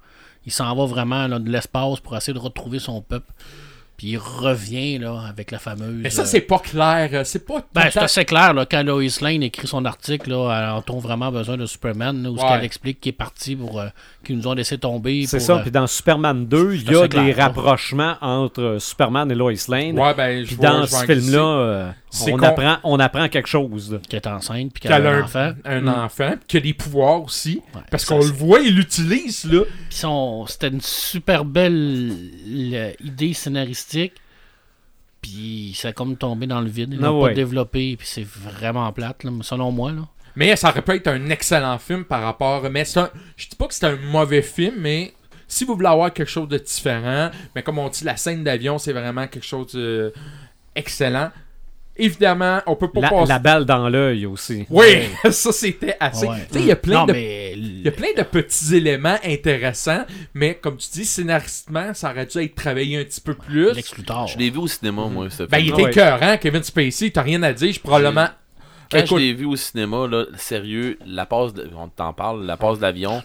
[0.45, 3.31] Il s'en va vraiment là, de l'espace pour essayer de retrouver son peuple.
[3.99, 5.99] Puis il revient là, avec la fameuse.
[6.01, 7.09] Mais ça, c'est pas clair.
[7.11, 7.61] euh, C'est pas.
[7.73, 11.33] Ben, c'est assez clair, là, quand Lois Lane écrit son article, là, elle a-t-on vraiment
[11.33, 12.47] besoin de Superman, là, où ce Ouais.
[12.47, 13.87] qu'elle explique qu'il est parti pour euh,
[14.23, 15.25] qu'ils nous ont laissé tomber.
[15.27, 15.57] C'est ça.
[15.57, 19.51] euh, Puis dans Superman 2, il y a des clair, rapprochements entre Superman et Lois
[19.67, 19.99] Lane.
[19.99, 23.29] Ouais, ben, je Puis vois- dans ce film-là, euh, C'est on, con- apprend, on apprend
[23.29, 23.99] quelque chose.
[24.09, 25.51] qui est enceinte, puis qu'elle Qu'elle a un enfant.
[25.65, 25.87] un Mm.
[25.89, 27.61] enfant, puis qui a des pouvoirs aussi.
[27.75, 29.61] Ouais, parce qu'on le voit, il l'utilise, là.
[30.47, 32.11] C'était une super belle
[32.73, 34.13] euh, idée scénaristique.
[35.21, 36.89] Puis ça a comme tombé dans le vide.
[36.93, 37.29] Ils Ah l'ont ouais.
[37.31, 37.95] pas développé.
[37.97, 39.91] Puis c'est vraiment plate, là, selon moi.
[39.91, 40.07] Là.
[40.35, 42.63] Mais ça aurait pu être un excellent film par rapport.
[42.69, 45.13] Mais c'est un- je dis pas que c'est un mauvais film, mais
[45.47, 48.77] si vous voulez avoir quelque chose de différent, mais comme on dit, la scène d'avion,
[48.77, 50.11] c'est vraiment quelque chose d'excellent.
[50.75, 51.31] excellent.
[51.99, 53.29] Évidemment, on peut pas La, passer.
[53.29, 54.65] la balle dans l'œil aussi.
[54.69, 54.85] Oui,
[55.31, 56.25] ça c'était assez.
[56.27, 56.37] Ouais.
[56.47, 58.75] Tu sais, il y a plein non, de mais Il y a plein de petits
[58.75, 63.33] éléments intéressants, mais comme tu dis, scénaristiquement, ça aurait dû être travaillé un petit peu
[63.33, 63.69] plus.
[63.75, 65.89] Je l'ai vu au cinéma, moi, ce Ben, il était ouais.
[65.91, 68.27] écœurant, Kevin Spacey, t'as rien à dire, je probablement.
[68.91, 72.45] Quand Écoute, je l'ai vu au cinéma, là, sérieux, la passe, de- on t'en parle,
[72.45, 73.21] la passe d'avion,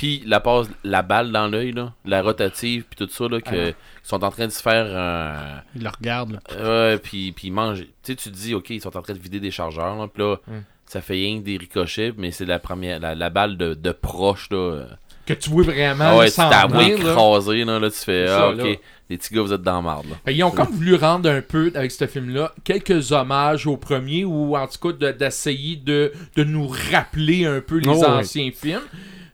[0.00, 3.50] puis la passe, la balle dans l'œil, là, la rotative, puis tout ça, là, que,
[3.66, 5.60] qu'ils sont en train de se faire un.
[5.76, 6.32] Il le regarde.
[6.32, 6.90] là.
[6.92, 7.80] Ouais, puis, puis ils mangent.
[7.82, 10.06] Tu sais, tu te dis, ok, ils sont en train de vider des chargeurs, là,
[10.08, 10.52] puis là, Mm.
[10.86, 13.92] ça fait rien que des ricochets, mais c'est la première, la, la balle de, de
[13.92, 14.84] proche, là.
[15.26, 18.50] que tu vois vraiment Ah ouais, sans t'as écrasé, là, là, tu fais, ça, ah,
[18.52, 18.64] ok, là.
[19.10, 20.16] les petits gars, vous êtes dans la marde, là.
[20.24, 24.24] Fait, Ils ont comme voulu rendre un peu, avec ce film-là, quelques hommages au premier,
[24.24, 28.06] ou en tout cas de- d'essayer de, de nous rappeler un peu les Oh, ouais.
[28.06, 28.80] anciens films.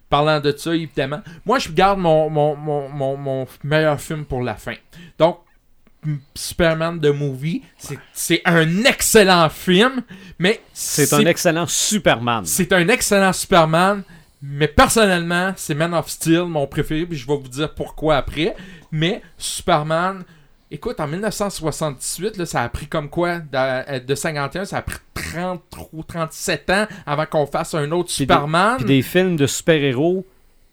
[0.08, 1.20] Parlant de ça, évidemment.
[1.44, 4.74] Moi, je garde mon, mon, mon, mon, mon meilleur film pour la fin.
[5.18, 5.38] Donc,
[6.34, 10.02] Superman The Movie, c'est- c'est un excellent film,
[10.38, 12.44] mais C'est un excellent Superman.
[12.44, 14.02] c'est un excellent Superman,
[14.40, 18.54] mais personnellement, c'est Man of Steel, mon préféré, puis je vais vous dire pourquoi après.
[18.92, 20.22] Mais Superman,
[20.70, 24.98] écoute, en 1978, là, ça a pris comme quoi de, de 51, ça a pris
[25.36, 25.60] 30
[25.92, 28.76] ou 37 ans avant qu'on fasse un autre des- Superman.
[28.78, 30.24] Puis des films de super-héros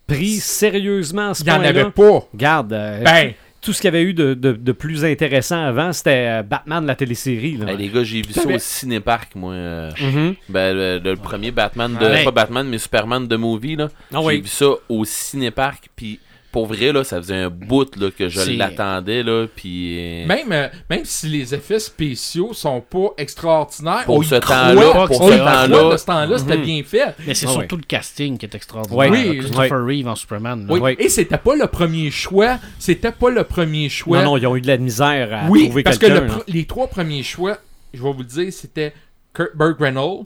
[0.07, 1.69] pris sérieusement à ce Il n'y en point-là.
[1.81, 2.27] avait pas.
[2.33, 5.93] Regarde, euh, Ben, tout ce qu'il y avait eu de, de- de plus intéressant avant,
[5.93, 7.55] c'était euh, Batman, la télésérie.
[7.57, 7.71] Là.
[7.71, 9.53] Hey, les gars, j'ai vu ça au cinéparc, moi.
[9.53, 10.35] euh, Mhm.
[10.49, 12.23] Ben, le, le premier Batman, de, Ouais.
[12.25, 13.87] pas Batman, mais Superman de movie, là.
[14.13, 14.41] Ah J'ai oui.
[14.41, 16.19] vu ça au cinéparc, puis
[16.53, 19.97] pour vrai, là, ça faisait un bout, là, que je l'attendais, là, puis...
[19.99, 24.75] euh, même, euh, même si les effets spéciaux sont pas extraordinaires, Pour on ce temps-là,
[24.91, 25.91] pour on ce y croit temps-là.
[25.91, 26.63] de ce temps-là, c'était Mhm.
[26.63, 27.15] bien fait.
[27.27, 27.81] Mais c'est Ah surtout ouais.
[27.81, 29.11] le casting qui est extraordinaire.
[29.11, 30.65] Oui, Christopher Reeve en Superman.
[30.69, 30.95] Oui.
[30.99, 32.59] Et c'était pas le premier choix.
[32.79, 34.19] C'était pas le premier choix.
[34.19, 36.21] Non, non, ils ont eu de la misère à oui, trouver parce que quelqu'un.
[36.21, 36.33] le là.
[36.35, 37.57] pr- les trois premiers choix,
[37.93, 38.93] je vais vous le dire, c'était
[39.33, 40.25] Kurt Burt Reynolds,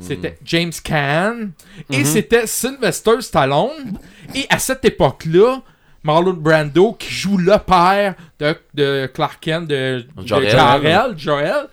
[0.00, 1.50] c'était James Caan
[1.90, 2.04] et Mhm.
[2.04, 3.98] c'était Sylvester Stallone.
[4.34, 5.60] Et à cette époque-là,
[6.02, 11.66] Marlon Brando qui joue le père de, de Clark Kent, de, de Jor-El.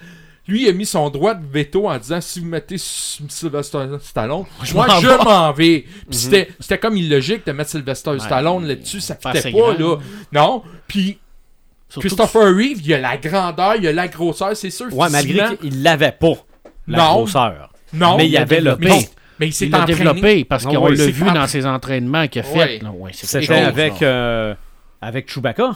[0.48, 4.46] Lui, il a mis son droit de veto en disant si vous mettez Sylvester Stallone,
[4.74, 5.86] moi je m'en vais.
[6.10, 9.78] Puis c'était- c'était comme illogique de mettre Sylvester Stallone là-dessus, ça fitait pas, grand.
[9.80, 9.98] là.
[10.34, 10.64] Non.
[10.88, 11.18] Puis
[12.00, 14.88] Christopher Reeve, il a la grandeur, il a la grosseur, c'est sûr.
[14.94, 16.34] Ouais, malgré qu'il l'avait pas,
[16.88, 17.14] la Non.
[17.18, 17.70] grosseur.
[17.94, 18.78] Non, mais il y a avait le
[19.40, 19.94] mais il s'est il entraîné.
[19.98, 22.58] développé parce qu'on l'a vu dans ses entraînements qu'il a fait.
[22.58, 22.80] Ouais.
[22.84, 22.92] là.
[22.92, 24.54] Ouais, c'est C'était avec, euh,
[25.02, 25.72] avec Chewbacca.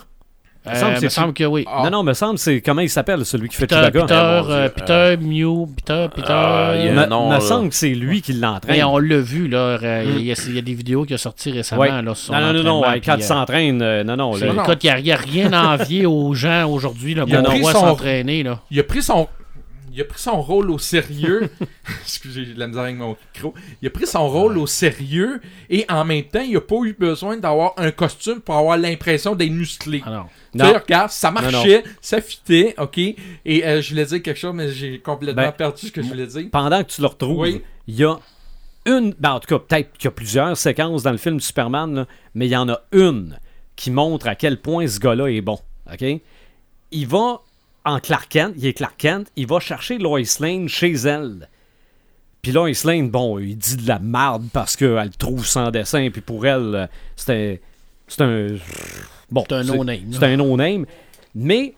[0.68, 1.64] Euh, me semble que me c'est- semble que oui.
[1.66, 1.82] Ah.
[1.86, 4.02] Non, non, me semble, c'est comment il s'appelle, celui qui fait Peter, Chewbacca?
[4.02, 4.70] Peter, Ah, euh.
[4.70, 6.28] Peter, Mew, Peter, Peter.
[6.30, 8.84] Ah, il y a me semble que c'est lui qui Mais l'entraîne.
[8.84, 9.58] on l'a vu, là.
[9.82, 11.82] euh, Il y, a- il y a des vidéos qui ont sorti récemment.
[11.84, 12.02] Ouais.
[12.02, 14.34] Là, sur Non, non, non, non, quand il euh, s'entraîne, euh, non, non.
[14.34, 14.64] c'est- là, non.
[14.64, 17.16] Écoute, il n'y a, rien à envier aux gens aujourd'hui.
[17.16, 18.44] là, Il a On pris voit son- s'entraîner.
[18.44, 18.60] là.
[18.70, 19.28] Il a pris son.
[19.98, 21.50] Il a pris son rôle au sérieux.
[22.04, 23.56] Excusez, j'ai de la misère avec mon micro.
[23.82, 25.42] Il a pris son rôle au sérieux
[25.72, 29.34] et en même temps, il a pas eu besoin d'avoir un costume pour avoir l'impression
[29.34, 30.04] d'être musclé.
[30.06, 30.26] Ah non.
[30.52, 30.66] Tu Non.
[30.66, 33.00] sais, regarde, ça marchait, ça fitait, ok?
[33.00, 33.18] Et
[33.66, 36.28] euh, je voulais dire quelque chose, mais j'ai complètement Ben, perdu ce que je voulais
[36.28, 36.46] dire.
[36.52, 37.64] pendant que tu le retrouves, Oui.
[37.88, 38.18] il y a
[38.86, 39.16] une.
[39.18, 42.06] Ben, en tout cas, peut-être qu'il y a plusieurs séquences dans le film Superman, là,
[42.36, 43.40] mais il y en a une
[43.76, 45.58] qui montre à quel point ce gars-là est bon.
[45.92, 46.06] OK?
[46.92, 47.42] Il va
[47.88, 51.48] en Clark Kent, il est Clark Kent, il va chercher Lois Lane chez elle.
[52.42, 56.10] Puis Lois Lane, bon, il dit de la merde parce qu'elle le trouve sans dessin,
[56.12, 57.62] puis pour elle, c'était.
[58.08, 58.48] C'est un.
[59.32, 60.86] Bon, C'est un no-name, C'est un no-name.
[61.34, 61.76] Mais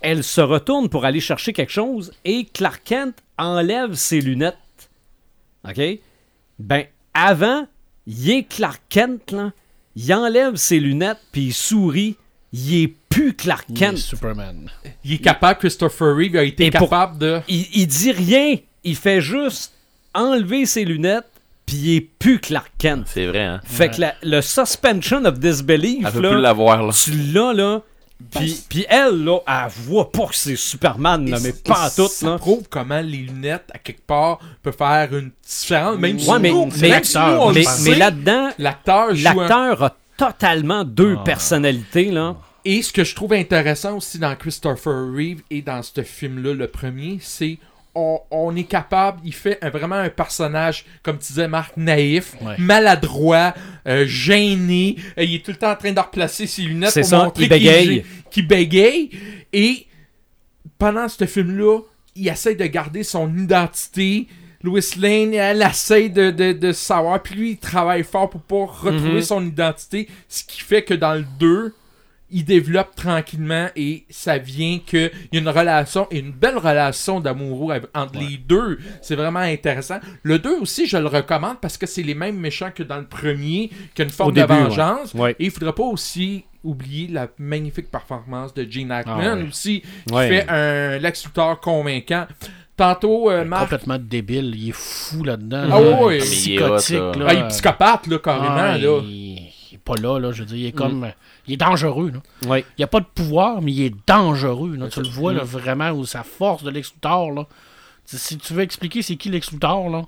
[0.00, 4.56] elle se retourne pour aller chercher quelque chose et Clark Kent enlève ses lunettes.
[5.68, 5.80] OK?
[6.58, 6.84] Ben,
[7.14, 7.66] avant,
[8.06, 9.52] il est Clark Kent, là.
[9.94, 12.16] Il enlève ses lunettes puis il sourit.
[12.58, 13.96] Il est plus Clark Il est Kent.
[13.98, 14.70] Superman.
[15.04, 17.40] Il est capable, Christopher Reeve a été Et pour- capable de.
[17.48, 18.56] Il, il dit rien.
[18.84, 19.72] Il fait juste
[20.14, 21.26] enlever ses lunettes
[21.66, 23.04] puis il est plus Clark Kent.
[23.06, 23.60] C'est vrai, hein?
[23.64, 26.92] Fait que la- le suspension of disbelief, Elle peut là, plus l'avoir, là.
[26.92, 27.82] tu l'as, là.
[28.30, 32.26] Puis, puis elle, là, elle voit pas que c'est Superman, là, mais pas tout, Ça
[32.30, 32.38] là.
[32.38, 35.98] prouve comment les lunettes, à quelque part, peuvent faire une différence.
[35.98, 41.24] Même si mais- nous, mais- nous, là-dedans, l'acteur joue un- l'acteur a totalement deux Ah.
[41.24, 42.36] personnalités, là.
[42.68, 46.66] Et ce que je trouve intéressant aussi dans Christopher Reeve et dans ce film-là, le
[46.66, 47.58] premier, c'est
[47.94, 52.34] on, on est capable, il fait un- vraiment un personnage, comme tu disais, Marc, naïf,
[52.42, 52.56] Ouais.
[52.58, 53.54] maladroit,
[53.88, 54.96] euh, gêné.
[55.16, 57.44] Euh, il est tout le temps en train de replacer ses lunettes pour ça, montrer
[57.44, 57.86] il bégaye.
[57.86, 59.10] qu'il qu'il bégaye.
[59.54, 59.86] Et
[60.78, 61.78] pendant ce film-là,
[62.16, 64.26] il essaie de garder son identité.
[64.62, 67.22] Louis Lane, elle essaie de, de, de savoir.
[67.22, 69.22] Puis lui, il travaille fort pour pas retrouver Mhm.
[69.22, 70.08] son identité.
[70.28, 71.72] Ce qui fait que dans le 2,
[72.30, 77.20] il développe tranquillement et ça vient qu'il y a une relation et une belle relation
[77.20, 78.78] d'amoureux entre les deux.
[79.00, 79.98] C'est vraiment intéressant.
[80.22, 83.06] Le 2 aussi, je le recommande parce que c'est les mêmes méchants que dans le
[83.06, 85.14] premier, qu'il y a une forme début, de vengeance.
[85.14, 85.36] Ouais.
[85.38, 89.42] Et il faudrait pas aussi oublier la magnifique performance de Gene Hackman Ah ouais.
[89.48, 90.28] aussi, qui Ouais.
[90.28, 92.26] fait un Lex Luthor convainquant.
[92.76, 94.52] Tantôt, euh, Marc, Complètement débile.
[94.54, 95.62] Il est fou là-dedans.
[95.72, 96.12] Ah là.
[96.12, 96.96] est hot, Psychotique.
[96.98, 97.12] là.
[97.16, 97.24] là.
[97.28, 98.54] ah, il est psychopathe, là, carrément.
[98.58, 98.98] Ah, là.
[99.02, 99.45] Il, il est
[99.86, 100.32] pas là, là.
[100.32, 101.10] Je veux dire, il est comme.
[101.46, 102.48] Il est dangereux, là.
[102.48, 102.64] Ouais.
[102.76, 104.76] Il a pas de pouvoir, mais il est dangereux.
[104.76, 104.88] Là.
[104.88, 107.46] Tu le vois là, vraiment, où sa force de Lex Luthor, là.
[108.04, 110.02] Si- tu veux expliquer c'est qui Lex Luthor, là.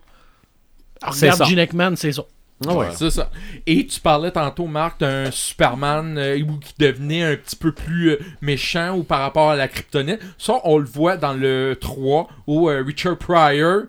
[1.13, 1.45] C'est Regarde ça.
[1.45, 2.23] Gene Hackman, c'est ça.
[2.67, 2.89] Ah ouais.
[2.93, 3.31] C'est ça.
[3.67, 8.19] Et tu parlais tantôt, Marc, d'un Superman euh, qui devenait un petit peu plus euh,
[8.41, 10.19] méchant ou par rapport à la kryptonite.
[10.39, 13.83] Ça, on le voit dans le 3 où euh, Richard Pryor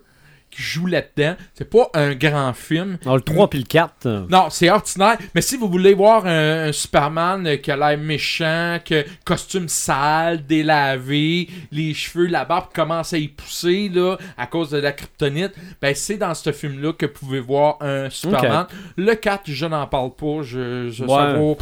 [0.52, 1.36] qui joue là-dedans.
[1.54, 2.98] C'est pas un grand film.
[3.04, 3.94] Alors, le 3 puis le 4.
[4.06, 5.18] euh, Non, c'est ordinaire.
[5.36, 10.46] Mais si vous voulez voir un, un Superman qui a l'air méchant, que costume sale,
[10.46, 15.54] délavé, les cheveux, la barbe commence à y pousser là, à cause de la kryptonite,
[15.82, 18.66] ben c'est dans ce film-là que vous pouvez voir un Superman.
[18.98, 20.42] Le 4, je n'en parle pas.
[20.44, 21.58] Je, je Ouais.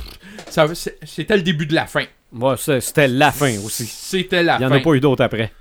[0.50, 0.66] ça
[1.06, 2.04] C'était le début de la fin.
[2.34, 3.86] ouais, c'était la fin aussi.
[3.86, 4.76] C'était la Il n'y en fin.
[4.76, 5.52] a pas eu d'autres après.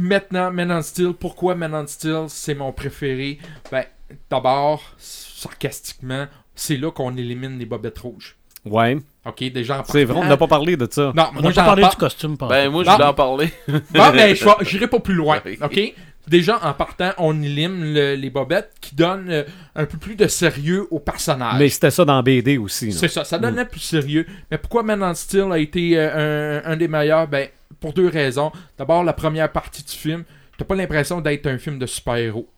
[0.00, 3.38] Maintenant, Man on Steel, pourquoi Man on Steel, c'est mon préféré?
[3.72, 3.84] Ben,
[4.30, 8.36] d'abord, sarcastiquement, c'est là qu'on élimine les bobettes rouges.
[8.64, 11.12] Ouais, Ok, déjà en c'est vrai, on n'a pas parlé de ça.
[11.14, 12.48] Non, On moi n'a pas parlé par- du costume, pas.
[12.48, 13.52] Ben, moi, je voulais en parler.
[13.68, 15.40] Bon, ben, je vais- j'irai pas plus loin.
[15.62, 15.94] Ok?
[16.28, 20.26] Déjà, en partant, on élimine le- les bobettes qui donnent euh, un peu plus de
[20.26, 21.58] sérieux au personnage.
[21.58, 22.92] Mais c'était ça dans BD aussi.
[22.92, 24.26] C'est ça, ça donnait plus sérieux.
[24.50, 27.26] Mais pourquoi Man on Steel a été euh, un, un des meilleurs?
[27.28, 27.48] Ben,
[27.80, 28.50] pour deux raisons.
[28.76, 30.24] D'abord, la première partie du film,
[30.56, 32.48] t'as pas l'impression d'être un film de super-héros.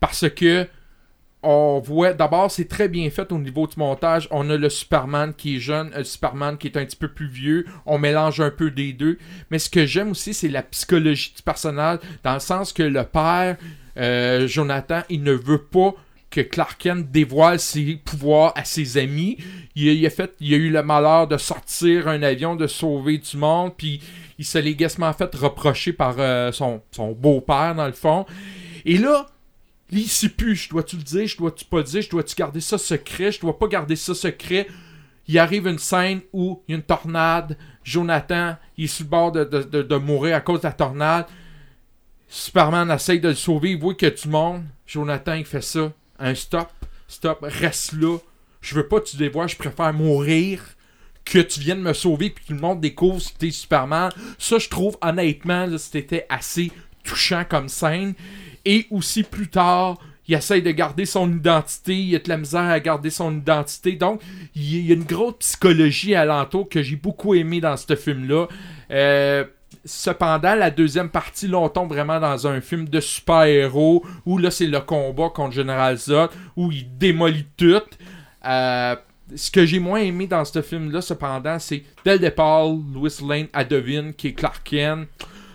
[0.00, 0.66] Parce que
[1.42, 4.28] on voit, d'abord, c'est très bien fait au niveau du montage.
[4.30, 7.26] On a le Superman qui est jeune, le Superman qui est un petit peu plus
[7.28, 7.66] vieux.
[7.86, 9.18] On mélange un peu des deux.
[9.50, 13.02] Mais ce que j'aime aussi, c'est la psychologie du personnage, dans le sens que le
[13.04, 13.56] père,
[13.96, 15.94] euh, Jonathan, il ne veut pas
[16.30, 19.36] que Clark dévoile ses pouvoirs à ses amis.
[19.74, 22.66] Il, a- il a fait, il a eu le malheur de sortir un avion, de
[22.66, 24.00] sauver du monde, puis
[24.38, 28.24] il se l'est fait reprocher par euh, son, son beau-père, dans le fond.
[28.86, 29.26] Et là,
[29.92, 32.60] Là, il plus, je dois-tu le dire, je dois-tu pas le dire, je dois-tu garder
[32.62, 34.66] ça secret, je dois pas garder ça secret.
[35.28, 39.10] Il arrive une scène où il y a une tornade, Jonathan, il est sur le
[39.10, 41.26] bord de, mourir à cause de la tornade.
[42.26, 44.60] Superman essaye de le sauver, il voit qu'il y a.
[44.86, 45.92] Jonathan, il fait ça.
[46.18, 46.70] Un stop,
[47.06, 48.16] stop, reste là.
[48.62, 50.62] Je veux pas que tu dévoiles, je préfère mourir
[51.24, 54.10] que tu viennes me sauver puis que le monde découvre que t'es Superman.
[54.38, 56.72] Ça, je trouve, honnêtement, c'était assez
[57.04, 58.14] touchant comme scène.
[58.64, 59.98] Et aussi plus tard,
[60.28, 63.92] il essaye de garder son identité, il a de la misère à garder son identité.
[63.92, 64.20] Donc,
[64.54, 68.46] il y a une grosse psychologie alentour que j'ai beaucoup aimé dans ce film-là.
[68.90, 69.44] Euh,
[69.84, 74.50] cependant, la deuxième partie, là, on tombe vraiment dans un film de super-héros où là,
[74.50, 77.82] c'est le combat contre General Zod, où il démolit tout.
[78.44, 78.96] Euh,
[79.34, 83.48] ce que j'ai moins aimé dans ce film-là, cependant, c'est dès le départ, Louis Lane
[83.52, 85.08] adevine qui est Clark Kent.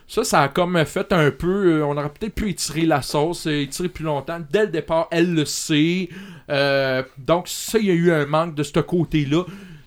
[0.08, 1.80] Ça, ça a comme fait un peu.
[1.82, 4.40] euh, on aurait peut-être pu étirer la sauce, euh, étirer plus longtemps.
[4.50, 6.08] Dès le départ, elle le sait.
[6.50, 9.44] Euh, donc, ça, il y a eu un manque de ce côté-là.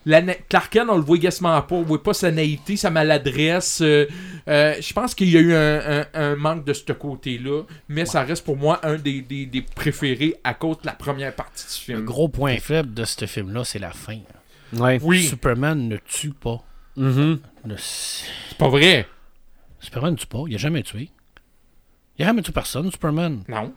[0.06, 1.74] La Clark Kent, on le voit quasiment pas.
[1.74, 3.80] On voit pas sa naïveté, sa maladresse.
[3.82, 4.06] euh,
[4.48, 7.62] euh, je pense qu'il y a eu un, un- un manque de ce côté-là.
[7.88, 11.34] Mais ça reste pour moi un des, des- des préférés à cause de la première
[11.34, 12.04] partie du Le film.
[12.06, 14.18] gros point faible de ce film-là, c'est la fin.
[14.74, 14.98] Ouais.
[15.02, 16.62] Oui, Superman ne tue pas.
[16.96, 17.38] Mhm.
[17.66, 19.06] Le- c'est pas vrai.
[19.80, 20.42] Superman ne tue pas.
[20.46, 21.10] Il a jamais tué.
[22.18, 23.42] Il a jamais tué personne, Superman.
[23.48, 23.72] Non.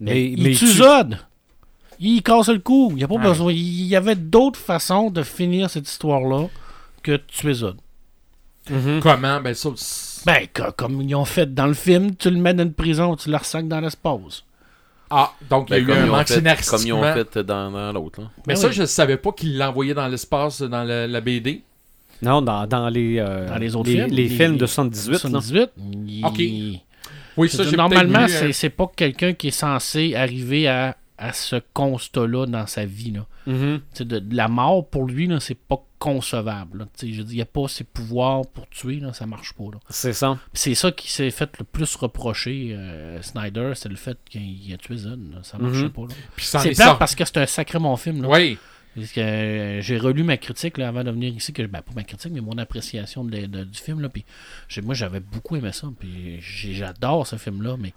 [0.00, 1.18] Mais, il mais tue tu- Zod.
[1.98, 2.92] Il casse le cou.
[2.94, 3.22] Il y a pas Ouais.
[3.22, 3.52] besoin.
[3.52, 6.46] Il y avait d'autres façons de finir cette histoire-là
[7.02, 7.76] que de tuer Zod.
[8.70, 9.00] Mhm.
[9.02, 9.40] Comment?
[9.40, 9.70] Ben, ça.
[10.24, 13.16] Ben, co- comme ils ont fait dans le film, tu le mets dans une prison,
[13.16, 14.44] tu le ressacs dans l'espace.
[15.10, 16.92] Ah, donc il y a Ben, eu comme, un ils ont manque fait, comme ils
[16.92, 18.20] ont fait dans, dans l'autre.
[18.20, 18.30] là.
[18.46, 18.72] Mais Ben ça, oui.
[18.74, 21.62] je savais pas qu'il l'envoyait dans l'espace dans la, la BD.
[22.22, 25.12] Non, dans, dans les, euh, Dans les autres les, films, les films de les- 78.
[25.12, 25.18] là.
[25.18, 25.70] 78.
[26.06, 26.82] il- Ok.
[27.36, 30.14] Oui, C'est ça, dire, j'ai Normalement, vu, c'est euh, c'est pas quelqu'un qui est censé
[30.14, 33.12] arriver à, à ce constat-là dans sa vie.
[33.12, 33.26] Là.
[33.46, 33.80] Mhm.
[33.94, 36.86] Tu sais, De, de la mort, pour lui, là, c'est pas concevable.
[37.00, 39.64] Je veux il n'y a pas ses pouvoirs pour tuer, là, ça marche pas.
[39.64, 39.78] là.
[39.90, 40.38] C'est ça.
[40.52, 44.76] C'est ça qui s'est fait le plus reprocher, euh, Snyder, c'est le fait qu'il a
[44.76, 45.20] tué Zod.
[45.32, 45.38] là.
[45.42, 45.90] Ça marchait Mhm.
[45.90, 46.02] pas.
[46.02, 46.08] là.
[46.38, 48.22] C'est est plate parce que c'est un sacré mon film.
[48.22, 48.28] Là.
[48.28, 48.58] Oui.
[48.96, 52.02] Parce euh, j'ai relu ma critique là, avant de venir ici, que, ben, pas ma
[52.02, 54.00] critique, mais mon appréciation de- du film.
[54.00, 54.08] Là,
[54.82, 55.88] moi, j'avais beaucoup aimé ça.
[56.40, 57.76] J'adore ce film-là.
[57.78, 57.94] Mais,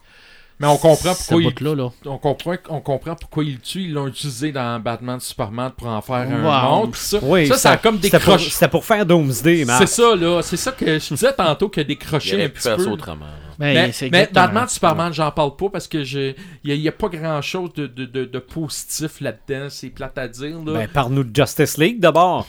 [0.60, 3.82] Mais on comprend pourquoi il, bout-là, là, on comprend, on comprend pourquoi il le tue.
[3.84, 6.96] Ils l'ont utilisé dans Batman Superman pour en faire un monde.
[6.96, 8.50] Ça, Oui, ça, ça a comme c'était pour, décroché.
[8.52, 9.66] c'était pour faire Doomsday.
[9.80, 10.42] C'est ça, là.
[10.42, 12.78] C'est ça que je disais tantôt qu'il a Il décroché aurait un pu petit faire
[12.78, 12.84] peu.
[12.84, 13.26] ça autrement.
[13.26, 13.88] là.
[14.12, 16.34] mais, Batman Superman, j'en parle pas parce que je
[16.64, 19.68] il n'y a, pas grand chose de, de, de, de positif là-dedans.
[19.70, 20.58] C'est plate à dire.
[20.66, 20.74] Là.
[20.74, 22.48] Ben, parle-nous de Justice League d'abord.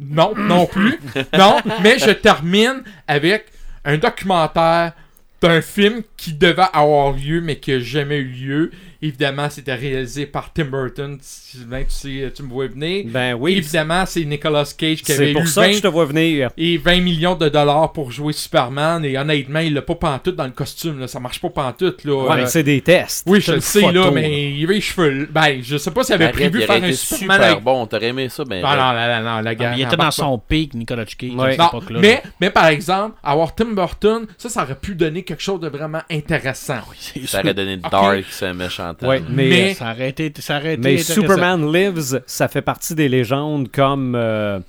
[0.00, 0.98] Non, non plus.
[1.38, 3.46] non, mais je termine avec
[3.84, 4.92] un documentaire
[5.40, 8.70] d'un film qui devait avoir lieu, mais qui n'a jamais eu lieu.
[9.06, 11.18] Évidemment, c'était réalisé par Tim Burton.
[11.20, 13.04] Sylvain, tu, sais, tu me vois venir.
[13.08, 13.52] Ben oui.
[13.56, 16.04] Évidemment, c'est Nicolas Cage qui avait C'est eu pour ça 20, que je te vois
[16.06, 16.50] venir.
[16.56, 19.04] et 20 millions de dollars pour jouer Superman.
[19.04, 20.98] Et honnêtement, il l'a pas pantoute dans le costume.
[21.00, 21.08] Là.
[21.08, 22.04] Ça marche pas pantoute.
[22.04, 22.12] Là.
[22.24, 23.24] Ouais, Euh, mais c'est des tests.
[23.26, 25.28] oui, je le sais, photo, là, mais il avait les cheveux.
[25.30, 27.62] Ben, je sais pas s'il avait Arrête, prévu faire un Superman super avec.
[27.64, 27.86] bon.
[27.86, 28.62] T'aurais aimé ça, ben.
[28.62, 29.70] Non, non, non, non, non, la Ah, guerre.
[29.72, 31.48] mais il était dans son pic, Nicolas Cage, Ouais.
[31.48, 31.98] à cette Non, époque-là.
[32.00, 35.68] mais, mais par exemple, avoir Tim Burton, ça, ça aurait pu donner quelque chose de
[35.68, 36.80] vraiment intéressant.
[37.26, 37.76] Ça aurait donné.
[37.76, 38.92] Dark, c'est un méchant.
[39.02, 41.14] Ouais, mais, Mais- Ça aurait été, ça aurait été mais intéressant.
[41.14, 44.60] Superman Lives, ça fait partie des légendes comme euh,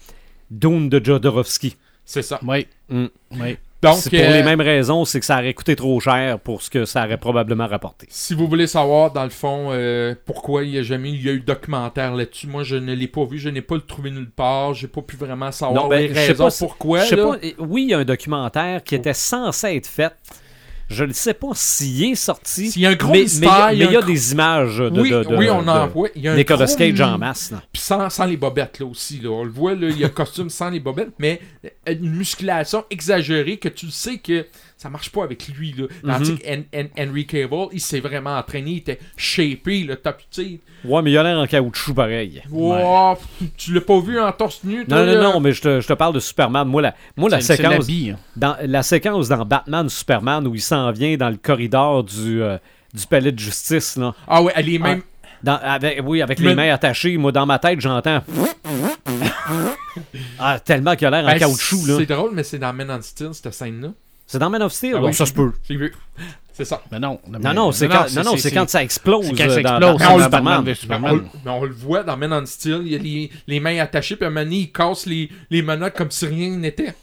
[0.51, 1.75] Dune de Jodorowsky.
[2.05, 2.39] C'est ça.
[2.45, 2.67] Oui.
[2.89, 3.05] Mm.
[3.39, 3.57] oui.
[3.81, 6.63] Donc, C'est pour euh, les mêmes raisons, c'est que ça aurait coûté trop cher pour
[6.63, 8.07] ce que ça aurait probablement rapporté.
[8.09, 11.29] si vous voulez savoir, dans le fond, euh, pourquoi il y a jamais il y
[11.29, 13.81] a eu de documentaire là-dessus, moi, je ne l'ai pas vu, je n'ai pas le
[13.81, 17.05] trouvé nulle part, j'ai pas pu vraiment savoir Non, ben, les raisons pas pourquoi.
[17.05, 17.15] Là.
[17.15, 20.13] pas, oui, il y a un documentaire qui était censé être fait.
[20.89, 22.71] Je ne sais pas s'il est sorti.
[22.71, 24.01] S'il y a un gros mais, mystère, mais il y a il y a un
[24.01, 26.09] gros- des images de, oui, de- de- oui, on en voit.
[26.15, 27.53] Il y a un gros Cage en masse.
[27.73, 29.19] Puis sans, sans les bobettes, là aussi.
[29.19, 29.29] Là.
[29.29, 31.41] On le voit, là, il y a costume sans les bobettes, mais
[31.87, 34.45] une musculation exagérée que tu sais que
[34.77, 35.73] ça marche pas avec lui.
[35.77, 35.85] Là.
[36.17, 36.87] Tandis Mhm.
[36.97, 40.59] Henry Cable, il s'est vraiment entraîné, il était shapé, le top, tu.
[40.85, 42.41] Ouais, mais il a l'air en caoutchouc pareil.
[42.51, 43.17] Wow,
[43.57, 45.87] tu l'as pas vu en torse nu, toi, Non, non, non, mais je te, je
[45.87, 46.67] te parle de Superman.
[46.67, 47.87] Moi, la, moi, la séquence.
[47.89, 48.15] hein.
[48.35, 52.57] Dans, la séquence dans Batman Superman où il s'en vient dans le corridor du, euh,
[52.93, 54.13] du palais de justice, là.
[54.27, 55.01] Ah ouais, elle est même...
[55.43, 57.15] Dans- avec, oui, avec Mais- les mains attachées.
[57.17, 58.23] Moi, dans ma tête, j'entends.
[60.39, 61.95] ah, tellement qu'il a l'air en Ben, caoutchouc, là.
[61.99, 63.89] C'est drôle, mais c'est dans Men on Steel, cette scène-là.
[64.27, 64.93] C'est dans Man of Steel?
[64.97, 65.51] Ah oui, ça se peut.
[65.67, 65.93] j'ai vu.
[66.53, 66.81] C'est ça.
[66.91, 67.19] Mais non.
[67.27, 69.25] Non, non, c'est quand, non, non, c'est quand ça explose.
[69.27, 70.63] c'est quand ça euh, dans- explose, dans Superman.
[70.63, 73.31] Batman on, le- mais on le voit dans Men on Steel, il y a les,
[73.47, 76.25] les mains attachées, puis à un moment donné, il casse les, les menottes comme si
[76.25, 76.93] rien n'était.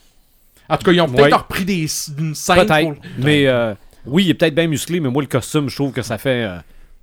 [0.69, 1.33] En tout cas, ils ont peut-être Ouais.
[1.35, 1.87] repris des,
[2.19, 2.83] une scène Peut-être.
[2.95, 2.95] pour...
[3.19, 3.75] Mais euh,
[4.07, 6.45] oui, il est peut-être bien musclé, mais moi, le costume, je trouve que ça fait
[6.45, 6.57] euh,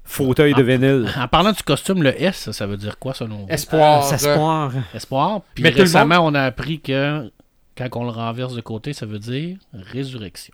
[0.04, 1.10] fauteuil de vinyle.
[1.18, 3.46] En parlant du costume, le S, ça veut dire quoi selon vous?
[3.50, 4.14] Espoir.
[4.14, 4.72] Espoir.
[4.94, 5.42] Espoir.
[5.56, 7.32] Puis Mais récemment, on a appris que
[7.78, 10.54] quand on le renverse de côté, ça veut dire résurrection.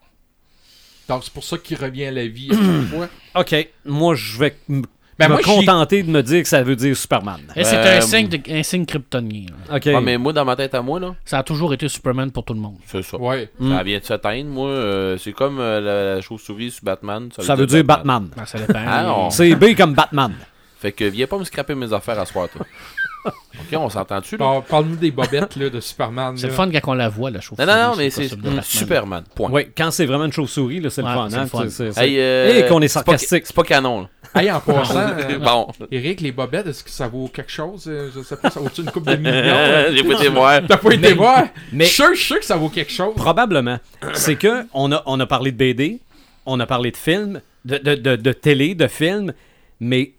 [1.09, 3.07] Donc, c'est pour ça qu'il revient à la vie à chaque fois.
[3.35, 3.69] OK.
[3.85, 7.39] Moi, je vais Ben, me moi, contenter de me dire que ça veut dire Superman.
[7.55, 9.45] Et c'est Euh, un signe, de- un signe kryptonien.
[9.69, 9.77] là.
[9.77, 9.87] OK.
[9.87, 12.43] Ah, mais moi, dans ma tête à moi, là, Ça a toujours été Superman pour
[12.43, 12.77] tout le monde.
[12.85, 13.17] c'est ça.
[13.17, 13.49] Ouais.
[13.57, 13.75] Mm.
[13.77, 14.69] Ça vient de s'atteindre, moi.
[14.69, 17.29] euh, c'est comme euh, la, la chauve-souris sur Batman.
[17.39, 18.29] ça veut dire Batman.
[18.35, 18.83] Ben, ça dépend.
[18.85, 20.33] Ah, on- C'est B comme Batman.
[20.79, 22.63] Fait que viens pas me scraper mes affaires à soir, toi.
[23.73, 24.61] ok, on s'entend-tu, là?
[24.67, 26.35] Parle-nous des bobettes là, de Superman.
[26.37, 28.29] C'est le fun quand on la voit, la chauve Non, non, non, mais c'est
[28.63, 29.23] Superman.
[29.35, 29.49] Point.
[29.51, 31.29] Oui, quand c'est vraiment une chauve-souris, là, c'est le Ouais, fun.
[31.29, 31.65] c'est hein, le fun.
[31.69, 33.43] c'est- c'est- Hey, euh, Et qu'on est sarcastique.
[33.45, 34.07] C'est pas canon, là.
[34.35, 35.67] Hey, en passant, euh, bon.
[35.89, 37.85] Eric, les bobettes, est-ce que ça vaut quelque chose?
[37.87, 39.95] Euh, Je sais pas, ça vaut-tu une coupe de millions?
[39.95, 40.61] J'ai pas été voir.
[40.67, 41.43] T'as pas été voir?
[41.71, 43.15] mais- Je suis sûr- je suis sûr que ça vaut quelque chose.
[43.15, 43.79] Probablement.
[44.13, 45.99] C'est que on a, on a parlé de BD,
[46.45, 49.33] on a parlé de films, de, de, de, de télé, de films,
[49.79, 50.11] mais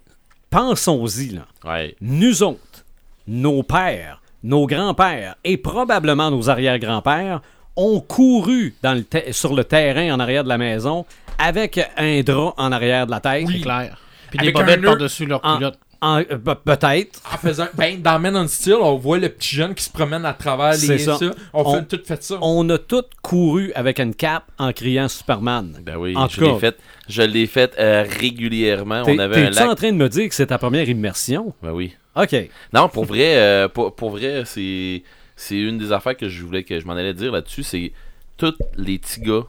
[0.51, 1.47] pensons-y, là.
[1.65, 1.95] Ouais.
[2.01, 2.59] Nous autres,
[3.29, 7.41] nos pères, nos grands-pères et probablement nos arrière-grands-pères
[7.77, 11.05] ont couru dans le te- sur le terrain en arrière de la maison
[11.39, 13.47] avec un drap en arrière de la tête.
[13.53, 13.97] C'est clair.
[14.31, 15.79] Puis Avec des bobettes nœud par-dessus leur En- culotte.
[16.01, 17.21] en- euh, pe- Peut-être.
[17.33, 20.25] En faisant, ben, dans Men on Steel, on voit le petit jeune qui se promène
[20.27, 20.77] à travers les.
[20.79, 21.19] C'est ça.
[21.53, 22.37] On, On- fait tout fait ça.
[22.43, 25.79] On a tous couru avec une cape en criant Superman.
[25.83, 26.77] Ben oui, En je tout cas- l'ai fait.
[27.09, 29.03] Je l'ai fait euh, régulièrement.
[29.05, 29.77] T'es- On avait un T'es-tu en lac.
[29.79, 31.55] train de me dire que c'est ta première immersion?
[31.63, 31.95] Ben oui.
[32.19, 32.35] OK.
[32.73, 35.03] Non, pour vrai, euh, pour, pour vrai, c'est
[35.37, 37.93] c'est une des affaires que je voulais que je m'en allais dire là-dessus, c'est
[38.37, 39.45] tous les petits gars,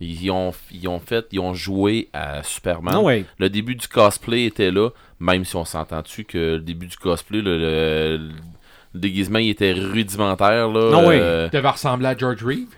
[0.00, 2.94] ils ont ils ont fait, ils ont joué à Superman.
[2.94, 3.24] Non, ouais.
[3.38, 4.90] Le début du cosplay était là,
[5.20, 8.28] même si on s'entend-tu que le début du cosplay, le, le-
[8.94, 10.90] le déguisement il était rudimentaire là.
[10.90, 11.16] Non, oui.
[11.18, 12.68] euh, devait ressembler à George Reeve.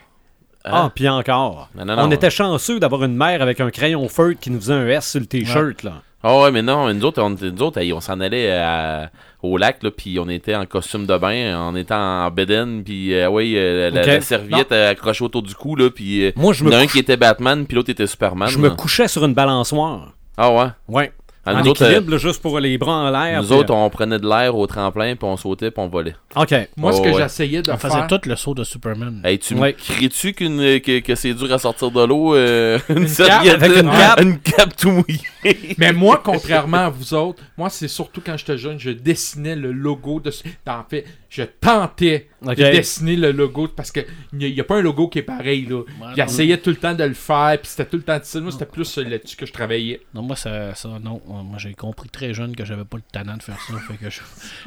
[0.65, 1.69] Ah, puis encore.
[1.77, 2.11] Non, non, On non.
[2.11, 5.21] était chanceux d'avoir une mère avec un crayon feutre qui nous faisait un S sur
[5.21, 6.03] le t-shirt, là.
[6.25, 9.13] Ah ouais, mais non, nous autres, on, nous autres, on s'en allait à-
[9.43, 13.15] au lac, là, puis on était en costume de bain, on était en bedaine, puis
[13.15, 16.65] euh, ouais, euh, la, serviette euh, accrochée autour du cou, là, puis euh, Moi, je
[16.65, 18.49] il y en a me, un couche- qui était Batman, puis l'autre était Superman.
[18.49, 20.15] je me couchais sur une balançoire.
[20.37, 20.67] Ah ouais?
[20.89, 21.13] Ouais.
[21.47, 23.41] En nous autres, équilibre, là, juste pour les bras en euh, l'air.
[23.43, 26.17] nous puis, autres, on prenait de l'air au tremplin, puis on sautait, puis on volait.
[26.37, 26.55] euh, OK.
[26.77, 27.15] Moi, ce Oh, que ouais.
[27.23, 28.07] j'essayais de On faisait faire.
[28.09, 29.21] tout le saut de Superman.
[29.25, 29.73] Hey, tu Ouais.
[29.79, 33.77] me cries-tu qu'une, que, que c'est dur à sortir de l'eau, euh, une, cape avec
[33.77, 34.21] une cape?
[34.23, 35.75] une cape tout mouillée?
[35.79, 39.73] Mais moi, contrairement à vous autres, moi, c'est surtout quand j'étais jeune, je dessinais le
[39.73, 40.31] logo de.
[40.67, 41.05] En fait,
[41.37, 44.01] je tentais de dessiner le logo parce que
[44.33, 45.67] il n'y a, pas un logo qui est pareil.
[45.69, 45.83] Là.
[46.17, 48.43] J'essayais tout le temps de le faire, puis c'était tout le temps difficile.
[48.43, 50.01] Moi, c'était plus euh, là-dessus que je travaillais.
[50.15, 51.21] Non, moi, ça, ça non.
[51.27, 53.75] Moi, j'ai compris très jeune que j'avais pas le talent de faire ça.
[53.89, 54.21] Fait que je-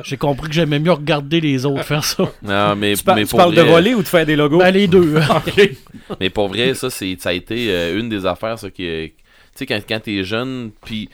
[0.03, 2.31] j'ai compris que j'aimais mieux regarder les autres faire ça.
[2.43, 4.59] Non, mais, Tu, par- mais tu pour parles de voler ou de faire des logos?
[4.59, 5.15] Ben, les deux.
[6.19, 9.09] Mais pour vrai, ça, c'est, ça a été euh, une des affaires, ça, qui, est-
[9.09, 9.15] tu
[9.55, 11.09] sais, quand, quand t'es jeune, puis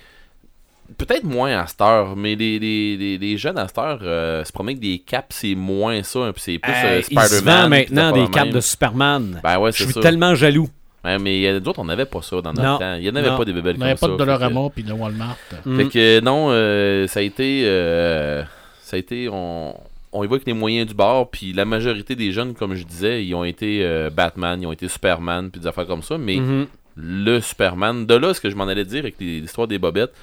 [0.97, 4.43] peut-être moins à cette heure, mais les, les, les, les jeunes à cette heure euh,
[4.43, 7.69] se promener avec des capes, c'est moins ça, puis c'est plus euh, il vend Spider-Man.
[7.69, 9.39] maintenant des capes affaires de Superman.
[9.43, 10.69] Ben ouais, Je suis tellement jaloux.
[11.03, 12.77] Ouais, mais euh, d'autres, on n'avait pas ça dans notre Non.
[12.79, 12.95] temps.
[12.95, 13.37] Il n'y en avait Non.
[13.37, 13.97] pas des On comme n'avait ça.
[13.97, 15.37] pas de que- Dollarama puis de Walmart.
[15.65, 15.77] Mm.
[15.77, 17.63] Fait que non, euh, ça a été.
[17.65, 18.43] euh,
[18.81, 19.29] ça a été.
[19.31, 19.75] On,
[20.11, 22.83] on y voit que les moyens du bord, puis la majorité des jeunes, comme je
[22.83, 26.17] disais, ils ont été euh, Batman, ils ont été Superman, puis des affaires comme ça,
[26.17, 26.65] mais Mhm.
[26.95, 30.13] le Superman, de là, ce que je m'en allais dire avec l'histoire des bobettes,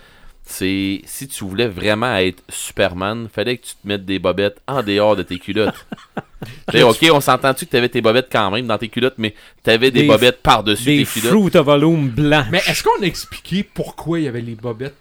[0.45, 4.83] c'est si tu voulais vraiment être Superman, fallait que tu te mettes des bobettes en
[4.83, 5.75] dehors de tes culottes.
[6.75, 9.33] Ok, on s'entend-tu que t'avais tes bobettes quand même dans tes culottes, mais
[9.63, 11.31] t'avais des, Des- bobettes par-dessus Des tes culottes?
[11.31, 12.45] fruits à volume blanc.
[12.51, 14.97] Mais est-ce qu'on a expliqué pourquoi il y avait les bobettes?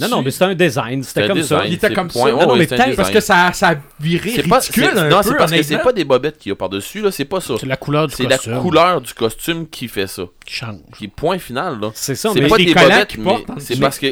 [0.00, 1.02] Non, non, mais c'était un design.
[1.02, 1.66] C'était comme ça.
[1.66, 2.34] Il était comme point- ça.
[2.34, 4.98] ouais, Non, non, mais peut-être Parce que ça, ça a viré C'est pas, ridicule c'est-
[4.98, 7.10] un non, peu, c'est parce que c'est pas des bobettes qu'il y a par-dessus, là,
[7.10, 7.54] c'est pas ça.
[7.60, 10.22] C'est la couleur du C'est la costume couleur du costume qui fait ça.
[10.46, 10.78] qui change.
[10.96, 11.90] Qui point final, là.
[11.94, 14.06] C'est ça, C'est mais pas des bobettes, mais c'est parce que.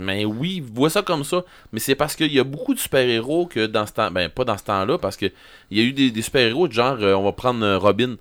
[0.00, 1.44] Mais oui, vois ça comme ça.
[1.72, 4.10] Mais c'est parce qu'il y a beaucoup de super-héros que dans ce temps.
[4.10, 5.26] Ben, pas dans ce temps-là, parce que
[5.70, 8.16] il y a eu des, des super-héros de genre, euh, on va prendre euh, Robin.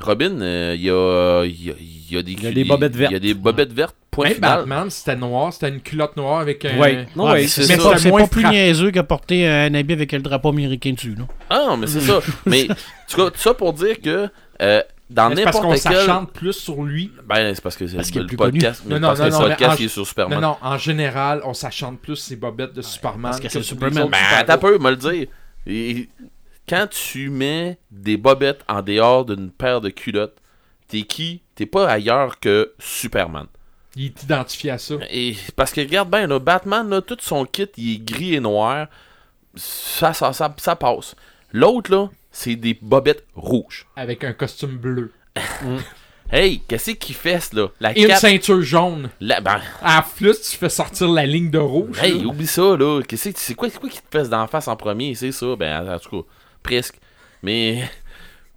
[0.00, 2.32] Robin, euh, il y, a, il y, a, il y a des.
[2.32, 3.10] Il y a des bobettes vertes.
[3.12, 4.58] Il y a des bobettes vertes, point Même final.
[4.60, 6.76] Batman, c'était noir, c'était une culotte noire avec un.
[6.78, 7.06] Ouais.
[7.14, 7.96] Non, Ouais, c'est c'est ça.
[7.96, 11.14] c'est moins pas plus niaiseux que porter un habit avec le drapeau américain dessus.
[11.16, 11.24] Là.
[11.48, 12.18] Ah, mais c'est ça.
[12.46, 12.66] Mais,
[13.08, 14.28] tu vois, tout ça pour dire que.
[14.62, 15.96] euh, dans Mais C'est parce qu'on n'importe quel.
[15.96, 17.12] s'achante plus sur lui.
[17.28, 18.82] Ben, c'est parce que c'est Parce qu'il est le plus podcast.
[18.86, 19.00] Mais connu.
[19.02, 20.40] Non, parce non, que non, le non, podcast mais en- il est sur Superman.
[20.40, 23.30] Non, non, en général, on s'achante plus ces bobettes de Superman.
[23.30, 24.08] parce que c'est sur les Superman.
[24.10, 25.26] Ben, un peu, me le dire.
[25.66, 26.08] Et-
[26.68, 30.36] quand tu mets des bobettes en dehors d'une paire de culottes,
[30.88, 31.42] t'es qui?
[31.54, 33.46] T'es pas ailleurs que Superman.
[33.96, 34.94] Il est identifié à ça.
[35.10, 38.40] Et parce que regarde bien, là, Batman, là, tout son kit, il est gris et
[38.40, 38.88] noir.
[39.54, 41.14] Ça, ça, ça, ça passe.
[41.52, 43.86] L'autre, là, c'est des bobettes rouges.
[43.94, 45.12] Avec un costume bleu.
[46.32, 47.68] Hey, qu'est-ce qu'il fait, ça, là?
[47.80, 49.10] La Et une ceinture jaune.
[49.20, 51.98] la- ben, À tu fais sortir la ligne de rouge.
[52.02, 52.26] hey, là.
[52.26, 53.02] oublie ça, là.
[53.06, 55.14] Qu'est-ce que- c'est quoi, c'est quoi qui te pèse d'en face en premier?
[55.14, 56.28] C'est ça, ben, en tout cas,
[56.64, 56.96] presque.
[57.44, 57.88] Mais,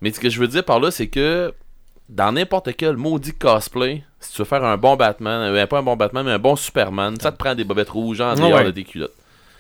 [0.02, 1.54] mais ce que je veux dire par là, c'est que
[2.10, 5.84] dans n'importe quel maudit cosplay, si tu veux faire un bon Batman, euh, pas un
[5.84, 8.64] bon Batman, mais un bon Superman, ça te prend des bobettes rouges en dehors ouais.
[8.64, 9.14] de tes culottes.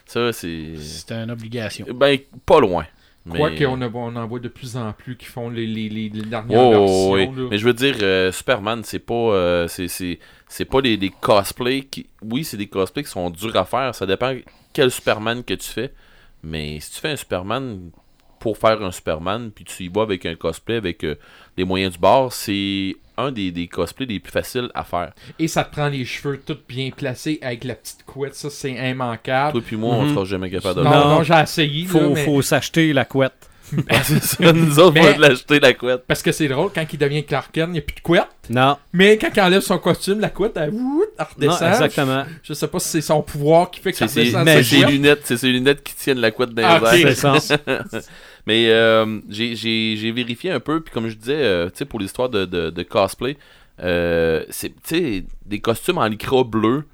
[0.07, 0.75] Ça, c'est.
[0.77, 1.85] C'était une obligation.
[1.93, 2.85] Ben, pas loin.
[3.29, 6.59] Quoi qu'on on en voit de plus en plus qui font les, les, les, dernières
[6.61, 7.11] Oh, versions.
[7.11, 7.25] oui.
[7.25, 7.47] là.
[7.51, 11.09] Mais je veux dire, euh, Superman, c'est pas, euh, c'est, c'est, c'est pas des, des
[11.09, 12.07] cosplays qui.
[12.21, 13.93] Oui, c'est des cosplays qui sont durs à faire.
[13.93, 14.33] Ça dépend
[14.71, 15.91] quel Superman que tu fais.
[16.41, 17.89] Mais si tu fais un Superman
[18.39, 21.15] pour faire un Superman, puis tu y vas avec un cosplay avec euh,
[21.57, 25.11] les moyens du bord, c'est un des, des cosplays les plus faciles à faire.
[25.39, 28.35] Et ça te prend les cheveux tout bien placés avec la petite couette.
[28.35, 29.53] Ça, c'est immanquable.
[29.53, 30.13] Toi puis moi, on Mhm.
[30.13, 31.07] sera jamais capable de Non, Non.
[31.15, 31.83] non, j'ai essayé.
[31.85, 33.33] là, Faut, mais- faut s'acheter la couette.
[34.03, 36.03] c'est ça, nous autres, on va te l'acheter la couette.
[36.07, 38.27] Parce que c'est drôle, quand il devient Clark Kent, il n'y a plus de couette.
[38.49, 41.67] Non, Mais quand il enlève son costume, la couette, elle, ouh, elle non redescend.
[41.73, 42.23] exactement.
[42.43, 44.89] Je sais pas si c'est son pouvoir qui fait que ça redescend c'est ses couette.
[44.89, 47.41] lunettes, c'est ses lunettes qui tiennent la couette dans les Ah, airs.
[48.47, 52.29] Mais euh, j'ai- vérifié un peu, puis comme je disais, euh, tu sais, pour l'histoire
[52.29, 53.35] de, de, de cosplay,
[53.83, 56.85] euh, c'est, tu sais, des costumes en lycra bleu,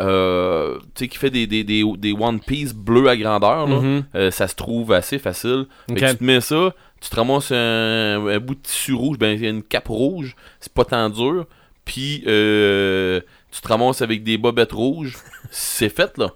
[0.00, 3.80] euh, tu sais, qui fait des, des, des, des One Piece bleus à grandeur, là,
[3.80, 4.04] Mhm.
[4.16, 5.66] euh, ça se trouve assez facile.
[5.88, 6.10] Fait que Ok.
[6.10, 9.62] tu te mets ça, tu te ramasses un, un bout de tissu rouge, ben une
[9.62, 11.46] cape rouge, c'est pas tant dur,
[11.84, 13.20] puis euh,
[13.52, 15.16] tu te ramasses avec des bobettes rouges,
[15.50, 16.32] c'est fait là.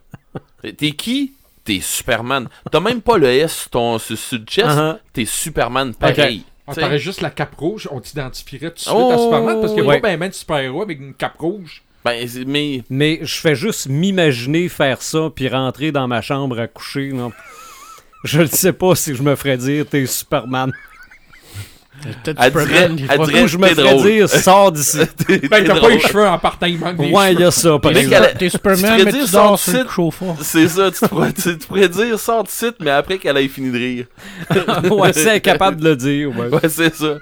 [0.77, 1.33] T'es qui?
[1.65, 2.49] T'es Superman.
[2.71, 4.99] T'as même pas le S sur, ton, sur, sur le chest, Uh-huh.
[5.13, 6.45] t'es Superman pareil.
[6.67, 6.81] On T'sais.
[6.81, 9.83] t'aurait juste la cape rouge, on t'identifierait tout de suite Oh, à Superman parce qu'il
[9.83, 10.01] n'y a ouais.
[10.01, 11.83] pas ben, ben de super-héros avec une cape rouge.
[12.05, 16.67] Ben, mais Mais je fais juste m'imaginer faire ça puis rentrer dans ma chambre à
[16.69, 17.13] coucher.
[18.25, 20.73] Je ne sais pas si je me ferais dire t'es Superman.
[22.25, 24.03] Peut-être Ou je me drôle.
[24.11, 24.99] dire sors d'ici.
[25.51, 27.79] Ben, t'as pas les cheveux en partant, il manque des ouais, il y a ça,
[27.83, 30.35] T'es Tu Superman, mais dire tu dors sur le chauffeur.
[30.41, 33.49] C'est ça, tu pourrais, tu, tu pourrais dire sors de site, mais après qu'elle ait
[33.49, 34.07] fini de rire.
[34.91, 36.29] ouais, c'est incapable de le dire.
[36.37, 36.49] ouais.
[36.49, 37.19] Ouais, c'est ça.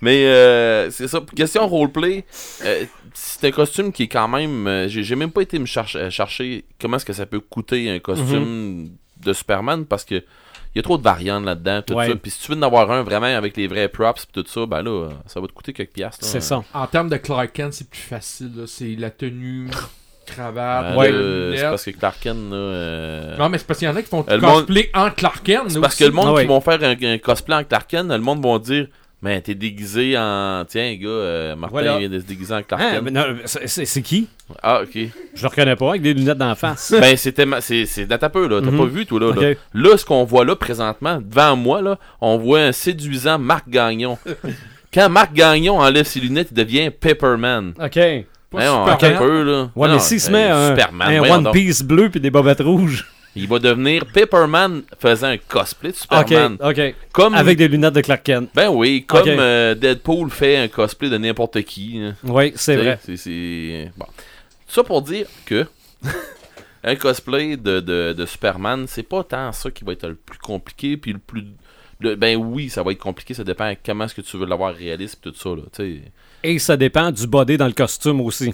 [0.00, 1.20] Mais euh, c'est ça.
[1.36, 2.24] Question roleplay,
[2.64, 2.84] euh,
[3.14, 4.66] c'est un costume qui est quand même.
[4.66, 7.88] euh, J'ai même pas été me chercher, euh, chercher comment est-ce que ça peut coûter
[7.90, 8.90] un costume
[9.24, 10.24] de Superman parce que
[10.74, 11.82] il y a trop de variantes là-dedans.
[11.86, 12.08] tout Ouais.
[12.08, 12.14] ça.
[12.16, 14.66] Puis si tu veux en avoir un vraiment avec les vrais props et tout ça,
[14.66, 16.24] ben là, ça va te coûter quelques piastres.
[16.24, 16.62] C'est ça.
[16.72, 18.64] En termes de Clark Kent, c'est plus facile.
[18.66, 19.68] C'est la tenue,
[20.26, 21.10] cravate, Ben Ouais.
[21.12, 23.96] les c'est parce que Clark Kent, là, euh, Non, mais c'est parce qu'il y en
[23.96, 25.64] a qui font Le du cosplay en Clark Kent.
[25.70, 26.42] C'est parce que le monde Ah ouais.
[26.42, 28.86] qui vont faire un, un cosplay en Clark Kent, le monde va dire
[29.24, 30.64] Mais t'es déguisé en.
[30.68, 31.98] Tiens, gars, euh, Martin Voilà.
[31.98, 33.04] vient de se déguiser en Clark Ah, Kent.
[33.46, 34.26] c'est- qui?
[34.62, 34.98] Ah, ok.
[35.34, 36.92] Je le reconnais pas avec des lunettes d'en face.
[37.00, 37.46] ben, c'était.
[37.46, 37.86] ma- C'est
[38.28, 38.60] peu, là.
[38.60, 38.78] T'as Mhm.
[38.78, 39.54] pas vu, toi, là.
[39.74, 44.18] Là, ce qu'on voit là présentement, devant moi, là, on voit un séduisant Marc Gagnon.
[44.92, 47.74] Quand Marc Gagnon enlève ses lunettes, il devient Pepperman.
[47.82, 47.94] Ok.
[48.50, 49.70] Pas Hein, on- un peu, là.
[49.74, 51.50] Ouais, Non, mais s'il se met un, Superman, un One.
[51.52, 53.06] Piece bleu puis des bobettes rouges.
[53.34, 56.56] Il va devenir Pepperman faisant un cosplay de Ok, Superman.
[56.60, 56.94] ok.
[57.12, 57.34] Comme.
[57.34, 58.50] Avec des lunettes de Clark Kent.
[58.54, 59.26] Ben oui, comme Ok.
[59.28, 61.98] euh, Deadpool fait un cosplay de n'importe qui.
[61.98, 62.14] hein.
[62.24, 62.98] Oui, c'est vrai.
[63.02, 64.06] c'est- Bon.
[64.66, 65.66] Ça pour dire que
[66.84, 70.38] un cosplay de, de, de Superman, c'est pas tant ça qui va être le plus
[70.38, 71.44] compliqué, puis le plus.
[72.00, 74.74] le- ben oui, ça va être compliqué, ça dépend comment est-ce que tu veux l'avoir
[74.74, 75.62] réaliste, pis tout ça, là.
[75.74, 76.02] tu sais.
[76.42, 78.52] Et ça dépend du body dans le costume aussi.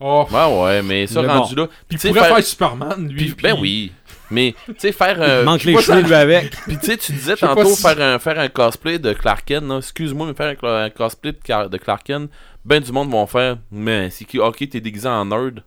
[0.00, 1.68] Oh, Ouais, ouais, mais ça Mais rendu là.
[1.88, 3.32] puis il pourrait faire- faire Superman, lui.
[3.32, 3.92] puis- ben oui.
[4.30, 5.16] Mais, tu sais, faire.
[5.20, 6.50] euh, Il manque les cheveux, ça- lui, avec.
[6.66, 9.64] Puis tu sais, tu disais tantôt si- faire, un, faire un cosplay de Clark Kent,
[9.78, 12.30] excuse-moi, mais faire un, cosplay de, Car- de Clark Kent,
[12.64, 15.62] ben du monde vont faire, mais c'est qui, ok, t'es déguisé en nerd.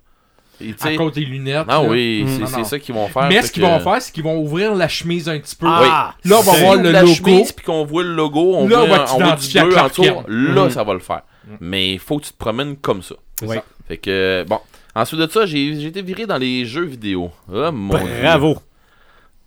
[0.59, 1.65] Et À cause des lunettes.
[1.67, 2.47] ah oui, Mm.
[2.47, 3.27] c'est ça qu'ils vont faire.
[3.29, 5.67] Mais ce qu'ils que- vont faire, c'est qu'ils vont ouvrir la chemise un petit peu.
[5.69, 7.13] Ah, Là, on va voir le la logo.
[7.13, 9.79] chemise, puis qu'on voit le logo, on Là, voit, on va on voit du bleu
[9.79, 10.25] autour, Kent.
[10.27, 10.69] là, Mhm.
[10.71, 11.21] ça va le faire.
[11.61, 13.13] Mais il faut que tu te promènes comme ça.
[13.43, 13.55] Oui.
[13.57, 13.63] ça.
[13.87, 14.59] Fait que, bon.
[14.97, 17.31] Ensuite de ça, j'ai été viré dans les jeux vidéo.
[17.53, 18.07] Oh mon dieu.
[18.21, 18.57] Bravo.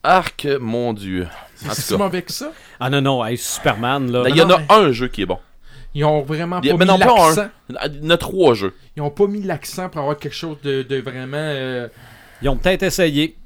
[0.02, 1.26] Arc, mon dieu.
[1.56, 2.52] C'est si mauvais que ça?
[2.78, 4.24] Ah non, non, hey, Superman, là.
[4.28, 5.38] il y en a mais- un jeu qui est bon.
[5.92, 7.48] Ils ont vraiment pas mais mis l'accent.
[7.68, 8.72] Il y en a trois jeux.
[8.96, 11.36] Ils ont pas mis l'accent pour avoir quelque chose de, de vraiment.
[11.36, 11.88] euh,
[12.42, 13.36] Ils ont peut-être essayé.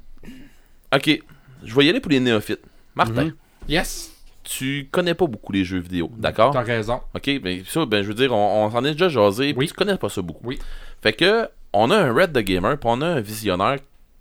[0.93, 1.19] Ok,
[1.63, 2.61] je vais y aller pour les néophytes.
[2.93, 3.33] Martin, Mhm.
[3.67, 4.11] Yes,
[4.43, 6.51] tu connais pas beaucoup les jeux vidéo, d'accord?
[6.53, 7.01] t'as raison.
[7.15, 9.67] Ok, ben ça, ben je veux dire, on, on s'en est déjà jasé, Oui.
[9.67, 10.45] tu connais pas ça beaucoup.
[10.47, 10.59] Oui.
[11.01, 13.77] Fait que, on a un Red the Gamer, puis on a un visionnaire,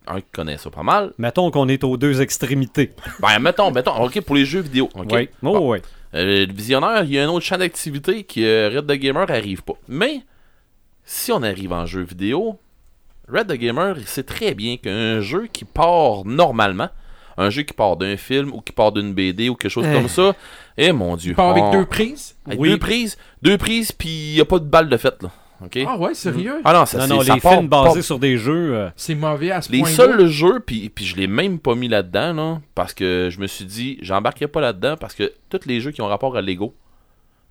[0.06, 1.12] un qui connaît ça pas mal.
[1.18, 2.92] Mettons qu'on est aux deux extrémités.
[3.20, 5.08] Ben, mettons, mettons, ok, pour les jeux vidéo, ok?
[5.12, 5.28] Oui.
[5.42, 5.78] Oh, oui.
[6.14, 9.30] Euh, le visionnaire, il y a un autre champ d'activité qui euh, Red the Gamer
[9.30, 9.74] arrive pas.
[9.88, 10.20] Mais,
[11.04, 12.58] si on arrive en jeu vidéo,
[13.32, 16.88] Red the Gamer, il sait très bien qu'un jeu qui part normalement,
[17.36, 19.92] un jeu qui part d'un film ou qui part d'une BD ou quelque chose Eh.
[19.94, 20.34] comme ça,
[20.76, 21.32] eh mon dieu.
[21.32, 22.36] Tu pars avec deux prises?
[22.46, 22.70] avec Oui.
[22.70, 25.30] deux prises, deux prises, puis il n'y a pas de balle de fête, là.
[25.64, 25.78] OK?
[25.86, 26.60] Ah ouais, sérieux?
[26.64, 28.74] Ah non, ça, Non, c'est- non, ça les part films basés sur des jeux.
[28.74, 31.88] euh, C'est mauvais à ce Les seuls jeux, puis, puis je l'ai même pas mis
[31.88, 35.80] là-dedans, là, parce que je me suis dit, j'embarquerai pas là-dedans, parce que tous les
[35.80, 36.74] jeux qui ont rapport à Lego,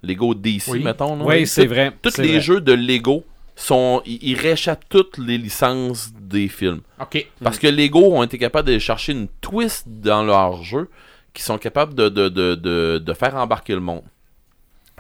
[0.02, 0.84] Lego DC, Oui.
[0.84, 1.92] mettons, là, Oui, tout- c'est vrai.
[2.02, 2.42] Tous c'est les vrai.
[2.42, 3.24] jeux de Lego
[3.56, 6.82] sont, ils, ils réchappent toutes les licences des films.
[7.02, 7.26] Ok.
[7.44, 10.90] Parce que Lego ont été capables de chercher une twist dans leur jeu
[11.34, 14.04] qui sont capables de, de, de, de, de faire embarquer le monde.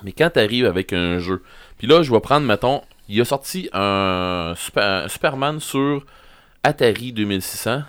[0.03, 1.43] Mais quand tu arrives avec un jeu,
[1.77, 6.05] puis là, je vais prendre, mettons, il a sorti un, Super- un Superman sur
[6.63, 7.81] Atari 2600.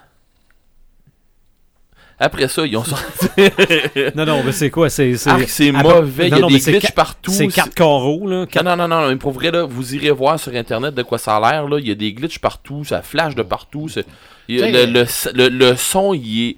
[2.19, 3.27] Après ça, ils ont sorti.
[4.15, 4.89] Non, non, mais c'est quoi?
[4.89, 5.37] C'est c'est- Ah,
[5.75, 7.33] Ah, mauvais, il y a non, des glitches partout.
[7.33, 8.47] C'est quatre carreaux, là.
[8.63, 11.19] Non, non, non, non, mais pour vrai, là, vous irez voir sur Internet de quoi
[11.19, 11.69] ça a l'air.
[11.69, 11.79] là.
[11.81, 13.89] Il y a des glitches partout, ça flash de partout.
[14.49, 15.05] il le, le,
[15.35, 16.57] le- le son, il est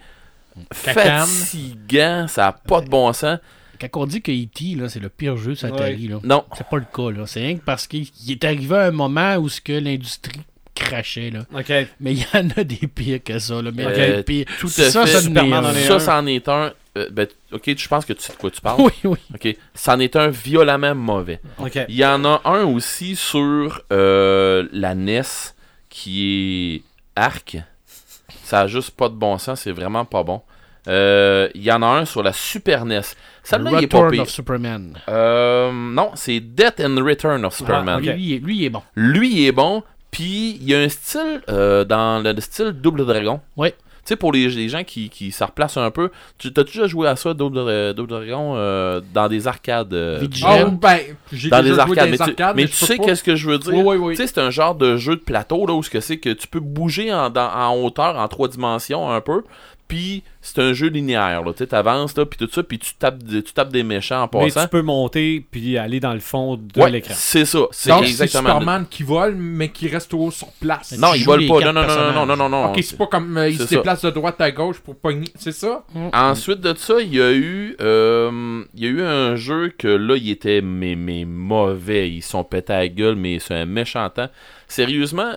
[0.84, 1.26] Cacane.
[1.26, 3.38] fatigant, ça n'a pas de bon sens.
[3.80, 6.18] Quand on dit que E.T., là, c'est le pire jeu sur Atari, là.
[6.24, 7.26] Non, C'est pas le cas, là.
[7.26, 10.40] C'est rien que parce qu'il il est arrivé à un moment où ce que l'industrie
[10.74, 11.40] crachait, là.
[11.54, 11.68] OK.
[12.00, 13.70] Mais il y en a des pires que ça, là.
[13.74, 14.46] Mais Euh, des pires.
[14.60, 15.20] tout à ça, fait.
[15.20, 16.72] ça, ça, c'en est un.
[16.96, 18.80] euh, ben, ok, je pense que tu sais de quoi tu parles.
[18.82, 19.18] Oui, oui.
[19.34, 21.40] Ok, c'en est un violemment mauvais.
[21.58, 21.78] OK.
[21.88, 25.22] Il y en a un aussi sur euh, la NES
[25.88, 26.82] qui
[27.16, 27.56] est Arc.
[28.44, 30.42] Ça a juste pas de bon sens, c'est vraiment pas bon.
[30.88, 33.00] Euh, Il y en a un sur la Super NES.
[33.48, 34.22] Celle-là, il est pas Return pire.
[34.22, 34.94] of Superman.
[35.08, 37.98] Euh, non, c'est Death and Return of Superman.
[37.98, 38.04] ok.
[38.14, 38.82] Lui, il est- lui, il est bon.
[38.94, 39.82] Lui, il est bon.
[40.10, 43.40] Puis, il y a un style euh, dans le, le style Double Dragon.
[43.56, 43.70] Ouais.
[43.72, 46.86] Tu sais, pour les, les gens qui, qui se replacent un peu, tu as déjà
[46.86, 49.92] joué à ça, Double, euh, Double Dragon, euh, dans des arcades.
[49.94, 50.24] euh.
[50.44, 50.98] Ah, ben,
[51.32, 52.10] j'ai dans déjà des joué arcades.
[52.10, 53.74] Mais, tu, arcades, mais tu sais qu'est-ce que je veux dire?
[53.74, 54.14] Oui, oui, oui.
[54.14, 56.30] Tu sais, c'est un genre de jeu de plateau, là, où ce que c'est que
[56.30, 59.42] tu peux bouger en, dans- en hauteur, en trois dimensions un peu.
[59.88, 61.52] Puis, c'est un jeu linéaire, là.
[61.52, 64.38] Tu sais, t'avances, là, puis tout ça, puis tu tapes, tu tapes des méchants en
[64.38, 64.62] Mais passant.
[64.64, 67.14] tu peux monter puis aller dans le fond de Ouais, l'écran.
[67.16, 67.60] c'est ça.
[67.70, 68.48] C'est Donc, c'est exactement.
[68.58, 70.96] Superman qui vole, mais qui reste toujours sur place.
[70.98, 71.60] Non, Tu il vole pas.
[71.60, 72.70] Non, non, non, non, non, non, non, non.
[72.72, 73.76] Ok, c'est pas comme euh, il se ça.
[73.76, 75.28] déplace de droite à gauche pour pogner.
[75.36, 75.84] C'est ça?
[76.12, 79.88] Ensuite de ça, il y a eu, euh, il y a eu un jeu que
[79.88, 82.10] là, il était mais, mais mauvais.
[82.10, 84.28] Ils sont pétés à la gueule, mais c'est un méchant temps.
[84.68, 85.30] Sérieusement,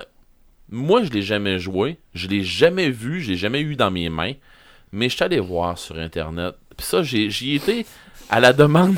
[0.72, 1.98] moi, je l'ai jamais joué.
[2.14, 3.22] Je l'ai jamais vu.
[3.22, 4.34] Je l'ai jamais eu dans mes mains.
[4.92, 6.56] Mais je suis allé voir sur Internet.
[6.76, 7.86] Puis ça, j'y étais
[8.30, 8.98] à la demande,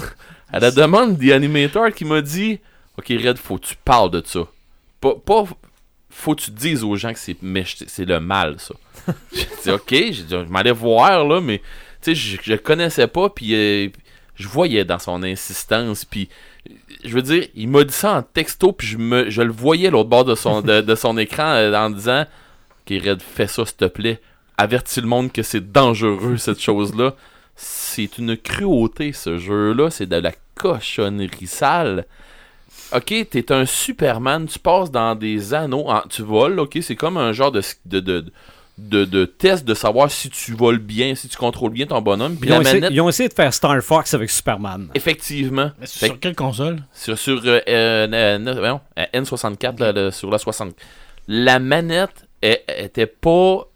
[0.51, 2.59] à la demande des animateurs qui m'a dit
[2.97, 4.41] Ok, Red, faut que tu parles de ça.
[4.99, 5.45] Pas, pas
[6.09, 7.37] faut que tu dises aux gens que c'est
[7.87, 8.75] c'est le mal, ça.
[9.33, 11.61] j'ai dit Ok, j'ai dit, je m'allais voir, là, mais
[12.01, 13.89] tu sais, je, connaissais pas, puis euh,
[14.35, 16.29] je voyais dans son insistance, puis
[17.03, 19.89] je veux dire, il m'a dit ça en texto, puis je, me, je le voyais
[19.89, 20.61] l'autre bord de son,
[21.17, 22.25] écran euh, en disant
[22.81, 24.19] Ok, Red, fais ça, s'il te plaît.
[24.57, 27.15] Avertis le monde que c'est dangereux, cette chose-là.
[27.55, 29.89] C'est une cruauté, ce jeu-là.
[29.89, 32.05] C'est de la cochonnerie sale.
[32.93, 37.17] Ok, t'es un Superman, tu passes dans des anneaux, en- tu voles, ok, c'est comme
[37.17, 37.61] un genre de,
[38.77, 42.35] de, de test de savoir si tu voles bien, si tu contrôles bien ton bonhomme.
[42.37, 44.89] Puis Ils ont, la essayé, manette, ils ont essayé de faire Star Fox avec Superman.
[44.95, 46.77] effectivement, Mais Fait Sur quelle console?
[46.93, 50.73] Sur, sur euh, euh, euh, euh, N64, là, le- sur la 60.
[51.27, 53.67] La manette elle- elle était pas.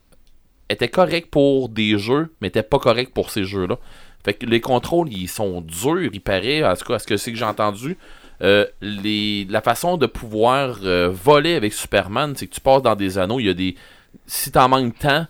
[0.70, 3.78] était correcte pour des jeux, mais était pas correcte pour ces jeux-là.
[4.24, 7.16] Fait que les contrôles, ils sont durs, il paraît, en tout cas, à ce que
[7.18, 7.96] c'est que j'ai entendu.
[8.42, 12.96] Euh, les, la façon de pouvoir euh, voler avec Superman, c'est que tu passes dans
[12.96, 13.76] des anneaux, il y a des.
[14.28, 15.28] Si t'en manques temps,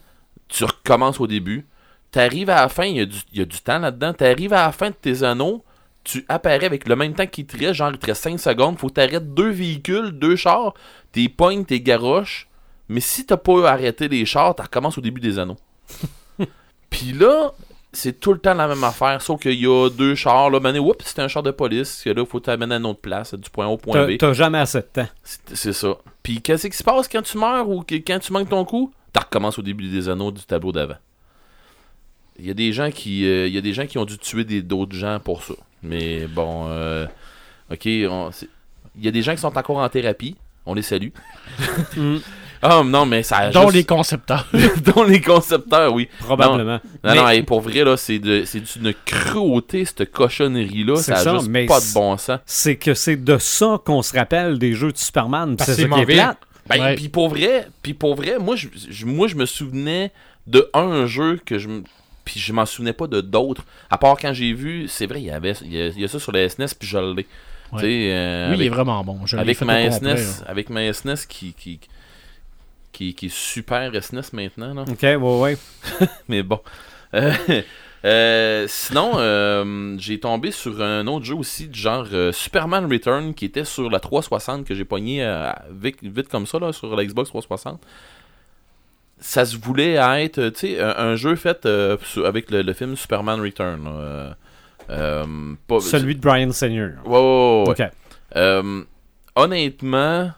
[0.48, 1.66] tu recommences au début.
[2.12, 4.14] T'arrives à la fin, il y, a du- il y a du temps là-dedans.
[4.14, 5.64] T'arrives à la fin de tes anneaux,
[6.04, 8.78] tu apparais avec le même temps qu'il te reste, genre il te reste 5 secondes,
[8.80, 10.74] faut que t'arrêtes deux véhicules, deux chars,
[11.12, 12.48] t'es pognes, t'es garoches.
[12.88, 15.58] Mais si t'as pas arrêté les chars, tu recommences au début des anneaux.
[16.90, 17.54] Puis là,
[17.96, 20.80] c'est tout le temps la même affaire, sauf qu'il y a deux chars, là, mané,
[20.80, 23.50] oups, c'était un char de police, que là, faut t'amener à une autre place, du
[23.50, 24.18] point A au point B.
[24.18, 25.08] t'as jamais assez de temps.
[25.24, 25.96] C'est c'est ça.
[26.22, 28.92] Puis qu'est-ce qui se passe quand tu meurs ou que- quand tu manques ton coup?
[29.14, 30.98] Tu recommences au début des anneaux du tableau d'avant.
[32.38, 34.18] Il y a des gens qui euh, il y a des gens qui ont dû
[34.18, 35.54] tuer d'autres gens pour ça.
[35.84, 37.06] Mais bon euh,
[37.72, 38.50] OK, c'est-
[38.98, 40.36] il y a des gens qui sont encore en thérapie,
[40.66, 41.10] on les salue.
[42.68, 44.48] Ah non, mais ça a Dont juste- les concepteurs.
[44.96, 46.08] dont les concepteurs, oui.
[46.20, 46.74] Probablement.
[46.74, 50.96] Non, Mais- non, hey, pour vrai, là, c'est de- c'est d'une cruauté, cette cochonnerie-là.
[50.98, 52.40] C'est Ça a ça, juste mais pas de bon sens.
[52.46, 55.56] c'est que c'est de ça qu'on se rappelle des jeux de Superman.
[55.60, 56.38] C'est que ça c'est qui est plate.
[56.68, 56.96] Ben, Ouais.
[56.96, 60.12] puis pour vrai, puis pour vrai, moi je, je- moi je me souvenais
[60.48, 61.70] de un jeu que je
[62.24, 63.64] puis je m'en souvenais pas de d'autres.
[63.92, 66.04] À part quand j'ai vu, c'est vrai, il y avait il y a, il y
[66.04, 67.28] a ça sur la SNES, puis je l'ai.
[67.72, 67.82] Ouais.
[67.82, 69.26] Sais, euh, Lui, il est vraiment bon.
[69.28, 71.90] Je l'ai avec fait ma complet, SNES, avec ma SNES qui, qui, qui,
[73.14, 74.84] qui est super SNES maintenant, là.
[74.90, 75.58] Ok, ouais, ouais.
[76.28, 76.60] mais bon.
[77.14, 77.32] Euh,
[78.04, 83.46] euh, sinon, euh, j'ai tombé sur un autre jeu aussi, du genre Superman Return, qui
[83.46, 85.26] était sur la 360, que j'ai pogné
[85.72, 87.82] vite, vite comme ça, là, sur la Xbox 360.
[89.20, 91.66] Ça se voulait être, tu sais, un, un jeu fait
[92.24, 94.36] avec le, le film Superman Return.
[94.88, 96.90] pas- Celui de Brian Senior.
[97.06, 97.92] Ouais, ouais, ouais, ouais.
[98.36, 98.86] Ok.
[99.38, 100.32] Honnêtement,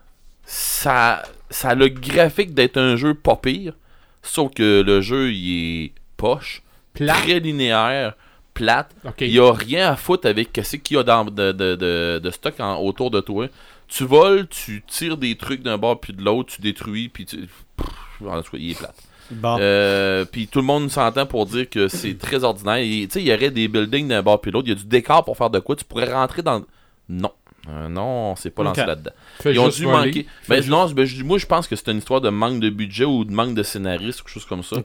[0.44, 3.74] ça, ça a le graphique d'être un jeu pas pire,
[4.22, 6.62] sauf que le jeu il est poche,
[6.94, 7.14] Plat.
[7.14, 8.16] très linéaire,
[8.54, 8.92] plate.
[9.22, 12.20] Il y a rien à foutre avec ce qu'il y a dans, de, de, de,
[12.24, 13.48] de stock en- autour de toi.
[13.88, 17.38] Tu voles, tu tires des trucs d'un bord puis de l'autre, tu détruis, puis tu...
[17.78, 18.96] Pff, en tout cas, il est plate.
[19.30, 19.58] Bon.
[19.60, 22.78] Euh, puis tout le monde s'entend pour dire que c'est très ordinaire.
[22.84, 24.68] Tu sais, il y aurait des buildings d'un bord puis l'autre.
[24.68, 25.76] Il y a du décor pour faire de quoi.
[25.76, 26.64] Tu pourrais rentrer dans.
[27.10, 27.32] Non.
[27.70, 29.12] Euh, non, on s'est pas lancé là-dedans.
[29.46, 30.26] Ils ont dû manquer.
[30.48, 33.04] Ben, juste- non, ben, moi je pense que c'est une histoire de manque de budget
[33.06, 34.78] ou de manque de scénariste ou quelque chose comme ça.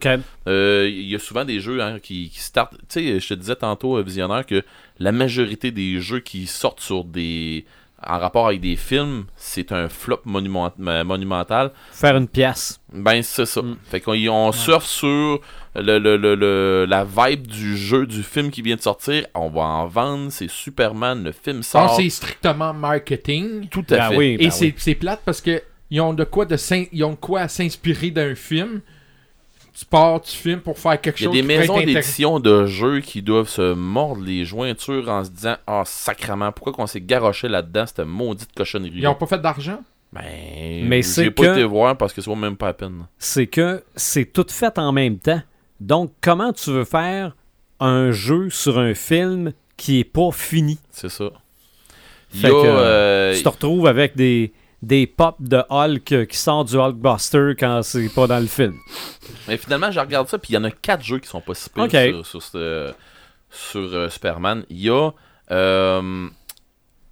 [0.49, 2.75] Euh, Il y a souvent des jeux hein, qui, qui startent.
[2.89, 4.65] Tu sais, je te disais tantôt, euh, Visionnaire, que
[4.99, 7.65] la majorité des jeux qui sortent sur des.
[8.05, 11.71] En rapport avec des films, c'est un flop monument- monumental.
[11.93, 12.81] Faire une pièce.
[12.93, 13.63] Ben, c'est ça.
[13.63, 13.77] Mm.
[13.85, 15.41] Fait qu'on on surfe sur
[15.75, 19.27] le, le- le- le- la vibe du jeu, du film qui vient de sortir.
[19.35, 21.97] On va en vendre, c'est Superman, le film sort.
[21.97, 23.69] c'est strictement marketing.
[23.71, 24.17] tout à Ben fait.
[24.17, 24.75] oui, Et ben c'est oui.
[24.77, 26.57] c'est plate parce que ils ont de quoi de
[26.93, 28.81] ils ont de quoi à s'inspirer d'un film.
[29.75, 32.67] Tu pars du film pour faire quelque Il y a chose des maisons d'édition de
[32.67, 37.01] jeux qui doivent se mordre les jointures en se disant Ah, sacrement, pourquoi qu'on s'est
[37.01, 39.81] garoché là-dedans, cette maudite cochonnerie Ils ont pas fait d'argent.
[40.13, 40.21] Ben,
[40.87, 43.07] Mais j'ai c'est pas que- été voir parce que ça vaut même pas la peine.
[43.19, 45.41] c'est que c'est tout fait en même temps.
[45.87, 47.35] Donc, comment tu veux faire
[47.81, 50.79] un jeu sur un film qui est pas fini?
[50.91, 51.31] C'est ça.
[52.31, 56.77] Fait que, euh, Tu te retrouves avec des, des pops de Hulk qui sortent du
[56.79, 58.75] Hulkbuster quand c'est pas dans le film.
[59.49, 61.55] Mais finalement, je regarde ça, puis il y en a quatre jeux qui sont pas
[61.55, 62.93] si pires sur, sur, ce-
[63.51, 64.65] sur, euh, Superman.
[64.71, 65.11] Il y a.
[65.51, 66.29] euh,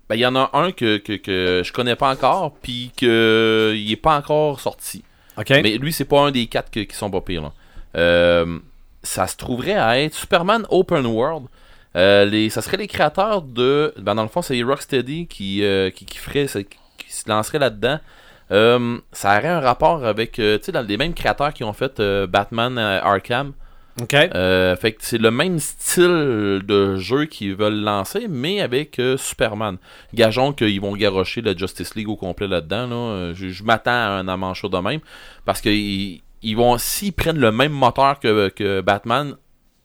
[0.08, 3.74] ben, il y en a un que, que, que je connais pas encore, puis que
[3.76, 5.04] il est pas encore sorti.
[5.62, 7.42] Mais lui, c'est pas un des quatre que- qui sont pas pires.
[7.42, 7.52] là.
[7.96, 8.58] Euh,
[9.02, 11.46] ça se trouverait à être Superman Open World.
[11.96, 13.92] Euh, les, ça serait les créateurs de.
[13.98, 17.98] Ben dans le fond, c'est Rocksteady qui, euh, qui, qui, ferait, qui, se lanceraient là-dedans.
[18.52, 22.00] Euh, ça aurait un rapport avec tu sais, dans les mêmes créateurs qui ont fait
[22.28, 23.52] Batman Arkham.
[24.00, 24.12] OK?
[24.12, 29.76] Fait que c'est le même style de jeu qu'ils veulent lancer, mais avec Superman.
[30.14, 32.86] Gageons qu'ils vont garrocher la Justice League au complet là-dedans.
[32.86, 33.32] Là.
[33.34, 35.00] Je, je m'attends à un amanchot de même.
[35.44, 35.70] Parce que
[36.42, 39.36] ils vont, s'ils prennent le même moteur que, que Batman,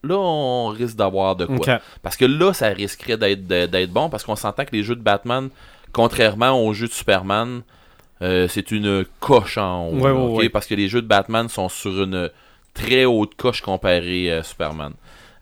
[0.03, 1.79] là, on risque d'avoir de quoi.
[2.01, 5.49] Parce que là, ça risquerait d'être, bon, parce qu'on s'entend que les jeux de Batman,
[5.91, 7.61] contrairement aux jeux de Superman,
[8.21, 10.37] euh, c'est une coche en haut.
[10.37, 10.49] Ouais.
[10.49, 12.29] Parce que les jeux de Batman sont sur une
[12.73, 14.93] très haute coche comparée à Superman.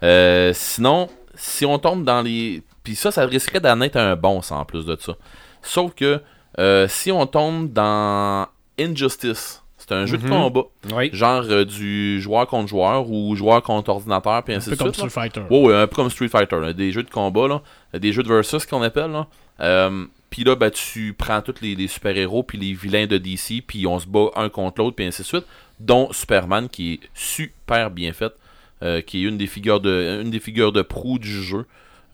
[0.01, 2.63] Euh, sinon, si on tombe dans les...
[2.83, 5.13] Puis ça, ça risquerait d'en être un bon, ça, en plus de ça.
[5.61, 6.21] Sauf que
[6.59, 8.47] euh, si on tombe dans
[8.79, 10.29] Injustice, c'est un jeu de Mhm.
[10.29, 10.63] combat.
[10.93, 11.09] Oui.
[11.13, 14.79] Genre euh, du joueur contre joueur ou joueur contre ordinateur, puis Un ainsi peu de
[14.81, 15.03] comme suite.
[15.03, 15.09] là.
[15.09, 15.41] Street Fighter.
[15.49, 17.61] Ouais, un peu comme Street Fighter, là, des jeux de combat, là,
[17.99, 19.11] des jeux de versus qu'on appelle.
[19.11, 19.27] Là.
[19.59, 23.61] Euh, puis là, ben, tu prends tous les, les super-héros puis les vilains de DC,
[23.65, 25.45] puis on se bat un contre l'autre, puis ainsi de suite,
[25.79, 28.33] dont Superman, qui est super bien fait,
[28.81, 31.65] euh, qui est une des figures de, une des figures de proue du jeu.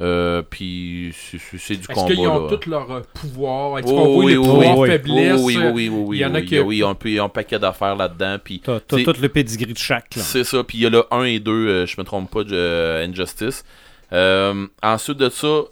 [0.01, 2.07] Euh, puis c'est- c'est c'est du Est-ce combat.
[2.15, 3.79] qu'ils ont tous leurs euh, pouvoirs?
[3.79, 4.89] Est-ce Oh, qu'on voit oui, les oui, pouvoirs oui.
[4.89, 5.41] faiblesses?
[5.43, 7.19] oui, oui, oui, oui, oui, Il y en a qui- oui, on peut, il y
[7.19, 10.15] a un paquet d'affaires là-dedans, puis T'as tout le pedigree de chaque.
[10.15, 10.21] là.
[10.21, 12.45] c'est ça, puis il y a le 1 et 2, euh, je me trompe pas,
[12.45, 13.65] de euh, Injustice.
[14.13, 15.63] Euh, ensuite de ça,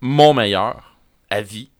[0.00, 0.96] mon meilleur,
[1.30, 1.70] à vie,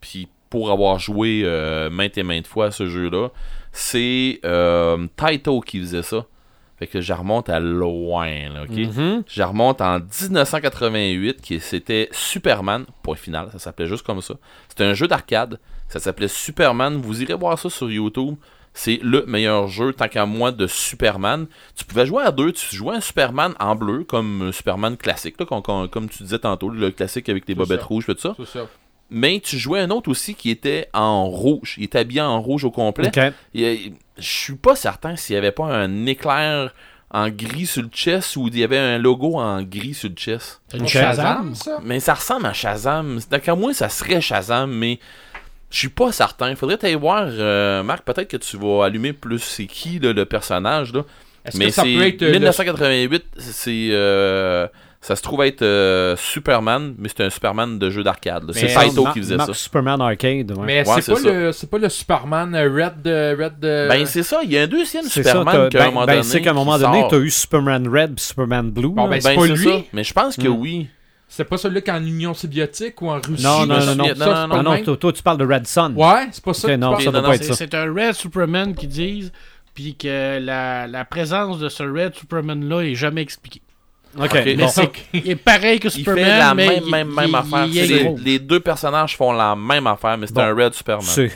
[0.00, 3.30] puis pour avoir joué euh, maintes et maintes fois à ce jeu-là,
[3.72, 6.26] c'est euh, Taito qui faisait ça.
[6.78, 8.70] Fait que je remonte à loin, là, ok?
[8.76, 9.22] Mhm.
[9.28, 14.34] Je remonte en 1988, qui c'était Superman, point final, ça s'appelait juste comme ça.
[14.68, 16.96] C'était un jeu d'arcade, ça s'appelait Superman.
[16.96, 18.36] Vous irez voir ça sur YouTube.
[18.76, 21.46] C'est le meilleur jeu, tant qu'à moi, de Superman.
[21.76, 25.36] Tu pouvais jouer à deux, tu jouais un Superman en bleu, comme un Superman classique,
[25.38, 27.86] là, comme, comme- comme tu disais tantôt, le classique avec les bobettes ça.
[27.86, 28.34] rouges, tout ça.
[28.36, 28.66] C'est ça.
[29.10, 31.74] Mais tu jouais un autre aussi qui était en rouge.
[31.78, 33.08] Il était habillé en rouge au complet.
[33.08, 33.32] OK.
[33.54, 36.72] Il y a- Je suis pas certain s'il y avait pas un éclair
[37.10, 40.14] en gris sur le chest ou il y avait un logo en gris sur le
[40.16, 40.60] chest.
[40.72, 40.86] Une.
[40.88, 41.54] Shazam?
[41.54, 41.78] ça?
[41.82, 43.18] Mais ça ressemble à Shazam.
[43.30, 44.98] D'accord, moi, ça serait Shazam, mais
[45.70, 46.54] je suis pas certain.
[46.56, 50.24] Faudrait t'aller voir, euh, Marc, peut-être que tu vas allumer plus c'est qui là, le
[50.24, 50.92] personnage.
[50.92, 51.02] Là.
[51.44, 54.66] Est-ce Mais que ça c'est peut être euh, le- 1988, c'est euh,
[55.06, 58.50] ça se trouve être euh, Superman, mais c'est un Superman de jeu d'arcade.
[58.54, 59.52] C'est Saito qui faisait ça.
[59.52, 60.50] Superman Arcade.
[60.52, 60.64] ouais.
[60.64, 61.30] Mais Ouais, c'est pas, ça.
[61.32, 63.36] le- c'est pas le Superman euh, Red de.
[63.42, 63.86] Red de...
[63.88, 65.04] Ben c'est ça, il y a un deuxième.
[65.04, 66.22] Superman qu'à un Ben, moment ben, donné.
[66.24, 68.88] c'est qu'à un moment donné, t'as eu Superman Red puis Superman Blue.
[68.88, 69.64] Bon, ben, Ben, c'est pas c'est lui.
[69.64, 69.78] ça.
[69.92, 70.56] Mais je pense que Mm.
[70.58, 70.88] oui.
[71.28, 73.42] C'est pas celui qui est en Union soviétique ou en Russie.
[73.42, 74.04] Non, non, non, non.
[74.14, 75.94] ça, Non, non, pas Ah non, toi, tu parles de Red Sun.
[75.96, 76.68] Ouais, c'est pas ça.
[76.68, 77.54] Ok, que tu non, ça non, pas être C'est ça.
[77.56, 79.32] c'est un Red Superman qui disent,
[79.74, 83.62] puis que la, la présence de ce Red Superman-là est jamais expliquée.
[84.18, 84.32] Ok.
[84.44, 84.68] Mais bon.
[85.14, 87.66] il est pareil que Il Superman, fait la mais même, il- même, même il- affaire.
[87.66, 90.42] il les, deux personnages font la même affaire, mais c'est Bon.
[90.42, 91.04] un Red Superman.
[91.06, 91.30] C'est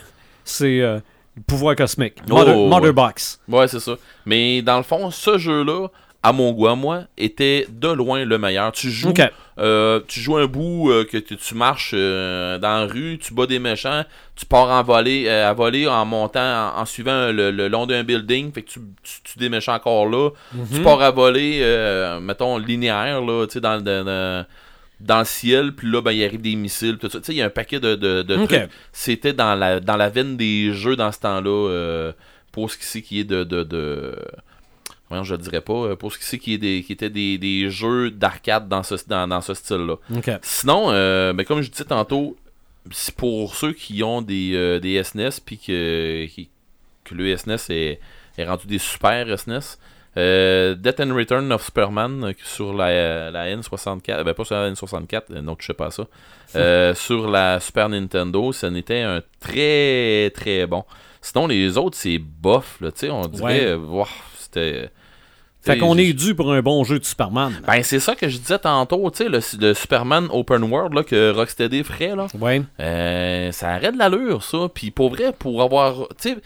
[0.45, 0.99] c'est, euh,
[1.37, 2.15] le pouvoir cosmique.
[2.31, 2.69] Oh, Mother, ouais.
[2.69, 3.39] Mother Box.
[3.49, 3.93] Ouais, c'est ça.
[4.25, 5.89] Mais dans le fond, ce jeu-là,
[6.23, 8.73] à mon goût, à moi, était de loin le meilleur.
[8.73, 9.15] Tu joues,
[9.59, 13.47] euh, tu joues un bout euh, que tu, marches euh, dans la rue, tu bats
[13.47, 14.05] des méchants,
[14.35, 16.41] tu pars en voler, euh, à voler en montant,
[16.77, 19.75] en, en suivant le, le long d'un building, fait que tu, tu tues des méchants
[19.75, 20.31] encore là.
[20.53, 20.67] Mhm.
[20.75, 24.45] Tu pars à voler, euh, mettons, linéaire, là, tu sais, dans, dans, dans,
[24.99, 27.21] dans le ciel, puis là, ben, il arrive des missiles, tout ça.
[27.21, 28.49] Tu sais, il y a un paquet de, de, de Ok.
[28.49, 28.71] trucs.
[28.93, 32.13] C'était dans la, dans la veine des jeux dans ce temps-là, euh,
[32.51, 33.45] pour ce qui est de...
[33.45, 34.17] de, de
[35.09, 35.73] Voyons, je le dirais pas.
[35.73, 38.83] euh, Pour ce qui c'est qui, est des, qui étaient des, des jeux d'arcade dans
[38.83, 39.97] ce, dans, dans ce style-là.
[40.43, 42.37] Sinon, euh, ben, comme je disais tantôt,
[43.17, 46.49] pour ceux qui ont des, euh, des SNES puis que, qui-
[47.05, 48.01] que le SNES est,
[48.39, 49.79] est rendu des super SNES.
[50.17, 54.71] Euh, Death and Return of Superman euh, sur la, la N64, ben pas sur la
[54.73, 56.07] N64, euh, non, je sais pas ça.
[56.57, 60.85] Euh, sur la Super Nintendo, ça n'était un très très bon.
[61.21, 63.65] Sinon, les autres, c'est bof, là, tu sais, on dirait, Ouais.
[63.67, 64.09] euh, Wouah,
[64.39, 64.91] c'était.
[65.61, 67.53] Fait qu'on est dû pour un bon jeu de Superman.
[67.67, 71.03] Ben, c'est ça que je disais tantôt, tu sais, le, le Superman Open World là,
[71.03, 72.27] que Rocksteady ferait, là.
[72.41, 72.63] Ouais.
[72.81, 74.69] Euh, ça arrête de l'allure, ça.
[74.73, 76.09] Puis pour vrai, pour avoir.
[76.21, 76.37] Tu sais,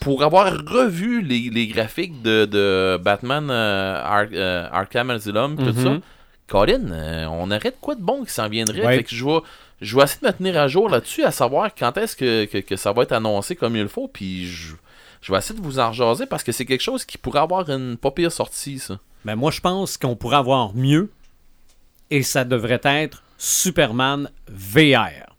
[0.00, 5.72] pour avoir revu les, les graphiques de, de Batman euh, Ar- euh, Arkham Asylum, tout
[5.82, 5.98] ça,
[6.48, 8.84] Colin, euh, on aurait de quoi de bon qui s'en viendrait.
[8.84, 8.96] Ouais.
[8.96, 9.38] Fait que je vais,
[9.80, 12.58] je vais essayer de me tenir à jour là-dessus, à savoir quand est-ce que, que,
[12.58, 14.08] que ça va être annoncé comme il faut.
[14.08, 14.74] Puis je,
[15.24, 17.70] je vais essayer de vous en jaser parce que c'est quelque chose qui pourrait avoir
[17.70, 18.98] une pas pire sortie, ça.
[19.24, 21.10] Ben moi, je pense qu'on pourrait avoir mieux
[22.10, 25.34] et ça devrait être Superman VR.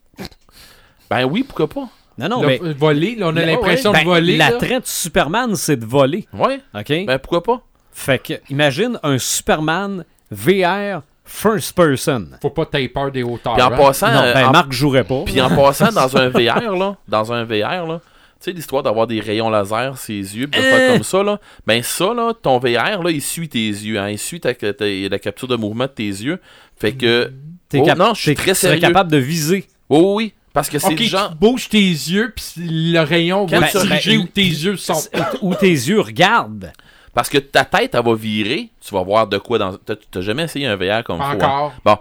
[1.07, 1.87] Ben oui, pourquoi pas?
[2.17, 4.37] Non, non, mais voler, là, on a Ouais, l'impression ben, de voler.
[4.37, 4.49] là.
[4.49, 6.27] l'attrait de Superman, c'est de voler.
[6.33, 7.05] Ouais, OK?
[7.05, 7.61] ben pourquoi pas?
[7.91, 12.27] Fait que, imagine un Superman VR first person.
[12.41, 13.53] Faut pas taper peur des hauteurs.
[13.53, 13.77] Puis en hein?
[13.77, 15.21] passant, non, ben en- Marc jouerait pas.
[15.25, 18.01] Puis en passant dans un VR, là, dans un VR, là,
[18.39, 21.39] tu sais, l'histoire d'avoir des rayons laser, ses yeux, pis de faire comme ça, là,
[21.65, 24.73] ben ça, là, ton VR, là, il suit tes yeux, hein, il suit ta, ta-
[24.85, 26.39] la capture de mouvement de tes yeux.
[26.77, 27.31] Fait que,
[27.69, 28.79] T'es oh, non, je suis très sérieux.
[28.79, 29.65] capable de viser.
[29.89, 31.29] oui, oui, oui, parce que c'est Ok, du genre...
[31.31, 35.01] tu bouges tes yeux, puis le rayon va se diriger ben, où tes yeux sont.
[35.41, 36.71] Où tes yeux regardent.
[37.13, 39.77] Parce que ta tête, elle va virer, tu vas voir de quoi dans...
[39.77, 41.35] T'as jamais essayé un VR comme faut, hein?
[41.35, 41.73] Encore.
[41.85, 41.97] Bon,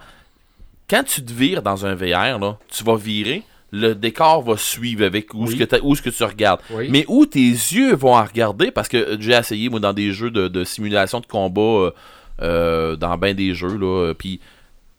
[0.91, 3.43] quand tu te vires dans un VR, là, tu vas virer,
[3.75, 5.53] le décor va suivre avec où, Oui.
[5.53, 6.61] ce, que t'as- où ce que tu regardes.
[6.71, 6.89] Oui.
[6.91, 10.31] Mais où tes yeux vont en regarder, parce que j'ai essayé, moi, dans des jeux
[10.31, 11.91] de, de simulation de combat, euh,
[12.43, 14.41] euh, dans ben des jeux, là, euh, puis...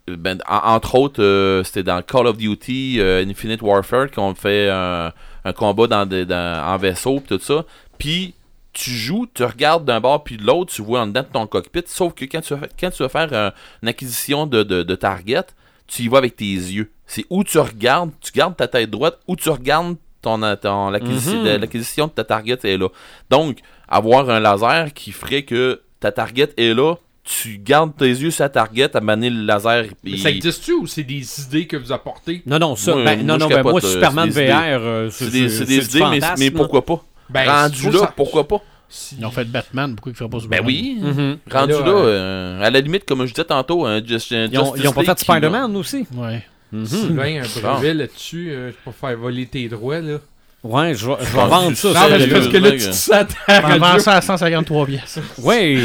[0.07, 5.11] Ben, en- entre autres, euh, c'était dans Call of Duty Infinite Warfare qu'on fait un,
[5.43, 7.65] un combat dans des- dans- en vaisseau pis tout ça.
[7.97, 8.35] Puis
[8.71, 11.47] tu joues, tu regardes d'un bord puis de l'autre, tu vois en dedans de ton
[11.47, 11.81] cockpit.
[11.87, 14.95] Sauf que quand tu vas, quand tu vas faire un- une acquisition de, de, de
[14.95, 15.41] target,
[15.87, 16.91] tu y vas avec tes yeux.
[17.07, 21.39] C'est où tu regardes, tu gardes ta tête droite, où tu regardes ton, ton- l'acquisition
[21.39, 21.45] Mhm.
[21.45, 22.87] de- l'acquisition de ta target est là.
[23.29, 28.31] Donc, avoir un laser qui ferait que ta target est là, tu gardes tes yeux
[28.31, 29.85] sur la target, à manier le laser.
[30.03, 32.41] Mais il- ça existe-tu ou c'est des idées que vous apportez?
[32.45, 32.93] Non, non, ça.
[32.93, 35.49] Moi, ben, non, moi, non, ben, moi, euh, Superman c'est des VR, euh, c'est des,
[35.49, 37.03] c'est des du idées, mais, mais pourquoi pas?
[37.29, 38.61] Ben, Rendu là, ça- pourquoi pas?
[38.87, 40.67] Si- Ils ont fait Batman, pourquoi ils ne feraient pas Ben Superman?
[40.67, 40.97] oui.
[41.01, 41.37] Mhm.
[41.51, 44.59] Rendu Là, là, euh, à la limite, comme je disais tantôt, un Just, un Ils
[44.59, 46.05] ont, Justice ils ont pas fait Spider-Man aussi.
[46.15, 46.43] Ouais.
[46.79, 46.85] Mhm.
[46.85, 50.17] Sylvain, un brevet là-dessus euh, pour faire voler tes droits, là.
[50.63, 51.15] Ouais, je vais
[51.47, 51.89] vendre ça.
[51.89, 53.35] Non, mais parce que là, tu te sens à ta
[53.67, 53.99] On vend radio.
[54.01, 55.19] ça à 153 pièces.
[55.43, 55.77] Ouais.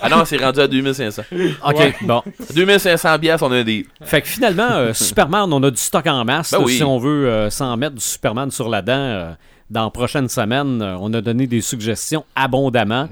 [0.00, 1.22] Ah non, c'est rendu à 2500.
[1.66, 1.92] OK, Ouais.
[2.02, 2.22] bon.
[2.54, 3.84] 2500 bières, on a des.
[4.00, 6.52] Fait que finalement, euh, Superman, on a du stock en masse.
[6.52, 6.76] Ben là, oui.
[6.76, 9.30] Si on veut euh, s'en mettre du Superman sur la dent, euh,
[9.70, 13.08] dans la prochaine semaine, euh, on a donné des suggestions abondamment.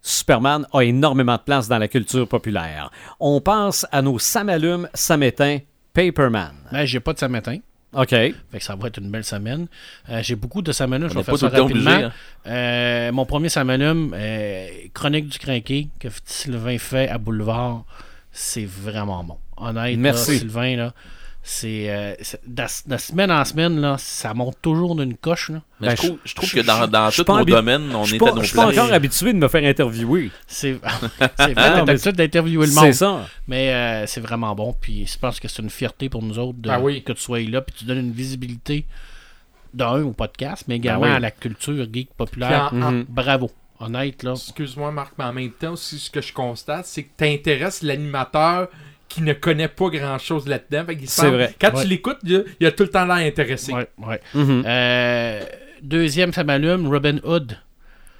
[0.00, 2.90] Superman a énormément de place dans la culture populaire.
[3.18, 5.58] On pense à nos samalumes samétains
[5.92, 6.52] Paperman.
[6.70, 7.58] Ben, j'ai pas de samétain.
[7.94, 8.08] OK.
[8.08, 9.66] Fait que ça va être une belle semaine.
[10.08, 11.90] Euh, j'ai beaucoup de samanums, je vais faire pas ça rapidement.
[11.90, 12.04] obligé.
[12.04, 12.12] hein.
[12.46, 17.84] Euh, mon premier samanum, euh, Chronique du Crinqué, que Sylvain fait à Boulevard,
[18.30, 19.36] c'est vraiment bon.
[19.58, 20.32] Honnête, Merci.
[20.32, 20.94] là, Sylvain, là,
[21.44, 25.50] C'est euh, c'est- de, de semaine en semaine, là, ça monte toujours d'une coche.
[25.50, 25.60] Là.
[25.80, 27.92] Mais Ben, je trouve, je trouve je- que dans, dans tous pas nos habi- domaines,
[27.96, 30.30] on est à pas, nos je suis pas encore habitué de me faire interviewer.
[30.46, 30.78] C'est
[31.18, 32.92] c'est vrai, t'as l'habitude d'interviewer le C'est monde.
[32.92, 33.26] ça.
[33.48, 34.72] Mais euh, c'est vraiment bon.
[34.80, 37.02] Puis je pense que c'est une fierté pour nous autres de- Ben oui.
[37.02, 37.60] que tu sois là.
[37.60, 38.86] Puis tu donnes une visibilité
[39.74, 41.16] d'un au podcast, mais également Ben oui.
[41.16, 42.70] à la culture geek populaire.
[42.72, 43.06] en- Mhm.
[43.08, 43.50] Bravo.
[43.80, 44.34] Honnête, là.
[44.34, 47.82] Excuse-moi, Marc, mais en même temps, aussi, ce que je constate, c'est que tu intéresses
[47.82, 48.68] l'animateur
[49.12, 50.84] qui ne connaît pas grand-chose là-dedans.
[50.86, 51.54] Fait qu'il C'est vrai.
[51.60, 51.82] Quand Ouais.
[51.82, 53.72] tu l'écoutes, il, a- il a tout le temps l'air intéressé.
[53.72, 54.20] Ouais, ouais.
[54.34, 54.62] Mhm.
[54.66, 55.40] Euh,
[55.82, 57.58] deuxième, ça m'allume, Robin Hood.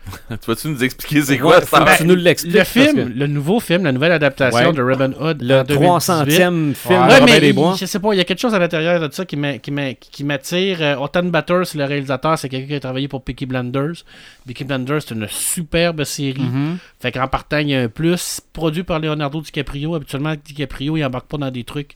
[0.30, 1.84] tu vas-tu nous expliquer c'est quoi Ouais, ça?
[1.96, 2.54] tu nous l'expliques.
[2.54, 4.72] Le film, que le nouveau film, la nouvelle adaptation Ouais.
[4.72, 5.42] de Robin Hood.
[5.42, 5.86] Le en 2018.
[5.86, 7.76] 300e film Ouais, de mais il- Bois.
[7.78, 9.70] je sais pas, il y a quelque chose à l'intérieur de ça qui m'a- qui
[9.70, 10.78] m'a- qui m'attire.
[10.80, 14.04] Euh, Autumn Batters, le réalisateur, c'est quelqu'un qui a travaillé pour Peaky Blinders.
[14.46, 16.42] Peaky Blinders, c'est une superbe série.
[16.42, 16.78] Mhm.
[17.00, 18.40] Fait qu'en partant, il y a un plus.
[18.52, 19.94] Produit par Leonardo DiCaprio.
[19.94, 21.94] Habituellement, DiCaprio, il embarque pas dans des trucs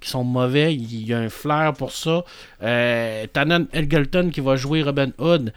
[0.00, 0.72] qui sont mauvais.
[0.74, 2.24] Il y a un flair pour ça.
[2.62, 5.52] Euh, Tannen Egerton qui va jouer Robin Hood.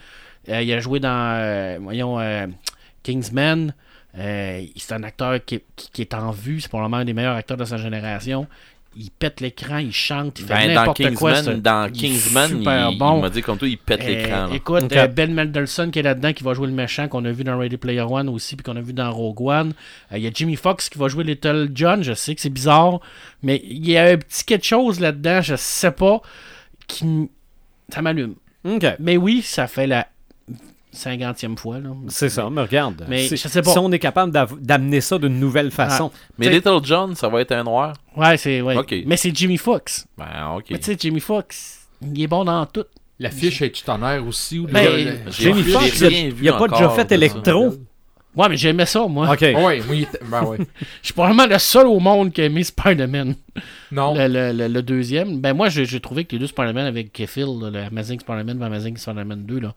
[0.49, 1.09] Euh, il a joué dans,
[1.39, 2.47] euh, voyons, euh,
[3.03, 3.73] Kingsman.
[4.17, 6.61] Euh, c'est un acteur qui, qui- qui est en vue.
[6.61, 8.47] C'est probablement un des meilleurs acteurs de sa génération.
[8.95, 11.33] Il pète l'écran, il chante, il fait Ben, dans n'importe quoi.
[11.33, 13.21] Kingsman, dans il est Kingsman, il, super il bon.
[13.21, 14.45] m'a dit comme toi, il pète Euh, l'écran.
[14.45, 14.49] là.
[14.53, 14.91] écoute, Ok.
[14.95, 17.57] euh, Ben Mendelsohn qui est là-dedans, qui va jouer le méchant, qu'on a vu dans
[17.57, 19.73] Ready Player One aussi, puis qu'on a vu dans Rogue One.
[20.11, 22.03] Euh, Il y a Jimmy Fox qui va jouer Little John.
[22.03, 22.99] Je sais que c'est bizarre,
[23.41, 26.21] mais il y a un petit quelque chose là-dedans, je sais pas,
[26.87, 27.29] qui
[27.89, 28.35] ça m'allume.
[28.99, 30.07] Mais oui, ça fait la
[30.93, 31.79] cinquantième fois.
[31.79, 31.89] Là.
[32.07, 33.05] C'est ça, mais regarde.
[33.07, 33.71] Mais si, je sais pas.
[33.71, 36.11] si on est capable d'amener ça d'une nouvelle façon.
[36.37, 37.93] Mais t'sais- Little John, ça va être un noir.
[38.15, 38.77] Ouais, c'est ouais.
[38.77, 38.93] Ok.
[39.05, 40.05] Mais c'est Jimmy Fox.
[40.17, 40.65] Ben, ok.
[40.71, 42.85] Mais tu sais, Jimmy Fox, il est bon dans tout.
[43.19, 44.59] L'affiche est du tonnerre aussi.
[44.59, 45.31] Ou Ben, le-
[45.63, 47.15] Foxx, rien il n'y a pas déjà fait ça.
[47.15, 47.73] électro.
[48.35, 49.31] Ouais, mais j'aimais ça, moi.
[49.31, 49.41] OK.
[49.41, 50.57] Ouais, était- ben ouais.
[50.79, 53.35] Je suis probablement le seul au monde qui a aimé Spider-Man.
[53.91, 54.15] Non.
[54.15, 57.45] Le, le- le- le deuxième, ben moi j'ai trouvé que les deux Spider-Man avec Phil,
[57.61, 59.75] le Amazing Spider-Man et Amazing Spider-Man 2, là,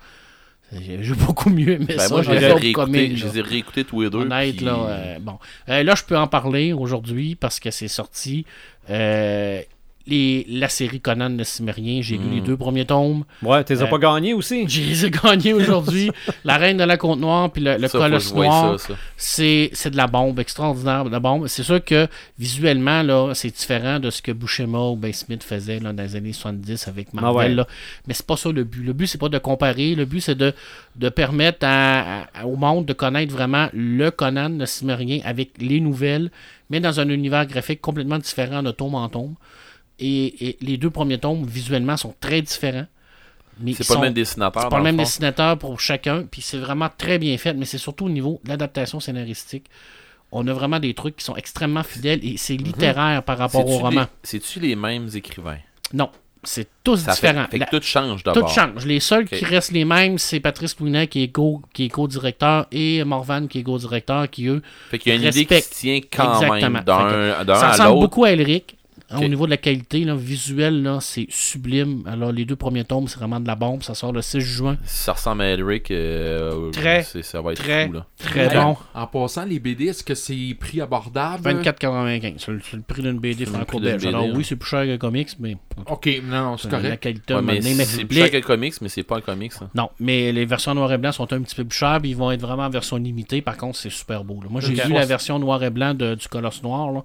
[0.72, 2.08] j'ai beaucoup mieux aimé Ben, ça.
[2.08, 3.32] moi, je les ai réécoutés, comique, je là.
[3.32, 4.18] les ai réécoutés tous les deux.
[4.18, 5.38] Honnête, puis- là, euh, bon.
[5.68, 8.44] Euh, là, je peux en parler aujourd'hui parce que c'est sorti.
[8.90, 9.62] Euh,
[10.06, 13.24] les, la série Conan le Cimérien, j'ai lu les deux premiers tomes.
[13.42, 14.64] Ouais, t'es Euh, pas gagné aussi.
[14.68, 16.10] J'ai les ai gagnés aujourd'hui.
[16.44, 18.76] la Reine de la Côte Noire puis le, Ça, Colosse je Noir.
[19.16, 21.46] C'est, de la bombe, extraordinaire de la bombe.
[21.48, 22.06] C'est sûr que
[22.38, 26.16] visuellement, là, c'est différent de ce que Buscema ou Ben Smith faisait là, dans les
[26.16, 27.30] années 70 avec Marvel.
[27.30, 27.48] Ah ouais.
[27.54, 27.66] là.
[28.06, 28.84] Mais c'est pas ça le but.
[28.84, 29.94] Le but, c'est pas de comparer.
[29.94, 30.52] Le but, c'est de,
[30.96, 35.80] de permettre à- à- au monde de connaître vraiment le Conan, le Cimérien, avec les
[35.80, 36.30] nouvelles,
[36.70, 39.34] mais dans un univers graphique complètement différent de tome en tome.
[39.98, 42.86] Et, et les deux premiers tomes, visuellement, sont très différents.
[43.58, 44.62] Mais C'est pas sont- le même dessinateur.
[44.64, 45.02] c'est pas le même fond.
[45.02, 48.50] dessinateur pour chacun, puis c'est vraiment très bien fait, mais c'est surtout au niveau de
[48.50, 49.64] l'adaptation scénaristique.
[50.30, 53.78] On a vraiment des trucs qui sont extrêmement fidèles et c'est littéraire par rapport au
[53.78, 54.04] roman.
[54.22, 55.56] C'est-tu les mêmes écrivains?
[55.94, 56.10] Non,
[56.42, 57.46] c'est tous Ça différents.
[57.50, 58.50] fait La- tout change tout d'abord.
[58.50, 58.84] change.
[58.84, 63.46] Les seuls qui restent les mêmes, c'est Patrice Louinet qui est co- co-directeur et Morvan
[63.46, 66.34] qui est co-directeur, qui eux Fait qu'il y a une idée qui se tient quand
[66.42, 66.70] Exactement.
[66.70, 68.00] même d'un d'un Ça à ressemble l'autre.
[68.00, 68.75] beaucoup à Elric.
[69.10, 69.20] Hein.
[69.22, 72.02] Au niveau de la qualité là, visuelle, là, c'est sublime.
[72.06, 73.82] Alors, les deux premiers tomes, c'est vraiment de la bombe.
[73.82, 74.76] Ça sort le 6 juin.
[74.84, 75.90] Ça ressemble à Elric.
[75.90, 78.06] euh, Très, c'est- ça va être très, fou, là.
[78.18, 78.76] Très Hey, bon.
[78.94, 81.42] En passant, les BD, est-ce que c'est prix abordable?
[81.42, 82.34] 24,95.
[82.38, 84.06] C'est le, c'est le prix d'une BD franco-belge.
[84.06, 84.46] Alors BD, oui, hein.
[84.48, 85.56] c'est plus cher que comics, mais
[85.88, 87.02] Ok, non, c'est euh, la correct.
[87.02, 89.52] qualité Ouais, c'est plus cher que le comics, mais c'est pas un comics.
[89.52, 89.68] ça.
[89.74, 92.16] Non, mais les versions noir et blanc sont un petit peu plus chères, puis ils
[92.16, 93.42] vont être vraiment en version limitée.
[93.42, 94.40] Par contre, c'est super beau.
[94.42, 94.48] là.
[94.50, 97.04] Moi, j'ai vu la version noir et blanc de- du Colosse Noir, là.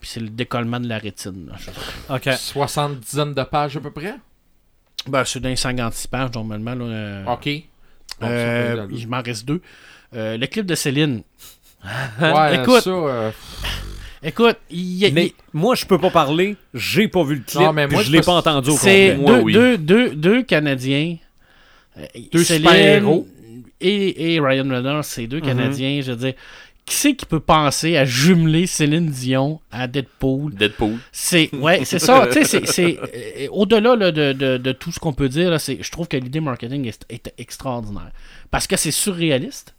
[0.00, 1.48] Puis c'est le décollement de la rétine.
[1.50, 2.16] là.
[2.16, 2.28] OK.
[2.36, 4.14] 70 de pages à peu près?
[5.06, 6.74] Ben, c'est dans les 56 pages, normalement.
[6.74, 7.48] Là, euh, Ok.
[8.20, 9.60] Donc, euh, il m'en reste deux.
[10.14, 11.22] Euh, le clip de Céline.
[12.20, 12.80] ouais, écoute.
[12.82, 13.30] ça, euh,
[14.22, 16.56] Écoute, il y a- Mais moi, je peux pas parler.
[16.74, 17.60] J'ai pas vu le clip.
[17.60, 19.52] Non, mais moi, je l'ai pas entendu au C'est deux, oui.
[19.54, 21.16] deux, deux, deux Canadiens.
[22.32, 23.26] Deux Céline super-héros.
[23.80, 25.28] Et, et Ryan Reynolds, c'est Mhm.
[25.28, 26.00] deux Canadiens.
[26.02, 26.34] Je veux dire,
[26.86, 30.54] qui c'est qui peut penser à jumeler Céline Dion à Deadpool?
[30.54, 30.96] Deadpool.
[31.12, 32.26] C'est ouais, c'est ça.
[32.26, 35.50] tu sais, c'est- c'est euh, au-delà là, de, de- de tout ce qu'on peut dire.
[35.50, 38.10] Là, je trouve que l'idée marketing est, est extraordinaire
[38.50, 39.74] parce que c'est surréaliste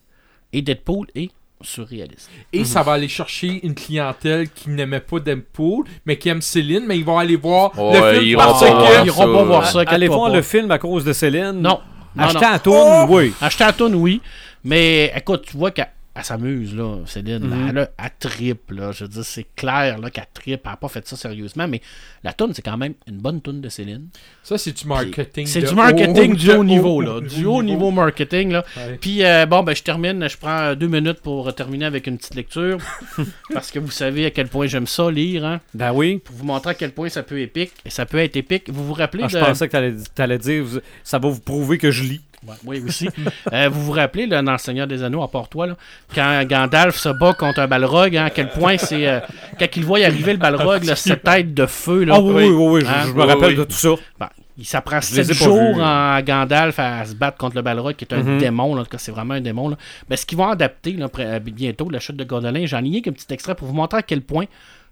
[0.54, 1.32] et Deadpool est
[1.64, 2.30] surréaliste.
[2.54, 6.86] Et ça va aller chercher une clientèle qui n'aimait pas Deadpool, mais qui aime Céline,
[6.88, 8.66] mais ils vont aller voir Ouais, le film ils parce que...
[8.72, 9.44] voir Ils iront pas ça.
[9.46, 9.80] voir ça.
[9.88, 10.36] Allez voir pas.
[10.38, 11.52] le film à cause de Céline.
[11.62, 11.80] Non.
[12.16, 13.34] non, Acheter tourne, oui.
[13.42, 14.22] Acheter à tune, oui.
[14.64, 17.40] Mais écoute, tu vois qu'à elle s'amuse, là, Céline.
[17.48, 17.68] Mhm.
[17.70, 18.92] Elle, a- elle là.
[18.92, 20.62] Je veux dire, c'est clair, là, qu'elle trippe.
[20.66, 21.82] Elle n'a pas fait ça sérieusement, mais
[22.24, 24.08] la toune, c'est quand même une bonne toune de Céline.
[24.44, 25.46] Ça, c'est du marketing.
[25.46, 27.22] C'est du marketing haut- du haut niveau, là.
[27.22, 28.66] Du haut niveau marketing, là.
[28.76, 28.98] Ouais.
[29.00, 30.28] Puis, euh, bon, ben, je termine.
[30.28, 32.78] Je prends deux minutes pour terminer avec une petite lecture.
[33.54, 35.62] parce que vous savez à quel point j'aime ça, lire, hein.
[35.74, 36.18] Ben oui.
[36.18, 37.72] Pour vous montrer à quel point ça peut épique.
[37.86, 38.70] Et ça peut être épique.
[38.70, 39.32] Vous vous rappelez Ah, de...
[39.32, 40.66] je pensais que t'allais, t'allais dire,
[41.04, 42.22] ça va vous prouver que je lis.
[42.48, 43.08] Ouais, oui, aussi.
[43.54, 45.76] Euh, vous vous rappelez, là, dans Le Seigneur des Anneaux, à part toi, là,
[46.16, 49.08] quand Gandalf se bat contre un balrog, hein, à quel point c'est.
[49.08, 49.20] euh,
[49.60, 52.16] quand il voit y arriver le balrog, là, cette tête de feu, là.
[52.18, 53.04] Ah oui, oui, oui, oui, je, Hein?
[53.08, 53.56] je me rappelle oui.
[53.58, 53.90] de tout ça.
[54.20, 55.82] Ben, il s'apprend Je les ai sept pas jours vus.
[55.82, 58.38] en Gandalf à se battre contre le Balrog, qui est un Mhm.
[58.40, 58.76] démon.
[58.76, 59.70] Là, en tout cas, c'est vraiment un démon.
[59.70, 59.78] Là.
[60.10, 63.12] Ben, ce qu'ils vont adapter là, euh, bientôt, la chute de Gondolin, j'en ai qu'un
[63.12, 64.46] petit extrait pour vous montrer à quel point,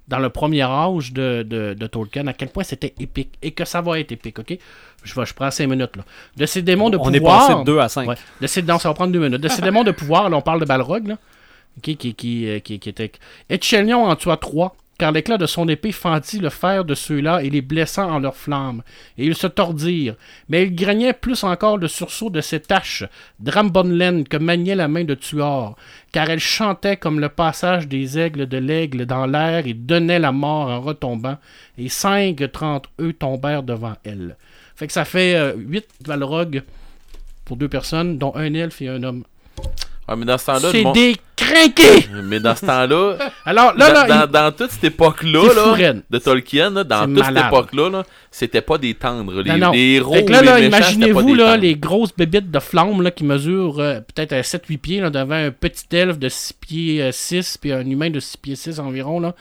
[0.10, 3.64] dans le premier âge de, de, de Tolkien, à quel point c'était épique et que
[3.64, 4.40] ça va être épique.
[4.40, 4.58] ok?
[5.04, 5.96] Je, vais, je prends cinq minutes.
[5.96, 6.04] Là.
[6.36, 7.48] De ces démons de On est pouvoir.
[7.48, 8.08] passé de 2 à 5.
[8.10, 8.16] Ouais.
[8.42, 9.40] De ces, non, ça va prendre deux minutes.
[9.40, 11.18] De ces démons de pouvoir, là, on parle de Balrog, là,
[11.78, 13.12] ok, qui, qui, euh, qui, qui était.
[13.50, 17.50] Etchelion en tua trois, car l'éclat de son épée fendit le fer de ceux-là et
[17.50, 18.84] les blessant en leurs flammes.
[19.18, 20.16] Et ils se tordirent.
[20.50, 23.06] Mais il graignait plus encore le sursaut de ses taches,
[23.40, 25.78] Drambonlen, que maniait la main de Tuor,
[26.12, 30.34] car elle chantait comme le passage des aigles de l'aigle dans l'air et donnait la
[30.34, 31.38] mort en retombant,
[31.78, 34.36] et cinq trente eux tombèrent devant elle.
[34.76, 36.62] Fait que ça fait euh, huit Balrog
[37.46, 39.24] pour deux personnes, dont un elfe et un homme.
[40.10, 42.08] Ouais, mais dans ce temps-là, C'est des crinqués!
[42.24, 43.16] mais dans ce temps-là,
[43.46, 47.06] Alors là, là, dans, dans- il- dans toute cette époque-là, là, de Tolkien, là, dans
[47.06, 47.36] toute malade.
[47.38, 49.42] cette époque-là, là, c'était pas des tendres.
[49.42, 49.72] Les, Non, non.
[49.72, 53.24] les héros, Fait que là, là, imaginez-vous là, les grosses bébites de flammes là, qui
[53.24, 57.12] mesurent euh, peut-être à 7-8 pieds là, devant un petit elfe de 6 pieds euh,
[57.12, 59.20] 6 puis un humain de 6 pieds 6 environ.
[59.20, 59.36] Là.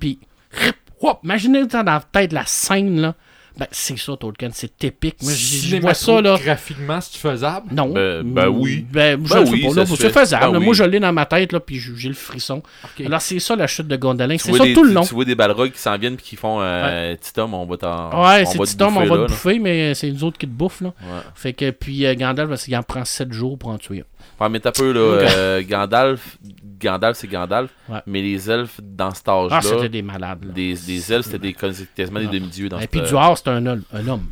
[0.00, 0.18] Puis,
[0.52, 3.00] rip, whoop, imaginez dans la tête la scène.
[3.00, 3.14] Là.
[3.58, 5.16] Ben, c'est ça, Tolkien, c'est épique.
[5.22, 5.36] Moi, je
[5.68, 6.20] je vois ça.
[6.20, 6.36] là.
[6.42, 7.68] Graphiquement, c'est faisable?
[7.72, 7.88] Non.
[7.88, 8.84] Ben- ben oui.
[8.90, 10.52] Ben, je Ben sais oui, pas, là, c'est faisable.
[10.52, 10.64] Ben oui.
[10.66, 12.62] Moi, je l'ai dans ma tête, là, puis j'ai le frisson.
[12.84, 13.06] Ok.
[13.06, 14.36] Alors, c'est ça la chute de Gondolin.
[14.38, 15.02] C'est ça des- tout le long.
[15.04, 17.76] Tu vois des balrogs qui s'en viennent puis qui font euh, petit homme, on va
[17.78, 18.24] t'en.
[18.24, 20.82] Ouais, c'est homme, on va te bouffer, mais c'est nous autres qui te bouffent.
[20.82, 20.88] Là.
[21.02, 21.20] Ouais.
[21.34, 24.44] Fait que, puis euh, Gandalf, parce qu'il en prend 7 jours pour en tuer un.
[24.44, 25.00] Ouais, mais t'as peu, là.
[25.00, 26.36] euh, Gandalf,
[26.80, 27.70] Gandalf c'est Gandalf.
[27.88, 28.00] Ouais.
[28.06, 30.44] Mais les elfes, dans cet Ah, âge-là, c'était des malades.
[30.44, 30.52] Là.
[30.52, 33.82] des, des elfes, c'était des, quasiment des demi-dieux dans Et puis Duar, c'est un, homme-
[33.92, 34.28] un homme.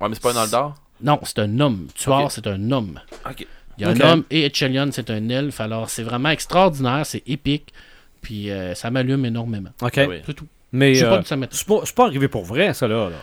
[0.00, 0.74] Ouais, mais c'est pas un Aldar?
[1.02, 1.88] Non, c'est un homme.
[1.94, 2.30] Tuar, Ok.
[2.32, 3.00] c'est un homme.
[3.28, 3.46] Ok.
[3.78, 5.60] Il y a un homme et Etchelion, c'est un elfe.
[5.60, 7.72] Alors, c'est vraiment extraordinaire, c'est épique.
[8.20, 9.70] Puis euh, ça m'allume énormément.
[9.80, 9.98] OK.
[9.98, 10.20] Ah oui.
[10.26, 10.46] C'est tout.
[10.70, 13.10] Mais Je sais euh, pas c'est pas, c'est pas arrivé pour vrai, ça, là.
[13.10, 13.16] là.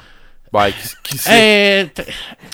[0.51, 1.83] Ouais, qui, qui sait?
[1.83, 2.03] Euh, t-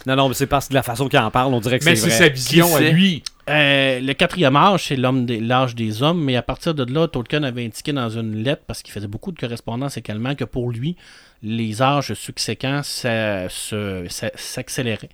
[0.05, 1.85] Non, non, mais c'est parce que de la façon qu'il en parle, on dirait que
[1.85, 2.27] Mais c'est c'est vrai.
[2.27, 2.91] sa vision à sait?
[2.91, 3.23] lui.
[3.49, 7.07] Euh, le quatrième âge, c'est l'homme des- l'âge des hommes, mais à partir de là,
[7.07, 10.71] Tolkien avait indiqué dans une lettre, parce qu'il faisait beaucoup de correspondance également, que pour
[10.71, 10.95] lui,
[11.43, 15.09] les âges subséquents ça- se- ça- s'accéléraient.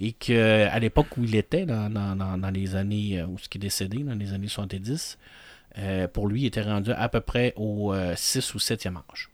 [0.00, 3.48] Et qu'à l'époque où il était, dans, dans- dans- dans les années euh, où ce
[3.48, 5.18] qui est décédé, dans les années 70,
[5.78, 9.28] euh, pour lui, il était rendu à peu près au 6 ou 7e âge.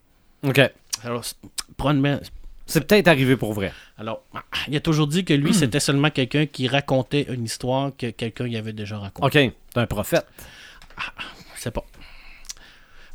[0.46, 0.60] OK.
[1.04, 1.24] Alors,
[1.76, 2.20] probablement-
[2.70, 3.72] C'est peut-être arrivé pour vrai.
[3.98, 7.90] alors, ah, il a toujours dit que lui, c'était seulement quelqu'un qui racontait une histoire
[7.96, 9.26] que quelqu'un y avait déjà racontée.
[9.48, 9.52] OK.
[9.74, 10.26] T'es un prophète.
[11.56, 11.84] Je sais pas.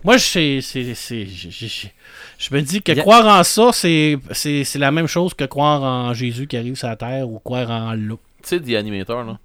[0.03, 1.87] Moi, je sais- c'est, c'est- je, je- je-
[2.37, 5.81] je me dis que croire en ça, c'est, c'est, c'est la même chose que croire
[5.83, 8.19] en Jésus qui arrive sur la terre ou croire en l'eau.
[8.41, 9.37] Tu sais, des animateurs, là.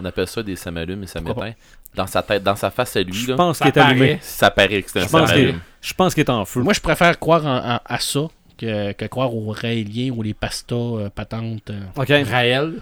[0.00, 1.52] On appelle ça des samalumes et samétins.
[1.94, 3.36] Dans sa tête, dans sa face à lui, Je là.
[3.36, 4.06] pense ça qu'il est allumé.
[4.06, 4.18] paraît.
[4.22, 5.60] Ça paraît que c'est un Je pense qu'il samalume.
[5.80, 6.60] je pense qu'il est en feu.
[6.62, 8.20] Moi, je préfère croire en- en- à ça
[8.60, 11.70] que, que croire aux raéliens ou les pastas euh, patentes.
[11.70, 12.08] euh, OK.
[12.28, 12.74] Raël.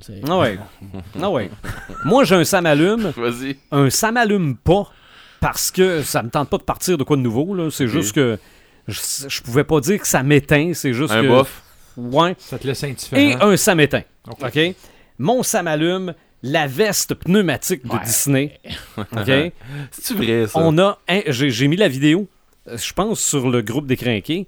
[0.00, 0.58] c'est- Ah ouais.
[1.22, 1.50] Ah ouais.
[2.04, 3.12] Moi, j'ai un samalume.
[3.16, 3.56] Vas-y.
[3.70, 4.90] Un ça m'allume pas
[5.40, 7.54] parce que ça me tente pas de partir de quoi de nouveau.
[7.54, 7.70] là.
[7.70, 8.38] C'est juste que
[8.88, 10.72] je, je pouvais pas dire que ça m'éteint.
[10.74, 11.28] C'est juste Un que.
[11.28, 11.62] bof.
[11.96, 12.34] Ouais.
[12.38, 13.20] Ça te laisse indifférent.
[13.22, 14.02] Et un ça m'éteint.
[14.28, 14.38] Ok.
[14.44, 14.74] OK?
[15.18, 18.00] Mon ça m'allume, la veste pneumatique de Ouais.
[18.04, 18.60] Disney.
[18.98, 19.52] OK?
[19.90, 20.58] C'est-tu vrai, ça?
[20.58, 20.98] On a.
[21.08, 22.28] un- J'ai j'ai mis la vidéo,
[22.68, 24.46] euh, je pense, sur le groupe des crinqués.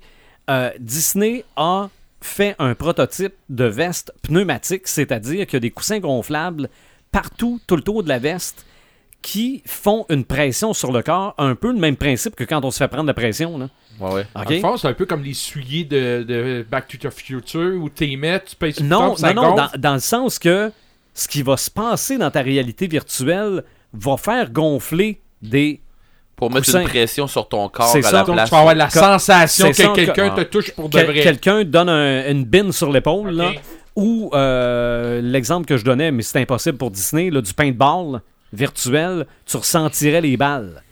[0.48, 1.88] Euh, Disney a
[2.20, 6.68] fait un prototype de veste pneumatique, c'est-à-dire qu'il y a des coussins gonflables
[7.12, 8.66] partout, tout le tour de la veste,
[9.22, 12.70] qui font une pression sur le corps, un peu le même principe que quand on
[12.70, 13.58] se fait prendre la pression.
[13.58, 13.68] Là.
[14.00, 14.26] Ouais, ouais.
[14.34, 14.50] Dans OK?
[14.50, 17.88] le fond, c'est un peu comme les souliers de, de Back to the Future où
[17.88, 20.70] t'es mets, tu pèses sur Non, non, non, dans le sens que
[21.14, 25.80] ce qui va se passer dans ta réalité virtuelle va faire gonfler des.
[26.38, 26.80] Pour mettre Coussin.
[26.82, 28.12] une pression sur ton corps C'est à ça.
[28.12, 28.48] la Donc, place.
[28.48, 31.20] tu vas avoir la Comme- sensation ça, que quelqu'un te touche pour de Quel- vrai.
[31.20, 33.60] Quelqu'un donne un- une bine sur l'épaule, là, Ok.
[33.96, 39.26] ou euh, l'exemple que je donnais, mais c'est impossible pour Disney, là, du paintball virtuel,
[39.44, 40.82] tu ressentirais les balles.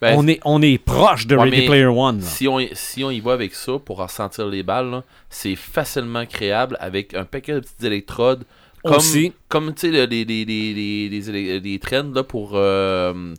[0.00, 2.20] Ben, on, est, on est proche de Ouais, Ready mais Player One.
[2.20, 2.24] là.
[2.26, 6.24] Si on, si on y va avec ça pour ressentir les balles, là, c'est facilement
[6.24, 8.44] créable avec un paquet de petites électrodes
[8.82, 9.34] Comme, Aussi.
[9.50, 13.34] comme tu sais, le- les, les, les, les, les, les- les trends là, pour euh,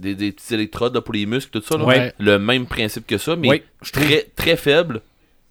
[0.00, 1.76] des, des petits électrodes là, pour les muscles, tout ça.
[1.78, 1.84] là.
[1.84, 2.12] Ouais.
[2.18, 3.62] Le même principe que ça, mais
[3.92, 5.00] très, très faible.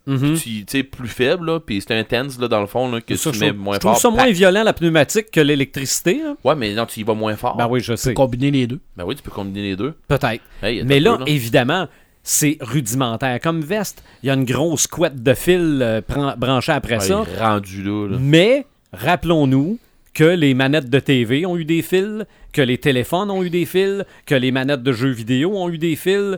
[0.07, 0.35] Mhm.
[0.35, 2.99] Tu tu sais, plus faible, là, puis c'est un tense là, dans le fond là,
[2.99, 4.01] que Ça, tu je mets trouve, moins je trouve fort.
[4.01, 6.21] ça moins violent la pneumatique que l'électricité.
[6.25, 6.35] hein.
[6.43, 7.57] Ouais, mais non, tu y vas moins fort.
[7.57, 8.15] Ben oui, je sais.
[8.15, 8.79] Combiner les deux.
[8.97, 9.93] Ben oui, tu peux combiner les deux.
[10.07, 10.41] Peut-être.
[10.63, 11.87] Hey, Mais là, évidemment,
[12.23, 13.39] c'est rudimentaire.
[13.39, 16.01] Comme veste, il y a une grosse couette de fil euh,
[16.37, 17.23] branchée après Ouais, ça.
[17.37, 18.07] rendu là.
[18.09, 18.17] là.
[18.19, 19.77] Mais rappelons-nous
[20.19, 23.65] que les manettes de TV ont eu des fils, que les téléphones ont eu des
[23.65, 26.37] fils, que les manettes de jeux vidéo ont eu des fils.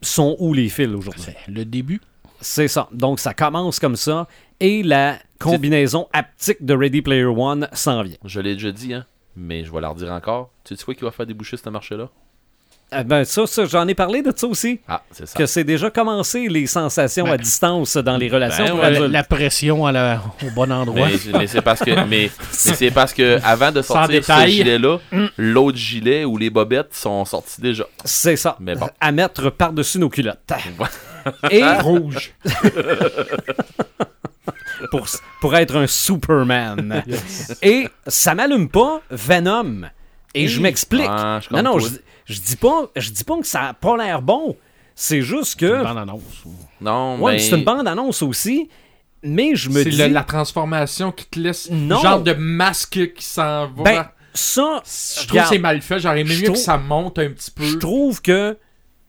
[0.00, 1.34] Sont où les fils aujourd'hui?
[1.46, 2.00] Le début.
[2.40, 2.88] C'est ça.
[2.90, 4.28] Donc ça commence comme ça.
[4.60, 8.16] Et la combinaison haptique de Ready Player One s'en vient.
[8.24, 9.04] Je l'ai déjà dit, hein.
[9.36, 10.50] Mais je vais leur dire encore.
[10.64, 12.08] Tu sais quoi qui va faire déboucher ce marché-là?
[12.96, 14.80] Eh ben ça, ça j'en ai parlé de ça aussi.
[14.86, 15.36] Ah, c'est ça.
[15.38, 19.24] Que c'est déjà commencé les sensations Ben, à distance dans les relations ben ouais, La,
[19.24, 21.08] pression à la- au bon endroit.
[21.08, 24.98] Mais, mais c'est parce que mais, mais c'est parce que avant de sortir ce gilet-là,
[25.36, 27.84] l'autre gilet ou les bobettes sont sortis déjà.
[28.04, 28.56] C'est ça.
[28.60, 28.88] Mais bon.
[29.00, 30.52] À mettre par-dessus nos culottes.
[31.50, 32.32] Et Rouge.
[34.90, 35.06] pour,
[35.40, 37.02] pour être un Superman.
[37.62, 39.82] Et ça m'allume pas Venom.
[40.34, 41.06] Et je m'explique.
[41.08, 41.88] Ah, je non, non, je,
[42.26, 44.56] je dis pas, je dis pas que ça a pas l'air bon.
[44.94, 45.82] C'est juste que.
[45.82, 46.22] Bande annonce.
[46.80, 48.68] Non, Ouais, mais c'est une bande-annonce aussi.
[49.22, 49.96] Mais je me C'est dis.
[49.96, 52.00] le- la transformation qui te laisse Non.
[52.00, 53.82] genre de masque qui s'en va.
[53.82, 54.82] Ben, ça.
[54.84, 55.98] je trouve que c'est mal fait.
[55.98, 57.64] J'aurais aimé je mieux trouve- que ça monte un petit peu.
[57.64, 58.56] Je trouve que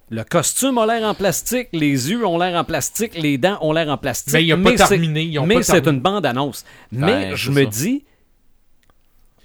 [0.10, 3.74] le costume a l'air en plastique, les yeux ont l'air en plastique, les dents ont
[3.74, 4.32] l'air en plastique.
[4.34, 6.64] Ben, il a pas mais c'est- terminé, ils ont mais c'est une bande-annonce.
[6.92, 7.70] Mais Ben, je c'est me ça.
[7.70, 8.06] dis,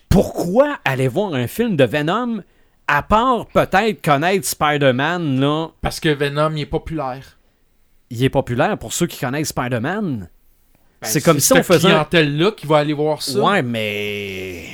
[0.09, 2.43] pourquoi aller voir un film de Venom
[2.91, 7.39] à part peut-être connaître Spider-Man, là, Parce que Venom, il est populaire.
[8.11, 10.29] il est populaire pour ceux qui connaissent Spider-Man.
[11.01, 12.05] Ben, c'est comme si on faisait un...
[12.05, 13.39] clientèle-là qui va aller voir ça.
[13.41, 14.65] Ouais, mais...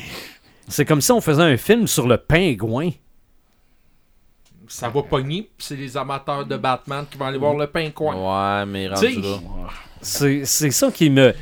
[0.67, 2.91] C'est comme si on faisait un film sur le pingouin.
[4.67, 8.15] Ça va pogner, puis c'est les amateurs de Batman qui vont aller voir le pingouin.
[8.17, 9.39] Ouais, mais rendu là.
[10.01, 11.35] C'est c'est ça qui me...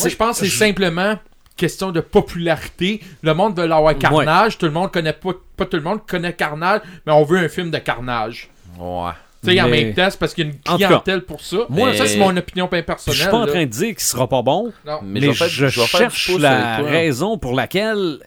[0.00, 1.18] Moi, je pense que c'est simplement
[1.56, 3.00] question de popularité.
[3.22, 4.58] Le monde veut l'avoir Carnage.
[4.58, 7.48] Tout le monde connaît pas, pas tout le monde connaît Carnage, mais on veut un
[7.48, 8.48] film de Carnage.
[8.78, 9.10] Ouais.
[9.42, 11.40] Tu sais, en Mais- même temps, c'est parce qu'il y a une En clientèle pour
[11.42, 11.58] ça.
[11.68, 13.20] moi, ça, c'est mon opinion bien Je personnelle.
[13.20, 15.00] suis pas en train de dire qu'il sera pas bon, Non.
[15.02, 18.20] Mais, mais, je je, je cherche la raison pour laquelle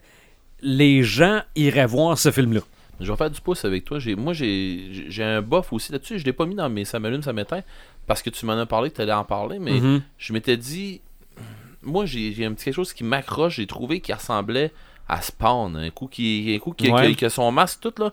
[0.62, 2.60] les gens iraient voir ce film-là.
[3.00, 3.98] Je vais faire du pouce avec toi.
[3.98, 6.18] J'ai, moi, j'ai, un bof aussi là-dessus.
[6.18, 7.62] Je l'ai pas mis dans mes ça m'allume, ça m'éteint.
[8.06, 9.58] Parce que tu m'en as parlé, tu allais en parler.
[9.58, 10.02] Mais Mhm.
[10.18, 11.00] je m'étais dit.
[11.82, 13.56] Moi, j'ai, un petit quelque chose qui m'accroche.
[13.56, 14.72] J'ai trouvé qui ressemblait
[15.08, 15.76] à Spawn.
[15.76, 17.14] Un coup qui, un coup qui, Ouais.
[17.28, 18.12] son masque tout là.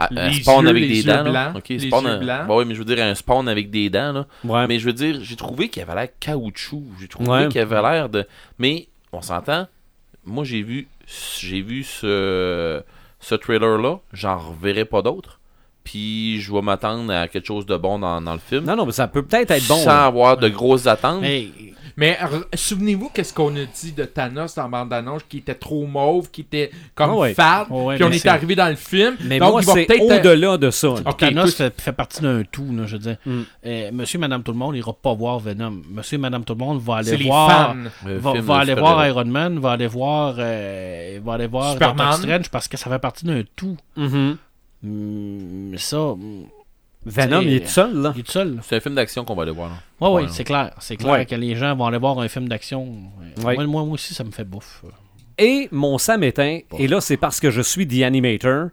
[0.00, 1.24] À, à Les Spawn yeux- avec les des dents.
[1.24, 1.48] là.
[1.50, 1.56] blancs.
[1.56, 2.06] Ok, Les Spawn.
[2.06, 4.26] euh, bah ouais, mais je veux dire un Spawn avec des dents là.
[4.44, 4.66] Ouais.
[4.68, 6.84] Mais je veux dire, j'ai trouvé qu'il avait l'air caoutchouc.
[7.00, 7.48] J'ai trouvé Ouais.
[7.48, 8.24] qu'il avait l'air de.
[8.58, 9.66] Mais on s'entend.
[10.24, 10.86] Moi, j'ai vu,
[11.40, 12.82] j'ai vu ce,
[13.18, 13.98] ce trailer-là.
[14.12, 15.37] J'en reverrai pas d'autres.
[15.88, 18.66] Puis je vais m'attendre à quelque chose de bon dans, dans le film.
[18.66, 19.76] Non, non, mais ça peut peut-être être bon.
[19.76, 20.04] sans là.
[20.04, 21.24] avoir de grosses attentes.
[21.96, 22.16] Mais
[22.54, 26.42] souvenez-vous qu'est-ce qu'on a dit de Thanos dans bande annonce qui était trop mauve, qui
[26.42, 27.34] était comme Ah ouais.
[27.34, 29.16] fade, Ah ouais, puis on est arrivé dans le film.
[29.24, 30.94] Mais Donc, moi, il va c'est peut-être au-delà de ça.
[31.18, 33.16] Thanos fait, fait partie d'un tout, là, je veux dire.
[33.26, 33.40] Mm.
[33.66, 35.82] Euh, monsieur et Madame Tout le Monde n'ira pas voir Venom.
[35.90, 37.74] Monsieur et Madame Tout le Monde va aller les voir.
[38.04, 41.96] Va, va aller voir Iron Man, va aller voir, euh, va aller voir Superman.
[41.96, 43.76] Doctor Strange parce que ça fait partie d'un tout.
[43.96, 44.06] Mhm.
[44.06, 44.36] Mm,
[44.82, 46.44] mais ça, mm,
[47.06, 48.12] Venom, il est tout seul, là.
[48.14, 48.60] il est tout seul.
[48.62, 49.70] C'est un film d'action qu'on va aller voir.
[49.70, 49.76] là.
[50.00, 50.32] Ouais, Ouais, oui, non.
[50.32, 50.74] c'est clair.
[50.80, 51.26] C'est clair Ouais.
[51.26, 52.86] que les gens vont aller voir un film d'action.
[53.38, 53.54] Ouais.
[53.56, 54.84] Moi, moi, moi aussi, ça me fait bouffe.
[55.38, 58.68] Et mon Sam éteint, et là, c'est parce que je suis The Animator,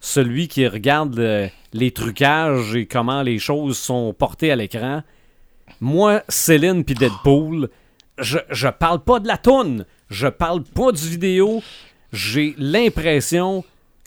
[0.00, 5.02] celui qui regarde les trucages et comment les choses sont portées à l'écran.
[5.80, 7.68] Moi, Céline puis Deadpool,
[8.18, 11.62] je, je parle pas de la toune, je parle pas du vidéo.
[12.12, 13.64] J'ai l'impression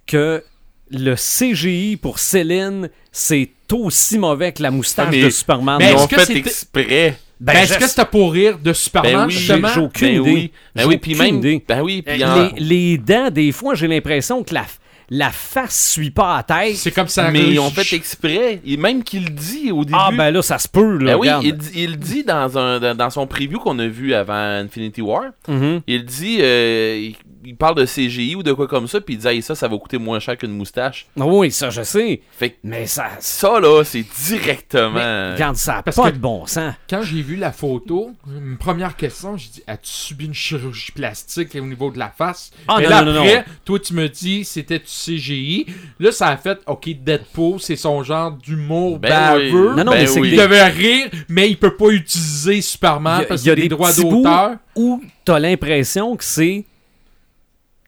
[0.07, 0.43] que
[0.91, 5.77] le CGI pour Céline, c'est aussi mauvais que la moustache Ah, mais- de Superman.
[5.79, 7.17] mais Ils est-ce ont que fait exprès.
[7.39, 9.67] Ben, Ben, est-ce que c'était pour rire de Superman, Ben oui, justement?
[9.73, 10.31] j'ai aucune ben idée.
[10.31, 10.51] oui.
[10.75, 11.35] Ben oui, puis même.
[11.35, 11.63] idée.
[11.67, 14.65] Ben oui, puis Euh, en- les, les dents, des fois, j'ai l'impression que la,
[15.11, 16.77] la face suit pas à tête.
[16.77, 17.29] C'est comme ça.
[17.29, 18.59] Mais ils ont fait exprès.
[18.65, 19.97] Et même qu'il le dit au début.
[20.01, 21.13] Ah, ben là, ça se peut, là.
[21.13, 24.15] Ben oui, il, dit- il dit dans, un, dans, dans son preview qu'on a vu
[24.15, 25.25] avant Infinity War.
[25.47, 25.81] Mhm.
[25.85, 27.09] Il dit, euh,
[27.49, 29.67] il, parle de CGI ou de quoi comme ça, puis il dit, Hey, ça, ça
[29.67, 31.07] va coûter moins cher qu'une moustache.
[31.19, 32.21] Ah Oui, ça, je sais.
[32.31, 33.07] Fait que Mais ça.
[33.19, 35.33] ça, là, c'est directement.
[35.33, 36.73] Regarde, ça a Parce pas que- de bon sens.
[36.89, 41.55] Quand j'ai vu la photo, une première question, j'ai dit As-tu subi une chirurgie plastique
[41.55, 42.51] au niveau de la face?
[42.67, 43.43] Ah, Et non, là, non, non, après, non.
[43.65, 45.65] toi, tu me dis C'était-tu CGI.
[45.99, 49.69] Là, ça a fait, OK, Deadpool, c'est son genre d'humour Ben baveux.
[49.71, 49.75] oui.
[49.77, 50.29] Non, non, Ben mais c'est oui.
[50.31, 53.55] que Il devait rire, mais il peut pas utiliser Superman a- parce il qu'il a
[53.55, 54.51] des des droits d'auteur.
[54.75, 56.65] où t'as l'impression que c'est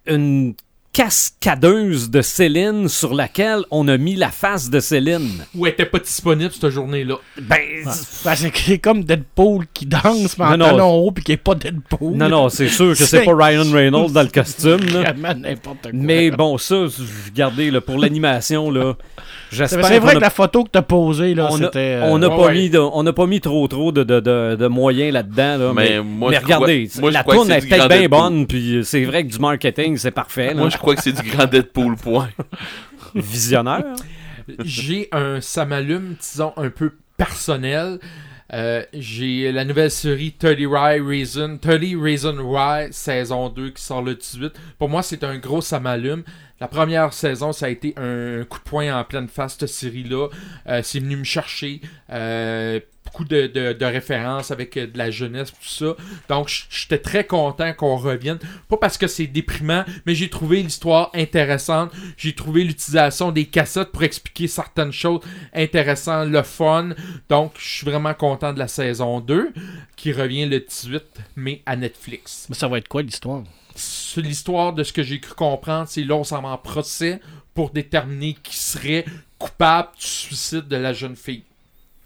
[0.10, 0.54] une
[0.92, 5.46] cascadeuse de Céline sur laquelle on a mis la face de Céline.
[5.56, 7.16] Ou elle était pas disponible cette journée-là.
[7.42, 11.32] Ben, Ben, c'est c'est comme Deadpool qui danse, mais en Non, talons hauts, puis qui
[11.34, 12.16] est pas Deadpool.
[12.16, 14.82] non, non, c'est sûr que c'est C'est- pas Ryan Reynolds dans le costume.
[14.88, 15.12] là.
[15.14, 15.92] Vraiment n'importe quoi.
[15.94, 16.86] Mais bon, ça,
[17.28, 18.96] regardez, là, pour l'animation, là,
[19.52, 21.80] j'espère c'est vrai que la photo que t'as posée, là, on a- c'était.
[21.96, 22.54] euh, on n'a ouais, pas, ouais.
[22.54, 25.58] mis de- on n'a pas mis trop trop de, de, de, de moyens là-dedans.
[25.58, 28.08] Là, mais Mais moi, mais je regardez, crois- moi, je la tourne est peut-être bien
[28.10, 30.48] bonne, puis c'est vrai que du marketing, c'est parfait.
[30.50, 30.54] là.
[30.56, 32.30] Moi, je crois que c'est du grand Deadpool, point.
[33.16, 33.84] Visionnaire.
[34.64, 38.00] J'ai un ça m'allume, disons, un peu personnel.
[38.54, 44.02] Euh, j'ai la nouvelle série 30 Rye Reason, 30 Reason Why, saison 2 qui sort
[44.02, 44.54] le 18.
[44.78, 46.24] Pour moi, c'est un gros ça m'allume.
[46.60, 50.28] La première saison, ça a été un coup de poing en pleine face, cette série-là.
[50.68, 51.80] Euh, c'est venu me chercher.
[52.10, 52.80] Euh,
[53.12, 55.96] beaucoup de, de- de références avec euh, de la jeunesse, tout ça.
[56.30, 58.40] Donc, j'étais très content qu'on revienne.
[58.68, 61.92] Pas parce que c'est déprimant, mais j'ai trouvé l'histoire intéressante.
[62.18, 65.22] J'ai trouvé l'utilisation des cassettes pour expliquer certaines choses
[65.54, 66.90] intéressantes, le fun.
[67.30, 69.54] Donc, je suis vraiment content de la saison 2
[69.96, 71.04] qui revient le 18
[71.36, 72.46] mai à Netflix.
[72.50, 73.44] Mais ça va être quoi l'histoire?
[74.18, 77.22] L'histoire de ce que j'ai cru comprendre, c'est là on s'en va en procès
[77.54, 79.06] pour déterminer qui serait
[79.38, 81.44] coupable du suicide de la jeune fille.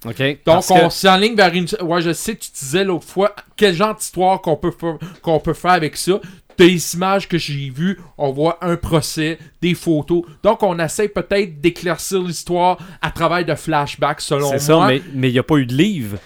[0.06, 0.18] OK.
[0.20, 1.68] Donc, Parce que- on s'enligne vers une.
[1.82, 5.54] Ouais, je sais, tu disais l'autre fois, quel genre d'histoire qu'on peut, fa- qu'on peut
[5.54, 6.20] faire avec ça?
[6.56, 10.22] Des images que j'ai vues, on voit un procès, des photos.
[10.44, 14.60] Donc, on essaie peut-être d'éclaircir l'histoire à travers de flashbacks, selon moi.
[14.60, 16.20] C'est ça, mais mais il n'y a pas eu de livre.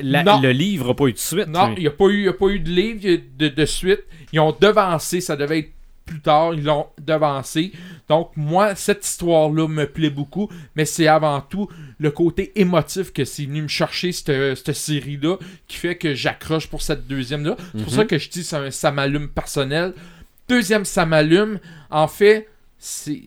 [0.00, 0.40] La- Non.
[0.40, 1.48] le livre n'a pas eu de suite.
[1.48, 4.00] Non, il n'y a, pas eu- y a pas eu de livre de, de suite.
[4.32, 5.70] Ils ont devancé, ça devait être
[6.04, 7.72] plus tard, ils l'ont devancé.
[8.08, 11.68] Donc, moi, cette histoire-là me plaît beaucoup, mais c'est avant tout
[11.98, 15.36] le côté émotif que c'est venu me chercher, cette, cette série-là,
[15.68, 17.56] qui fait que j'accroche pour cette deuxième-là.
[17.74, 19.94] C'est pour ça que je dis c'est un ça m'allume personnel.
[20.48, 21.58] Deuxième ça m'allume,
[21.90, 22.48] en fait,
[22.78, 23.22] c'est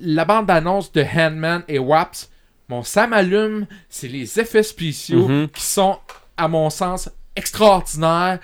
[0.00, 2.30] la bande-annonce de Handman et Waps.
[2.68, 5.48] Mon ça m'allume, c'est les effets spéciaux Mhm.
[5.48, 5.98] qui sont,
[6.36, 8.38] à mon sens, extraordinaires.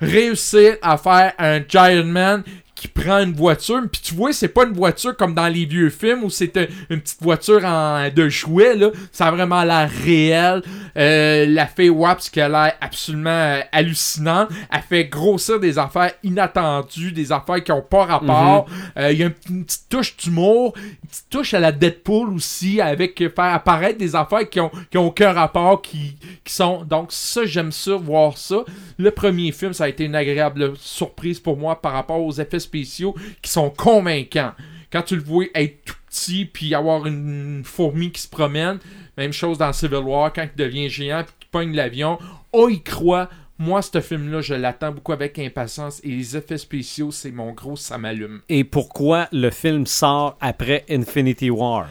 [0.00, 2.42] Réussir à faire un Giant Man
[2.74, 5.90] qui prend une voiture, puis tu vois, c'est pas une voiture comme dans les vieux
[5.90, 8.90] films où c'était une petite voiture en, de jouet, là.
[9.12, 10.62] Ça a vraiment l'air réel.
[10.96, 14.48] Euh, la fée Waps qui a l'air absolument euh, hallucinante.
[14.72, 18.66] Elle fait grossir des affaires inattendues, des affaires qui ont pas rapport.
[18.96, 22.30] Euh, Il y a une, une petite touche d'humour, une petite touche à la Deadpool
[22.34, 26.84] aussi, avec faire apparaître des affaires qui ont, qui ont aucun rapport, qui, qui sont...
[26.84, 28.64] Donc ça, j'aime ça, voir ça.
[28.98, 32.63] Le premier film, ça a été une agréable surprise pour moi par rapport aux effets
[32.64, 34.52] spéciaux qui sont convaincants.
[34.90, 38.78] Quand tu le vois être tout petit, puis avoir une fourmi qui se promène,
[39.16, 42.18] même chose dans Civil War, quand il devient géant, puis qu'il pogne l'avion,
[42.52, 43.28] on y croit.
[43.58, 47.76] Moi, ce film-là, je l'attends beaucoup avec impatience, et les effets spéciaux, c'est mon gros,
[47.76, 48.40] ça m'allume.
[48.48, 51.88] Et pourquoi le film sort après Infinity War?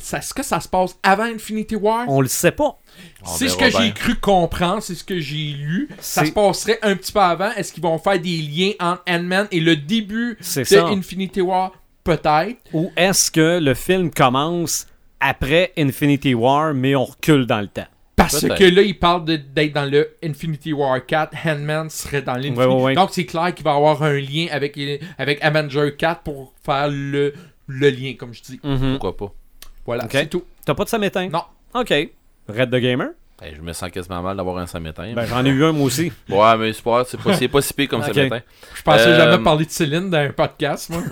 [0.00, 2.04] Est-ce que ça se passe avant Infinity War?
[2.08, 2.78] On le sait pas.
[3.24, 5.88] C'est ce que j'ai cru comprendre, c'est ce que j'ai lu.
[6.00, 7.50] Ça se passerait un petit peu avant.
[7.52, 10.86] Est-ce qu'ils vont faire des liens entre Ant-Man et le début de ça.
[10.88, 11.72] Infinity War?
[12.02, 12.56] Peut-être.
[12.72, 14.86] Ou est-ce que le film commence
[15.20, 17.86] après Infinity War, mais on recule dans le temps?
[18.16, 21.32] Parce que là, il parle de- d'être dans le Infinity War 4.
[21.46, 22.94] Handman serait dans l'Infinity Ouais, ouais, ouais.
[22.94, 24.78] Donc, c'est clair qu'il va avoir un lien avec,
[25.16, 27.32] avec Avenger 4 pour faire le,
[27.66, 28.60] le lien, comme je dis.
[28.62, 28.98] Mhm.
[28.98, 29.32] Pourquoi pas?
[29.90, 30.10] Voilà, Ok.
[30.12, 30.44] c'est tout.
[30.64, 31.28] T'as pas de samétain?
[31.28, 31.42] Non.
[31.74, 31.90] OK.
[32.48, 33.08] Red the Gamer?
[33.40, 35.12] Ben, je me sens quasiment mal d'avoir un samétain.
[35.14, 36.12] Ben, j'en ai eu un, moi aussi.
[36.28, 38.14] Ouais, mais c'est pas, c'est pas, c'est pas si pire comme Ok.
[38.14, 38.40] samétain.
[38.74, 41.02] Je pensais Euh, jamais parler de Céline dans un podcast, moi.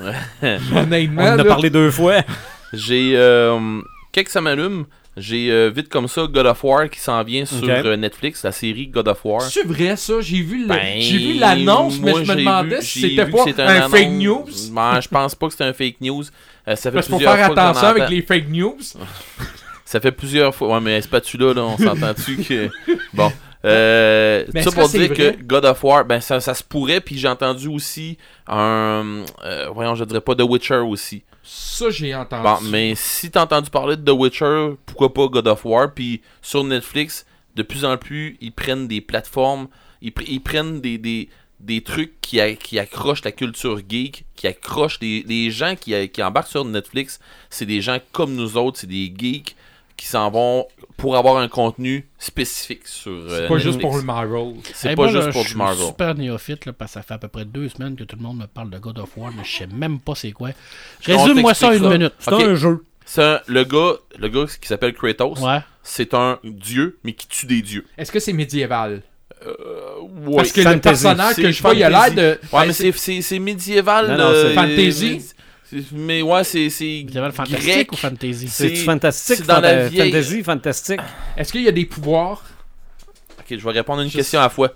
[0.76, 1.22] Honnêtement.
[1.22, 1.44] On en a là.
[1.44, 2.20] parlé deux fois.
[2.72, 3.14] J'ai.
[3.16, 3.80] Euh,
[4.12, 4.84] quelques ça m'allume.
[5.18, 8.52] J'ai euh, vite comme ça God of War qui s'en vient sur euh, Netflix, la
[8.52, 9.42] série God of War.
[9.42, 10.14] C'est vrai, ça?
[10.20, 13.26] J'ai vu le- Ben, j'ai vu l'annonce, mais moi, je me demandais vu- si c'était
[13.26, 14.44] pas un, fake news.
[14.72, 16.22] Ben, je pense pas que c'était un fake news.
[16.66, 18.78] Euh, ça fait Parce qu'il faut plusieurs faire fois attention avec les fake news.
[19.84, 20.74] Ça fait plusieurs fois.
[20.74, 22.68] Ouais, mais spatula, là, on s'entend-tu que.
[23.14, 23.32] Bon.
[23.64, 27.26] Euh, ça pour dire que God of War, ben ça, ça se pourrait, puis j'ai
[27.26, 28.16] entendu aussi
[28.46, 29.24] un.
[29.44, 31.24] euh, voyons, je dirais pas The Witcher aussi.
[31.50, 32.68] Ça, j'ai entendu.
[32.68, 35.94] Mais si t'as entendu parler de The Witcher, pourquoi pas God of War?
[35.94, 37.24] Puis sur Netflix,
[37.56, 39.68] de plus en plus, ils prennent des plateformes,
[40.02, 42.38] ils, pr- ils prennent des, trucs qui,
[42.78, 47.18] accrochent la culture geek, qui accrochent les, gens qui, qui embarquent sur Netflix.
[47.48, 49.56] C'est des gens comme nous autres, c'est des geeks
[49.98, 50.66] qui s'en vont
[50.96, 53.12] pour avoir un contenu spécifique sur.
[53.12, 54.54] euh, C'est pas juste pour le Marvel.
[54.72, 55.86] C'est Hey, pas moi, juste là, pour je du suis Marvel.
[55.86, 58.22] super néophyte, là, parce que ça fait à peu près deux semaines que tout le
[58.22, 60.50] monde me parle de God of War, mais je sais même pas c'est quoi.
[61.04, 61.98] Résume-moi ça t'explique une ça.
[61.98, 62.14] minute.
[62.18, 62.84] C'est un jeu.
[63.04, 65.40] C'est un- le gars, le gars qui s'appelle Kratos.
[65.40, 65.58] Ouais.
[65.82, 67.84] C'est un dieu, mais qui tue des dieux.
[67.96, 69.02] Est-ce que c'est médiéval?
[69.44, 70.36] Ouais.
[70.36, 70.80] Parce que le fantasy.
[71.04, 72.16] personnage C'est que je vois, il a l'air fantasy.
[72.16, 72.38] de.
[72.52, 74.08] Ouais, mais c'est, c'est, c'est médiéval.
[74.08, 75.22] Non, non, euh, c'est fantasy.
[75.92, 76.70] Mais ouais, c'est.
[76.70, 77.92] c'est Médiéval fantastique grec.
[77.92, 78.48] ou fantasy?
[78.48, 79.36] C'est- C'est fantastique.
[79.36, 81.00] c'est dans la fanta- vieille- Fantasy, fantastique?
[81.36, 82.42] Est-ce qu'il y a des pouvoirs?
[83.38, 84.72] Ok, je vais répondre à une question à la fois.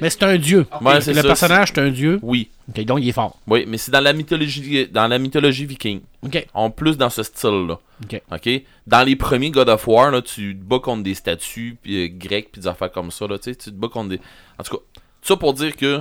[0.00, 0.66] Mais c'est un dieu.
[0.80, 2.18] Ouais, le ça, personnage, c'est un dieu.
[2.22, 2.48] Oui.
[2.68, 3.38] Ok, donc il est fort.
[3.46, 6.00] Oui, mais c'est dans la mythologie, dans la mythologie viking.
[6.22, 6.46] Ok.
[6.54, 7.78] En plus dans ce style-là.
[8.02, 8.20] Ok.
[8.32, 8.62] OK?
[8.86, 12.08] Dans les premiers God of War, là, tu te bats contre des statues puis, euh,
[12.10, 13.26] grecques puis des affaires comme ça.
[13.26, 14.20] Là, tu te bats contre des.
[14.58, 14.82] En tout cas,
[15.22, 16.00] ça pour dire que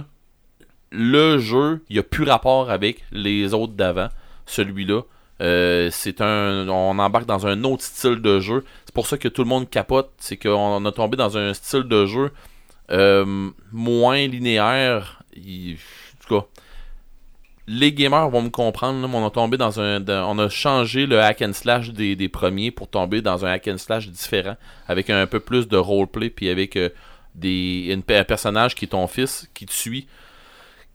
[0.91, 4.09] le jeu, il a plus rapport avec les autres d'avant.
[4.45, 5.01] Celui-là.
[5.39, 6.67] Euh, c'est un.
[6.67, 8.63] On embarque dans un autre style de jeu.
[8.85, 10.11] C'est pour ça que tout le monde capote.
[10.17, 12.31] C'est qu'on a tombé dans un style de jeu
[12.91, 15.21] euh, moins linéaire.
[16.29, 16.41] En
[17.67, 19.17] les gamers vont me comprendre, mais
[20.09, 23.77] on a changé le hack and slash des, premiers pour tomber dans un hack and
[23.77, 24.55] slash différent,
[24.87, 26.89] avec un peu plus de roleplay, puis avec euh,
[27.35, 30.07] des, un personnage qui est ton fils, qui te suit,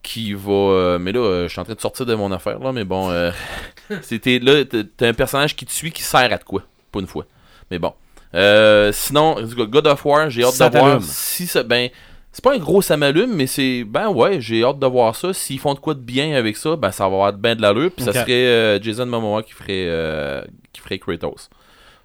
[0.03, 0.53] qui va.
[0.53, 2.85] euh, mais là, euh, je suis en train de sortir de mon affaire, là, mais
[2.85, 3.11] bon.
[3.11, 3.31] euh,
[4.03, 7.07] c'était là, t'as un personnage qui te suit qui sert à de quoi, pas une
[7.07, 7.27] fois.
[7.71, 7.93] Mais bon.
[8.35, 11.07] Euh, sinon, God of War, j'ai hâte Ça de voir t'allume.
[11.07, 11.63] si ça.
[11.63, 11.91] Ben,
[12.33, 13.85] c'est pas un gros ça m'allume, mais c'est.
[13.85, 15.33] Ben ouais, j'ai hâte de voir ça.
[15.35, 17.91] S'ils font de quoi de bien avec ça, ben ça va avoir bien de l'allure.
[17.95, 20.43] Puis ça serait euh, Jason Momoa qui ferait,
[20.73, 21.51] qui ferait Kratos.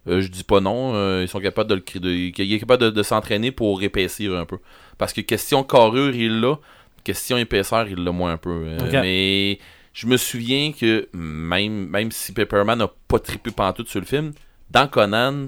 [0.10, 2.84] Euh, je dis pas non, euh, ils sont capables de le de, il est capable
[2.84, 4.58] de, de s'entraîner pour épaissir un peu.
[4.98, 6.56] Parce que question carrure, il l'a.
[7.08, 8.50] Question épaisseur, il l'a moins un peu.
[8.68, 9.02] Euh.
[9.02, 9.60] Mais
[9.94, 14.34] je me souviens que même, même si Pepperman n'a pas trippé pantoute sur le film,
[14.72, 15.48] dans Conan,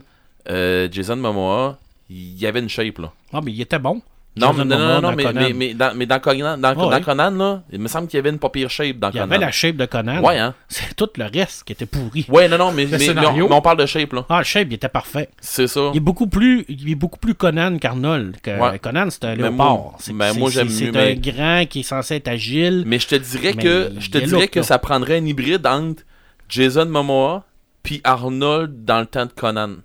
[0.50, 1.78] euh, Jason Momoa,
[2.10, 3.12] il y avait une shape là.
[3.34, 4.02] Ah, mais il était bon.
[4.40, 5.42] Non, mais, non, non, non, dans mais, Conan.
[5.42, 7.02] mais, mais dans, mais dans Conan, dans, Ah dans.
[7.02, 9.20] Conan, là, il me semble qu'il y avait une pas pire shape dans Il y
[9.20, 9.32] Conan.
[9.32, 10.22] avait la shape de Conan.
[10.24, 10.54] Ouais, hein.
[10.68, 12.26] C'est tout le reste qui était pourri.
[12.30, 14.26] Ouais, non, non, mais, mais, on, on parle de shape, là.
[14.30, 15.30] Ah, le shape, il était parfait.
[15.40, 15.90] C'est ça.
[15.94, 18.38] Il est beaucoup plus, il est beaucoup plus Conan qu'Arnold.
[18.42, 18.80] Que Ouais.
[18.80, 19.96] Conan, c'est un léopard.
[20.00, 22.84] C'est un grand qui est censé être agile.
[22.86, 26.04] Mais je te dirais que je te dirais que ça prendrait un hybride entre
[26.50, 27.44] Jason Momoa
[27.84, 29.76] puis Arnold dans le temps de Conan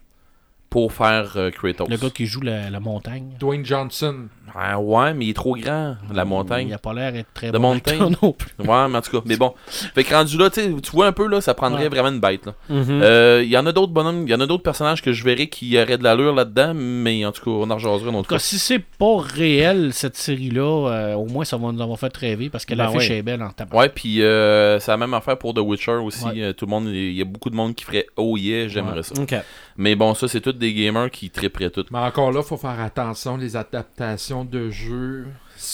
[0.75, 1.89] pour faire euh, Kratos.
[1.89, 3.37] Le gars qui joue la, la montagne.
[3.39, 4.27] Dwayne Johnson.
[4.57, 6.67] Ah, ouais, mais il est trop grand, la montagne.
[6.69, 8.15] Il a pas l'air d'être très De bon montagne.
[8.23, 8.51] non plus.
[8.59, 9.55] Ouais, mais en tout cas, mais bon.
[9.67, 11.89] Fait que rendu là, tu sais, tu vois un peu, là, ça prendrait Ouais.
[11.89, 12.47] vraiment une bête.
[12.69, 12.87] Mhm.
[13.03, 15.23] Euh, Il y en a d'autres bonhommes, il y en a d'autres personnages que je
[15.25, 18.19] verrais qui auraient de l'allure là-dedans, mais en tout cas, on en rejaserait une autre
[18.19, 18.39] En tout cas, fois.
[18.41, 22.49] si c'est pas réel, cette série-là, euh, au moins ça va nous avoir fait rêver
[22.51, 23.19] parce que Ben l'affiche ouais.
[23.19, 23.77] est belle en tabac.
[23.77, 26.25] Ouais, puis euh, c'est la même affaire pour The Witcher aussi.
[26.27, 26.43] Ouais.
[26.43, 28.97] Euh, tout le monde, il y a beaucoup de monde qui ferait Oh yeah, j'aimerais
[28.99, 29.03] Ouais.
[29.03, 29.21] ça.
[29.21, 29.35] OK.
[29.77, 31.85] Mais bon, ça, c'est tous des gamers qui tripperaient tout.
[31.91, 35.27] Mais encore là, faut faire attention, les adaptations de jeux.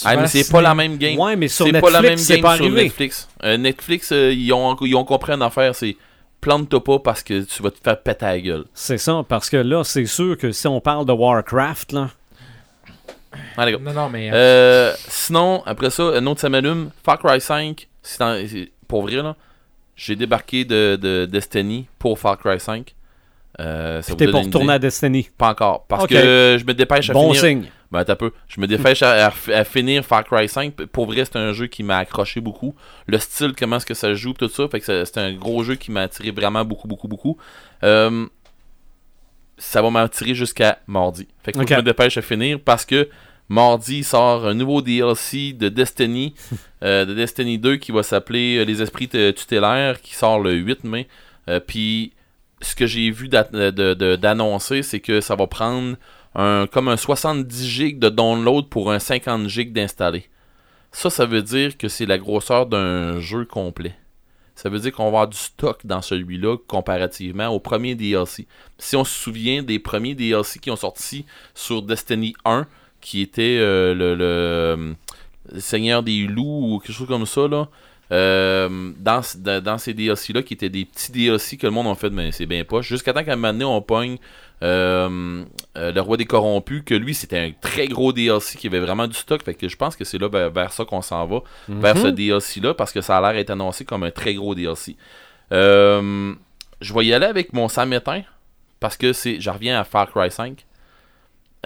[0.04, 1.18] Ah, mais c'est pas la même game.
[1.18, 2.70] Ouais, mais sur c'est Netflix, pas la même game pas sur.
[2.70, 3.28] Netflix.
[3.42, 5.96] Euh, Netflix, euh, ils, ont, ils ont compris une affaire, c'est
[6.40, 8.64] plante-toi pas parce que tu vas te faire péter la gueule.
[8.72, 12.10] C'est ça, parce que là, c'est sûr que si on parle de Warcraft, là,
[13.56, 13.78] Allez, go.
[13.80, 14.30] Non, non, mais.
[14.32, 16.90] Euh, sinon, après ça, un autre ça m'allume.
[17.04, 19.36] Far Cry 5, c'est en- c'est- pour vrai, là,
[19.94, 22.94] j'ai débarqué de, de Destiny pour Far Cry 5.
[23.60, 24.32] Euh, ça t'es idée?
[24.72, 25.28] à Destiny.
[25.36, 25.84] Pas encore.
[25.86, 27.40] Parce que je me dépêche à Bon finir.
[27.40, 27.64] signe.
[27.92, 28.32] Ben, t'as peu.
[28.48, 30.74] Je me dépêche à, à- à finir Far Cry 5.
[30.86, 32.74] Pour vrai, c'est un jeu qui m'a accroché beaucoup.
[33.06, 34.68] Le style, comment est-ce que ça se joue, tout ça.
[34.68, 37.36] Fait que c'est- un gros jeu qui m'a attiré vraiment beaucoup, beaucoup, beaucoup.
[37.82, 38.26] Euh,
[39.58, 41.26] ça va m'attirer jusqu'à mardi.
[41.42, 41.68] Fait que faut Ok.
[41.68, 43.08] que je me dépêche à finir parce que
[43.48, 46.34] mardi il sort un nouveau DLC de Destiny,
[46.82, 50.84] euh, de Destiny 2 qui va s'appeler euh, Les Esprits Tutélaires, qui sort le 8
[50.84, 51.08] mai.
[51.66, 52.12] Puis
[52.60, 55.96] ce que j'ai vu de- d'annoncer, c'est que ça va prendre
[56.34, 60.28] comme un 70 gigs de download pour un 50 gigs d'installer.
[60.92, 63.94] Ça, ça veut dire que c'est la grosseur d'un jeu complet.
[64.54, 68.46] Ça veut dire qu'on va avoir du stock dans celui-là comparativement au premier DLC.
[68.78, 71.24] Si on se souvient des premiers DLC qui ont sorti
[71.54, 72.66] sur Destiny 1,
[73.00, 74.92] qui était euh, le, le, euh,
[75.58, 77.68] Seigneur des loups ou quelque chose comme ça, là,
[78.12, 79.20] euh, dans,
[79.62, 82.46] dans, ces DLC-là, qui étaient des petits DLC que le monde a fait, mais c'est
[82.46, 82.88] bien poche.
[82.88, 84.16] Jusqu'à temps qu'à un moment donné, on pogne
[84.62, 85.44] euh,
[85.78, 89.06] euh, le roi des corrompus, que lui, c'était un très gros DLC qui avait vraiment
[89.06, 89.42] du stock.
[89.42, 91.38] Fait que je pense que c'est là vers, vers ça qu'on s'en va,
[91.68, 94.96] vers ce DLC-là, parce que ça a l'air d'être annoncé comme un très gros DLC.
[95.52, 98.22] Je vais y aller avec mon samétain,
[98.80, 100.64] parce que c'est, je reviens à Far Cry 5.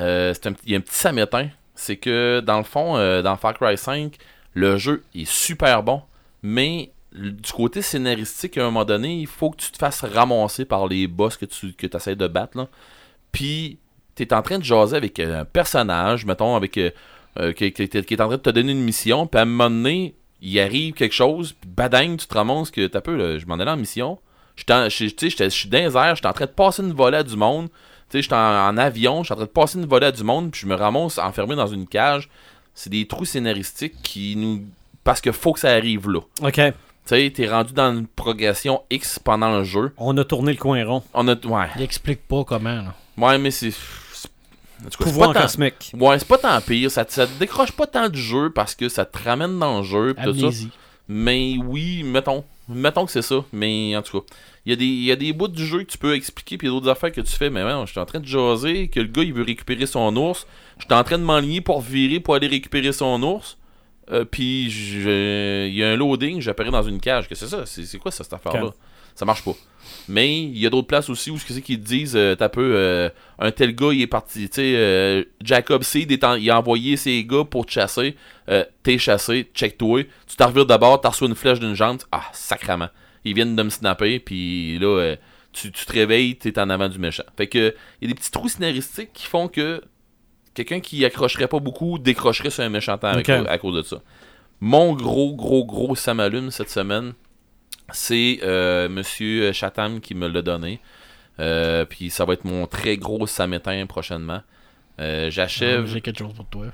[0.00, 2.94] Euh, c'est un, petit- il y a un petit samétain, c'est que dans le fond,
[3.22, 4.16] dans Far Cry 5,
[4.54, 6.02] le jeu est super bon,
[6.44, 10.66] mais du côté scénaristique, à un moment donné, il faut que tu te fasses ramasser
[10.66, 12.58] par les boss que tu que essaies de battre.
[12.58, 12.68] Là.
[13.32, 13.78] Puis,
[14.14, 16.90] tu es en train de jaser avec euh, un personnage, mettons, avec euh,
[17.40, 20.14] euh, qui, est en train de te donner une mission, puis à un moment donné,
[20.42, 23.54] il arrive quelque chose, puis badang, tu te ramasses que t'as peu, là, je m'en
[23.54, 24.18] allais en mission.
[24.54, 27.36] Je je suis dans les airs, j'étais en train de passer une volée à du
[27.36, 27.68] monde.
[28.10, 30.24] Tu sais, j'étais en, en avion, j'étais en train de passer une volée à du
[30.24, 32.28] monde, puis je me ramasse enfermé dans une cage.
[32.74, 34.64] C'est des trous scénaristiques qui nous.
[35.04, 36.20] Parce que faut que ça arrive là.
[36.42, 36.54] OK.
[36.54, 36.62] Tu
[37.04, 39.92] sais, t'es rendu dans une progression X pendant le jeu.
[39.98, 41.02] On a tourné le coin rond.
[41.12, 41.34] On a.
[41.46, 41.66] Ouais.
[41.76, 42.82] Il explique pas comment.
[42.82, 42.94] là.
[43.18, 43.70] Ouais, mais c'est.
[43.70, 44.28] c'est-
[44.80, 45.92] en tout cas, c'est Pouvoir pas tant- cosmique.
[45.98, 46.90] Ouais, c'est pas tant pire.
[46.90, 49.78] Ça, te- ça te décroche pas tant du jeu parce que ça te ramène dans
[49.78, 50.14] le jeu.
[50.14, 50.64] pis tout ça.
[51.08, 52.42] Mais oui, mettons.
[52.66, 53.44] Mettons que c'est ça.
[53.52, 54.26] Mais en tout cas,
[54.64, 56.56] il y, a des- il y a des bouts du jeu que tu peux expliquer,
[56.56, 57.50] puis il y a d'autres affaires que tu fais.
[57.50, 60.16] Mais ouais, je suis en train de jaser, que le gars il veut récupérer son
[60.16, 60.46] ours.
[60.78, 63.58] Je suis en train de m'enligner pour virer pour aller récupérer son ours.
[64.10, 67.28] Euh, puis il y a un loading, j'apparais dans une cage.
[67.28, 67.66] Que c'est ça?
[67.66, 68.70] C'est c'est quoi ça, cette affaire-là?
[69.14, 69.54] Ça marche pas.
[70.08, 72.34] Mais il y a d'autres places aussi où ce que c'est qu'ils te disent, euh,
[72.34, 73.08] t'as peu, euh,
[73.38, 77.24] un tel gars il est parti, tu sais, euh, Jacob Seed il a envoyé ses
[77.24, 78.16] gars pour te chasser,
[78.82, 82.88] t'es chassé, check-toi, tu t'en revires d'abord, t'as reçu une flèche d'une jante, ah, sacrament.
[83.24, 85.16] Ils viennent de me snapper, puis là, euh,
[85.52, 87.24] tu, tu te réveilles, t'es en avant du méchant.
[87.36, 89.80] Fait que, il y a des petits trous scénaristiques qui font que
[90.54, 94.00] quelqu'un qui accrocherait pas beaucoup décrocherait sur un méchant temps à cause de ça.
[94.60, 97.12] Mon gros, gros, gros ça m'allume cette semaine,
[97.92, 100.80] c'est euh, Monsieur Chatham qui me l'a donné.
[101.40, 104.42] Euh, puis ça va être mon très gros samétain prochainement.
[105.00, 105.86] Euh, J'achève.
[105.86, 106.66] J'ai quelque chose pour toi.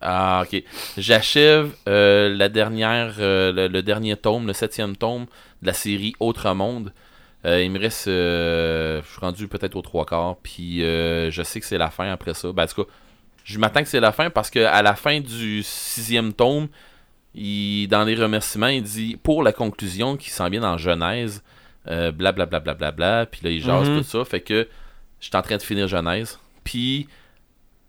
[0.00, 0.62] Ah, ok.
[0.96, 5.26] J'achève la dernière, le, le dernier tome, le septième tome
[5.60, 6.92] de la série Autre Monde.
[7.44, 11.42] Euh, il me reste, euh, je suis rendu peut-être aux trois quarts, puis euh, je
[11.42, 12.52] sais que c'est la fin après ça.
[12.52, 12.90] Ben, en tout cas,
[13.44, 16.68] je m'attends que c'est la fin parce que à la fin du sixième tome,
[17.34, 21.42] il, dans les remerciements, il dit pour la conclusion qui s'en vient en Genèse,
[21.88, 23.98] euh, blablabla, bla, bla, bla, bla, puis là il jase Mhm.
[23.98, 24.68] tout ça, fait que
[25.18, 27.08] je suis en train de finir Genèse, puis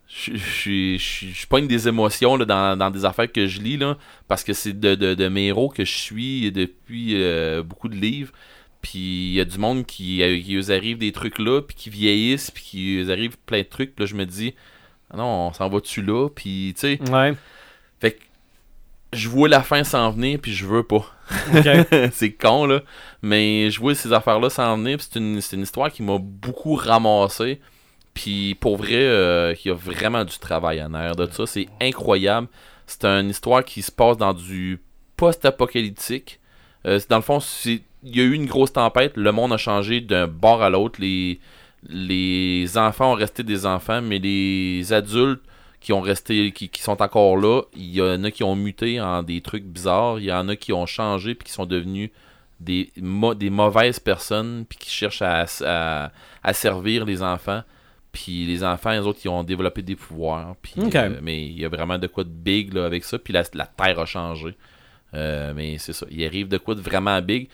[0.08, 3.98] je pogne des émotions là, dans, dans des affaires que je lis là,
[4.28, 7.96] parce que c'est de, de, de mes héros que je suis depuis euh, beaucoup de
[7.96, 8.32] livres.
[8.84, 11.76] Puis il y a du monde qui, euh, qui eux arrive des trucs là, puis
[11.76, 13.96] qui vieillissent, puis qui eux arrive plein de trucs.
[13.96, 14.54] Puis là, je me dis,
[15.10, 16.30] ah non, on s'en va-tu là?
[16.30, 17.34] Puis tu sais, Ouais.
[18.00, 18.20] fait que
[19.14, 21.06] je vois la fin s'en venir, puis je veux pas.
[22.12, 22.82] C'est con, là.
[23.22, 24.98] Mais je vois ces affaires-là s'en venir.
[24.98, 27.62] puis C'est une, c'est une histoire qui m'a beaucoup ramassé.
[28.14, 31.46] Puis pour vrai, euh, il y a vraiment du travail en arrière de ça.
[31.48, 32.48] C'est incroyable.
[32.86, 34.80] C'est une histoire qui se passe dans du
[35.16, 36.40] post-apocalyptique.
[36.86, 39.14] Euh, dans le fond, c'est- il y a eu une grosse tempête.
[39.16, 41.00] Le monde a changé d'un bord à l'autre.
[41.00, 41.40] Les,
[41.90, 45.42] les enfants ont resté des enfants, mais les adultes
[45.80, 49.02] qui ont resté, qui, qui sont encore là, il y en a qui ont muté
[49.02, 50.20] en des trucs bizarres.
[50.20, 52.10] Il y en a qui ont changé puis qui sont devenus
[52.62, 56.12] des, des mauvaises personnes puis qui cherchent à, à,
[56.42, 57.64] à servir les enfants.
[58.14, 60.56] Puis les enfants, les autres, ils ont développé des pouvoirs.
[60.62, 63.18] Puis, euh, mais il y a vraiment de quoi de big là, avec ça.
[63.18, 64.56] Puis la, la Terre a changé.
[65.16, 66.06] Euh, mais c'est ça.
[66.12, 67.50] Il arrive de quoi de vraiment big.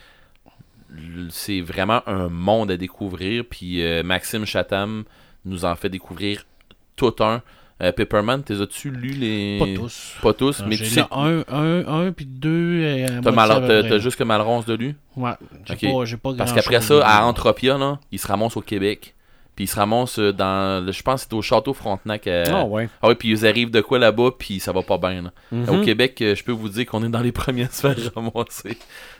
[1.30, 3.44] C'est vraiment un monde à découvrir.
[3.49, 5.03] Puis euh, Maxime Chatham
[5.45, 6.45] nous en fait découvrir
[6.95, 7.41] tout un.
[7.82, 9.57] Euh, Pepperman, t'es as-tu lu les.
[9.57, 10.16] Pas tous.
[10.22, 11.03] Pas tous, mais J'ai tu sais.
[11.11, 12.82] un, un, un, puis deux.
[12.82, 14.95] et à T'as mal- juste que Malronce de lui?
[15.16, 15.32] Ouais,
[15.66, 19.16] j'ai pas, pas Parce grand-chose qu'après ça, à Entropia, là, il se ramasse au Québec.
[19.60, 20.86] Puis il se ramasse euh, dans.
[20.86, 22.26] le- Je pense que c'est au Château Frontenac.
[22.27, 22.88] à- Ah ouais.
[23.02, 25.22] Ah ouais, puis ils arrivent de quoi là-bas, puis ça va pas bien.
[25.23, 25.31] là.
[25.52, 25.68] Mhm.
[25.69, 28.77] Au Québec, euh, je peux vous dire qu'on est dans les se faire ramasser.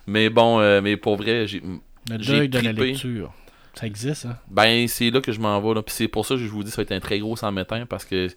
[0.08, 1.62] Mais bon, euh, mais pour vrai, j'ai.
[2.10, 3.34] Le deuil de la lecture.
[3.74, 4.38] Ça existe, hein?
[4.50, 5.74] Ben, c'est là que je m'en vais.
[5.74, 5.82] Là.
[5.82, 7.36] Puis c'est pour ça que je vous dis que ça va être un très gros
[7.36, 8.30] sans métain parce que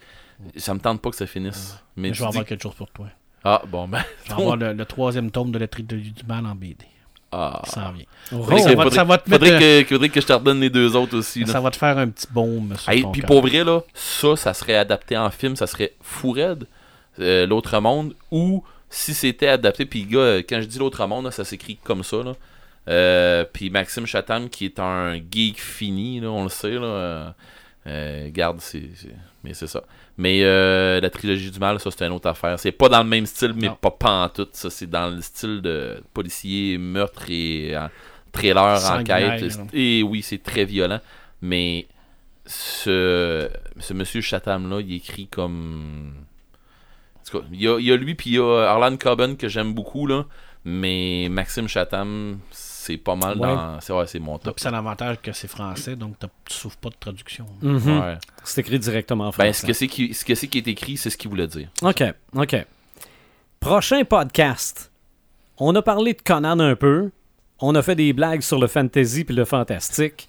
[0.56, 1.78] ça me tente pas que ça finisse.
[1.96, 3.06] Mais je vais avoir dis- quelque chose pour toi.
[3.44, 4.02] Ah, bon, ben.
[4.24, 6.84] Je vais avoir le, le troisième tome de la trilogie du mal en BD.
[7.32, 7.62] Ah.
[7.64, 8.04] Ça s'en vient.
[8.32, 8.42] Oh.
[8.44, 10.60] Faudrait, que- va- faudrait- ça va te mettre, faudrait que, faudrait que je te redonne
[10.60, 11.40] les deux autres aussi.
[11.40, 11.46] là.
[11.46, 13.28] Ça va te faire un petit baume sur Hey, ton puis cœur.
[13.28, 16.66] pour vrai, là, ça, ça serait adapté en film, ça serait fou raide,
[17.20, 21.24] euh, l'autre monde, ou si c'était adapté, puis gars, euh, quand je dis l'autre monde,
[21.24, 22.32] là, ça s'écrit comme ça, là.
[22.88, 26.82] Euh, puis Maxime Chatham, qui est un geek fini, là, on le sait, là.
[26.84, 27.30] euh,
[27.86, 29.14] euh, garde, c'est, c'est-
[29.44, 29.82] mais c'est ça.
[30.18, 32.58] Mais euh, la trilogie du mal, ça c'est une autre affaire.
[32.58, 33.78] C'est pas dans le même style, mais Non.
[33.80, 34.50] pas pantoute.
[34.54, 37.88] Ça, c'est dans le style de policier, meurtre et euh,
[38.30, 39.40] trailer, enquête.
[39.40, 39.64] là.
[39.72, 41.00] Et oui, c'est très violent.
[41.40, 41.86] Mais
[42.46, 43.48] ce,
[43.78, 46.12] ce monsieur Chatham-là, il écrit comme.
[47.16, 48.96] En tout cas, il y a, il y a lui, puis il y a Arlan
[48.96, 50.26] Coben que j'aime beaucoup, là.
[50.64, 52.38] Mais Maxime Chatham,
[52.82, 53.46] c'est pas mal Ouais.
[53.46, 53.80] dans.
[53.80, 54.56] C'est ouais, c'est mon top.
[54.56, 57.46] puis c'est l'avantage que c'est français, donc tu souffres pas de traduction.
[57.62, 58.00] Mhm.
[58.00, 58.18] Ouais.
[58.44, 59.48] C'est écrit directement en français.
[59.48, 61.46] Ben, ce que c'est qui, ce que c'est qui est écrit, c'est ce qu'il voulait
[61.46, 61.68] dire.
[61.82, 62.02] OK,
[62.36, 62.56] OK.
[63.60, 64.90] Prochain podcast.
[65.58, 67.10] On a parlé de Conan un peu.
[67.60, 70.28] On a fait des blagues sur le fantasy puis le fantastique.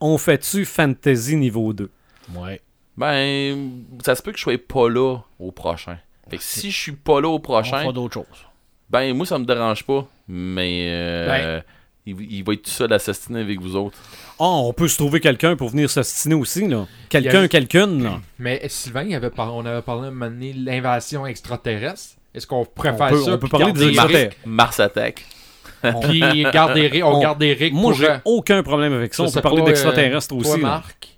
[0.00, 1.90] On fait-tu fantasy niveau 2?
[2.34, 2.60] Ouais.
[2.96, 3.70] Ben,
[4.04, 5.98] ça se peut que je sois pas là au prochain.
[6.28, 8.46] Fait que si je suis pas là au On prochain, fera d'autres choses.
[8.90, 10.06] ben moi ça me dérange pas.
[10.26, 11.26] Mais euh,
[11.58, 11.64] Ben.
[12.06, 13.98] Il, il va être tout seul à s'astiner avec vous autres.
[14.38, 16.86] Oh, on peut se trouver quelqu'un pour venir s'ostiner aussi, là.
[17.08, 18.20] Quelqu'un, Il y a- quelqu'une, là.
[18.38, 22.16] Mais Sylvain, il avait par- on avait parlé à un moment donné de l'invasion extraterrestre.
[22.34, 23.34] Est-ce qu'on pourrait On faire peut- ça?
[23.34, 24.36] on peut parler des extraterrestres.
[24.44, 25.24] Mars attaque.
[26.08, 26.20] Puis
[26.52, 29.24] garder Eric- on, On- garde Eric Moi, j'ai euh, aucun problème avec ça.
[29.24, 30.48] je On peut parler d'extraterrestres euh, aussi.
[30.50, 30.62] toi, là.
[30.62, 31.08] Marc?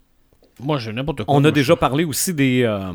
[0.61, 1.35] Moi, j'ai n'importe quoi.
[1.35, 2.93] On a déjà je- parlé aussi des, euh,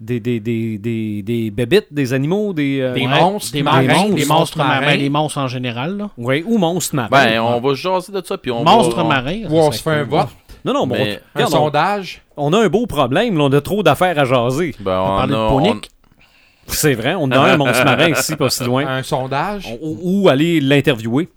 [0.00, 2.80] des, des, des, des, des bébites, des animaux, des...
[2.80, 4.96] euh, Des Ouais, monstres des marins, monstres, des des monstres marins, marins.
[4.96, 5.96] des monstres en général.
[5.98, 6.10] Là.
[6.16, 7.08] ouais, ou monstres marins.
[7.10, 9.04] Ben, on va jaser de ça puis on Monstres va.
[9.04, 9.42] on- marins.
[9.50, 10.28] Ou on se fait un vote,
[10.64, 12.22] Non, non, bon, Mais- un regarde, sondage.
[12.36, 13.36] on a un beau problème.
[13.36, 14.74] là, on a trop d'affaires à jaser.
[14.80, 15.90] Ben, On on parlait de a- Ponic.
[16.66, 18.86] C'est vrai, on a un monstre marin ici, pas si loin.
[18.86, 19.66] Un sondage?
[19.82, 21.28] Ou, ou aller l'interviewer.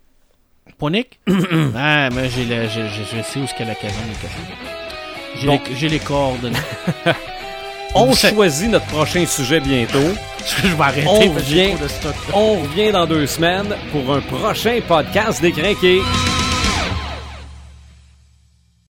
[0.77, 1.19] Ponic?
[1.75, 3.95] ah, mais j'ai le- j'ai- j'ai- je sais où est-ce qu'est la cabane
[5.43, 6.55] les, j'ai les coordonnées.
[7.95, 9.99] On choisit notre prochain sujet bientôt.
[10.63, 11.07] je vais arrêter.
[11.07, 11.73] On revient.
[11.81, 12.15] de stock.
[12.33, 16.01] On revient dans deux semaines pour un prochain podcast des Crinqués.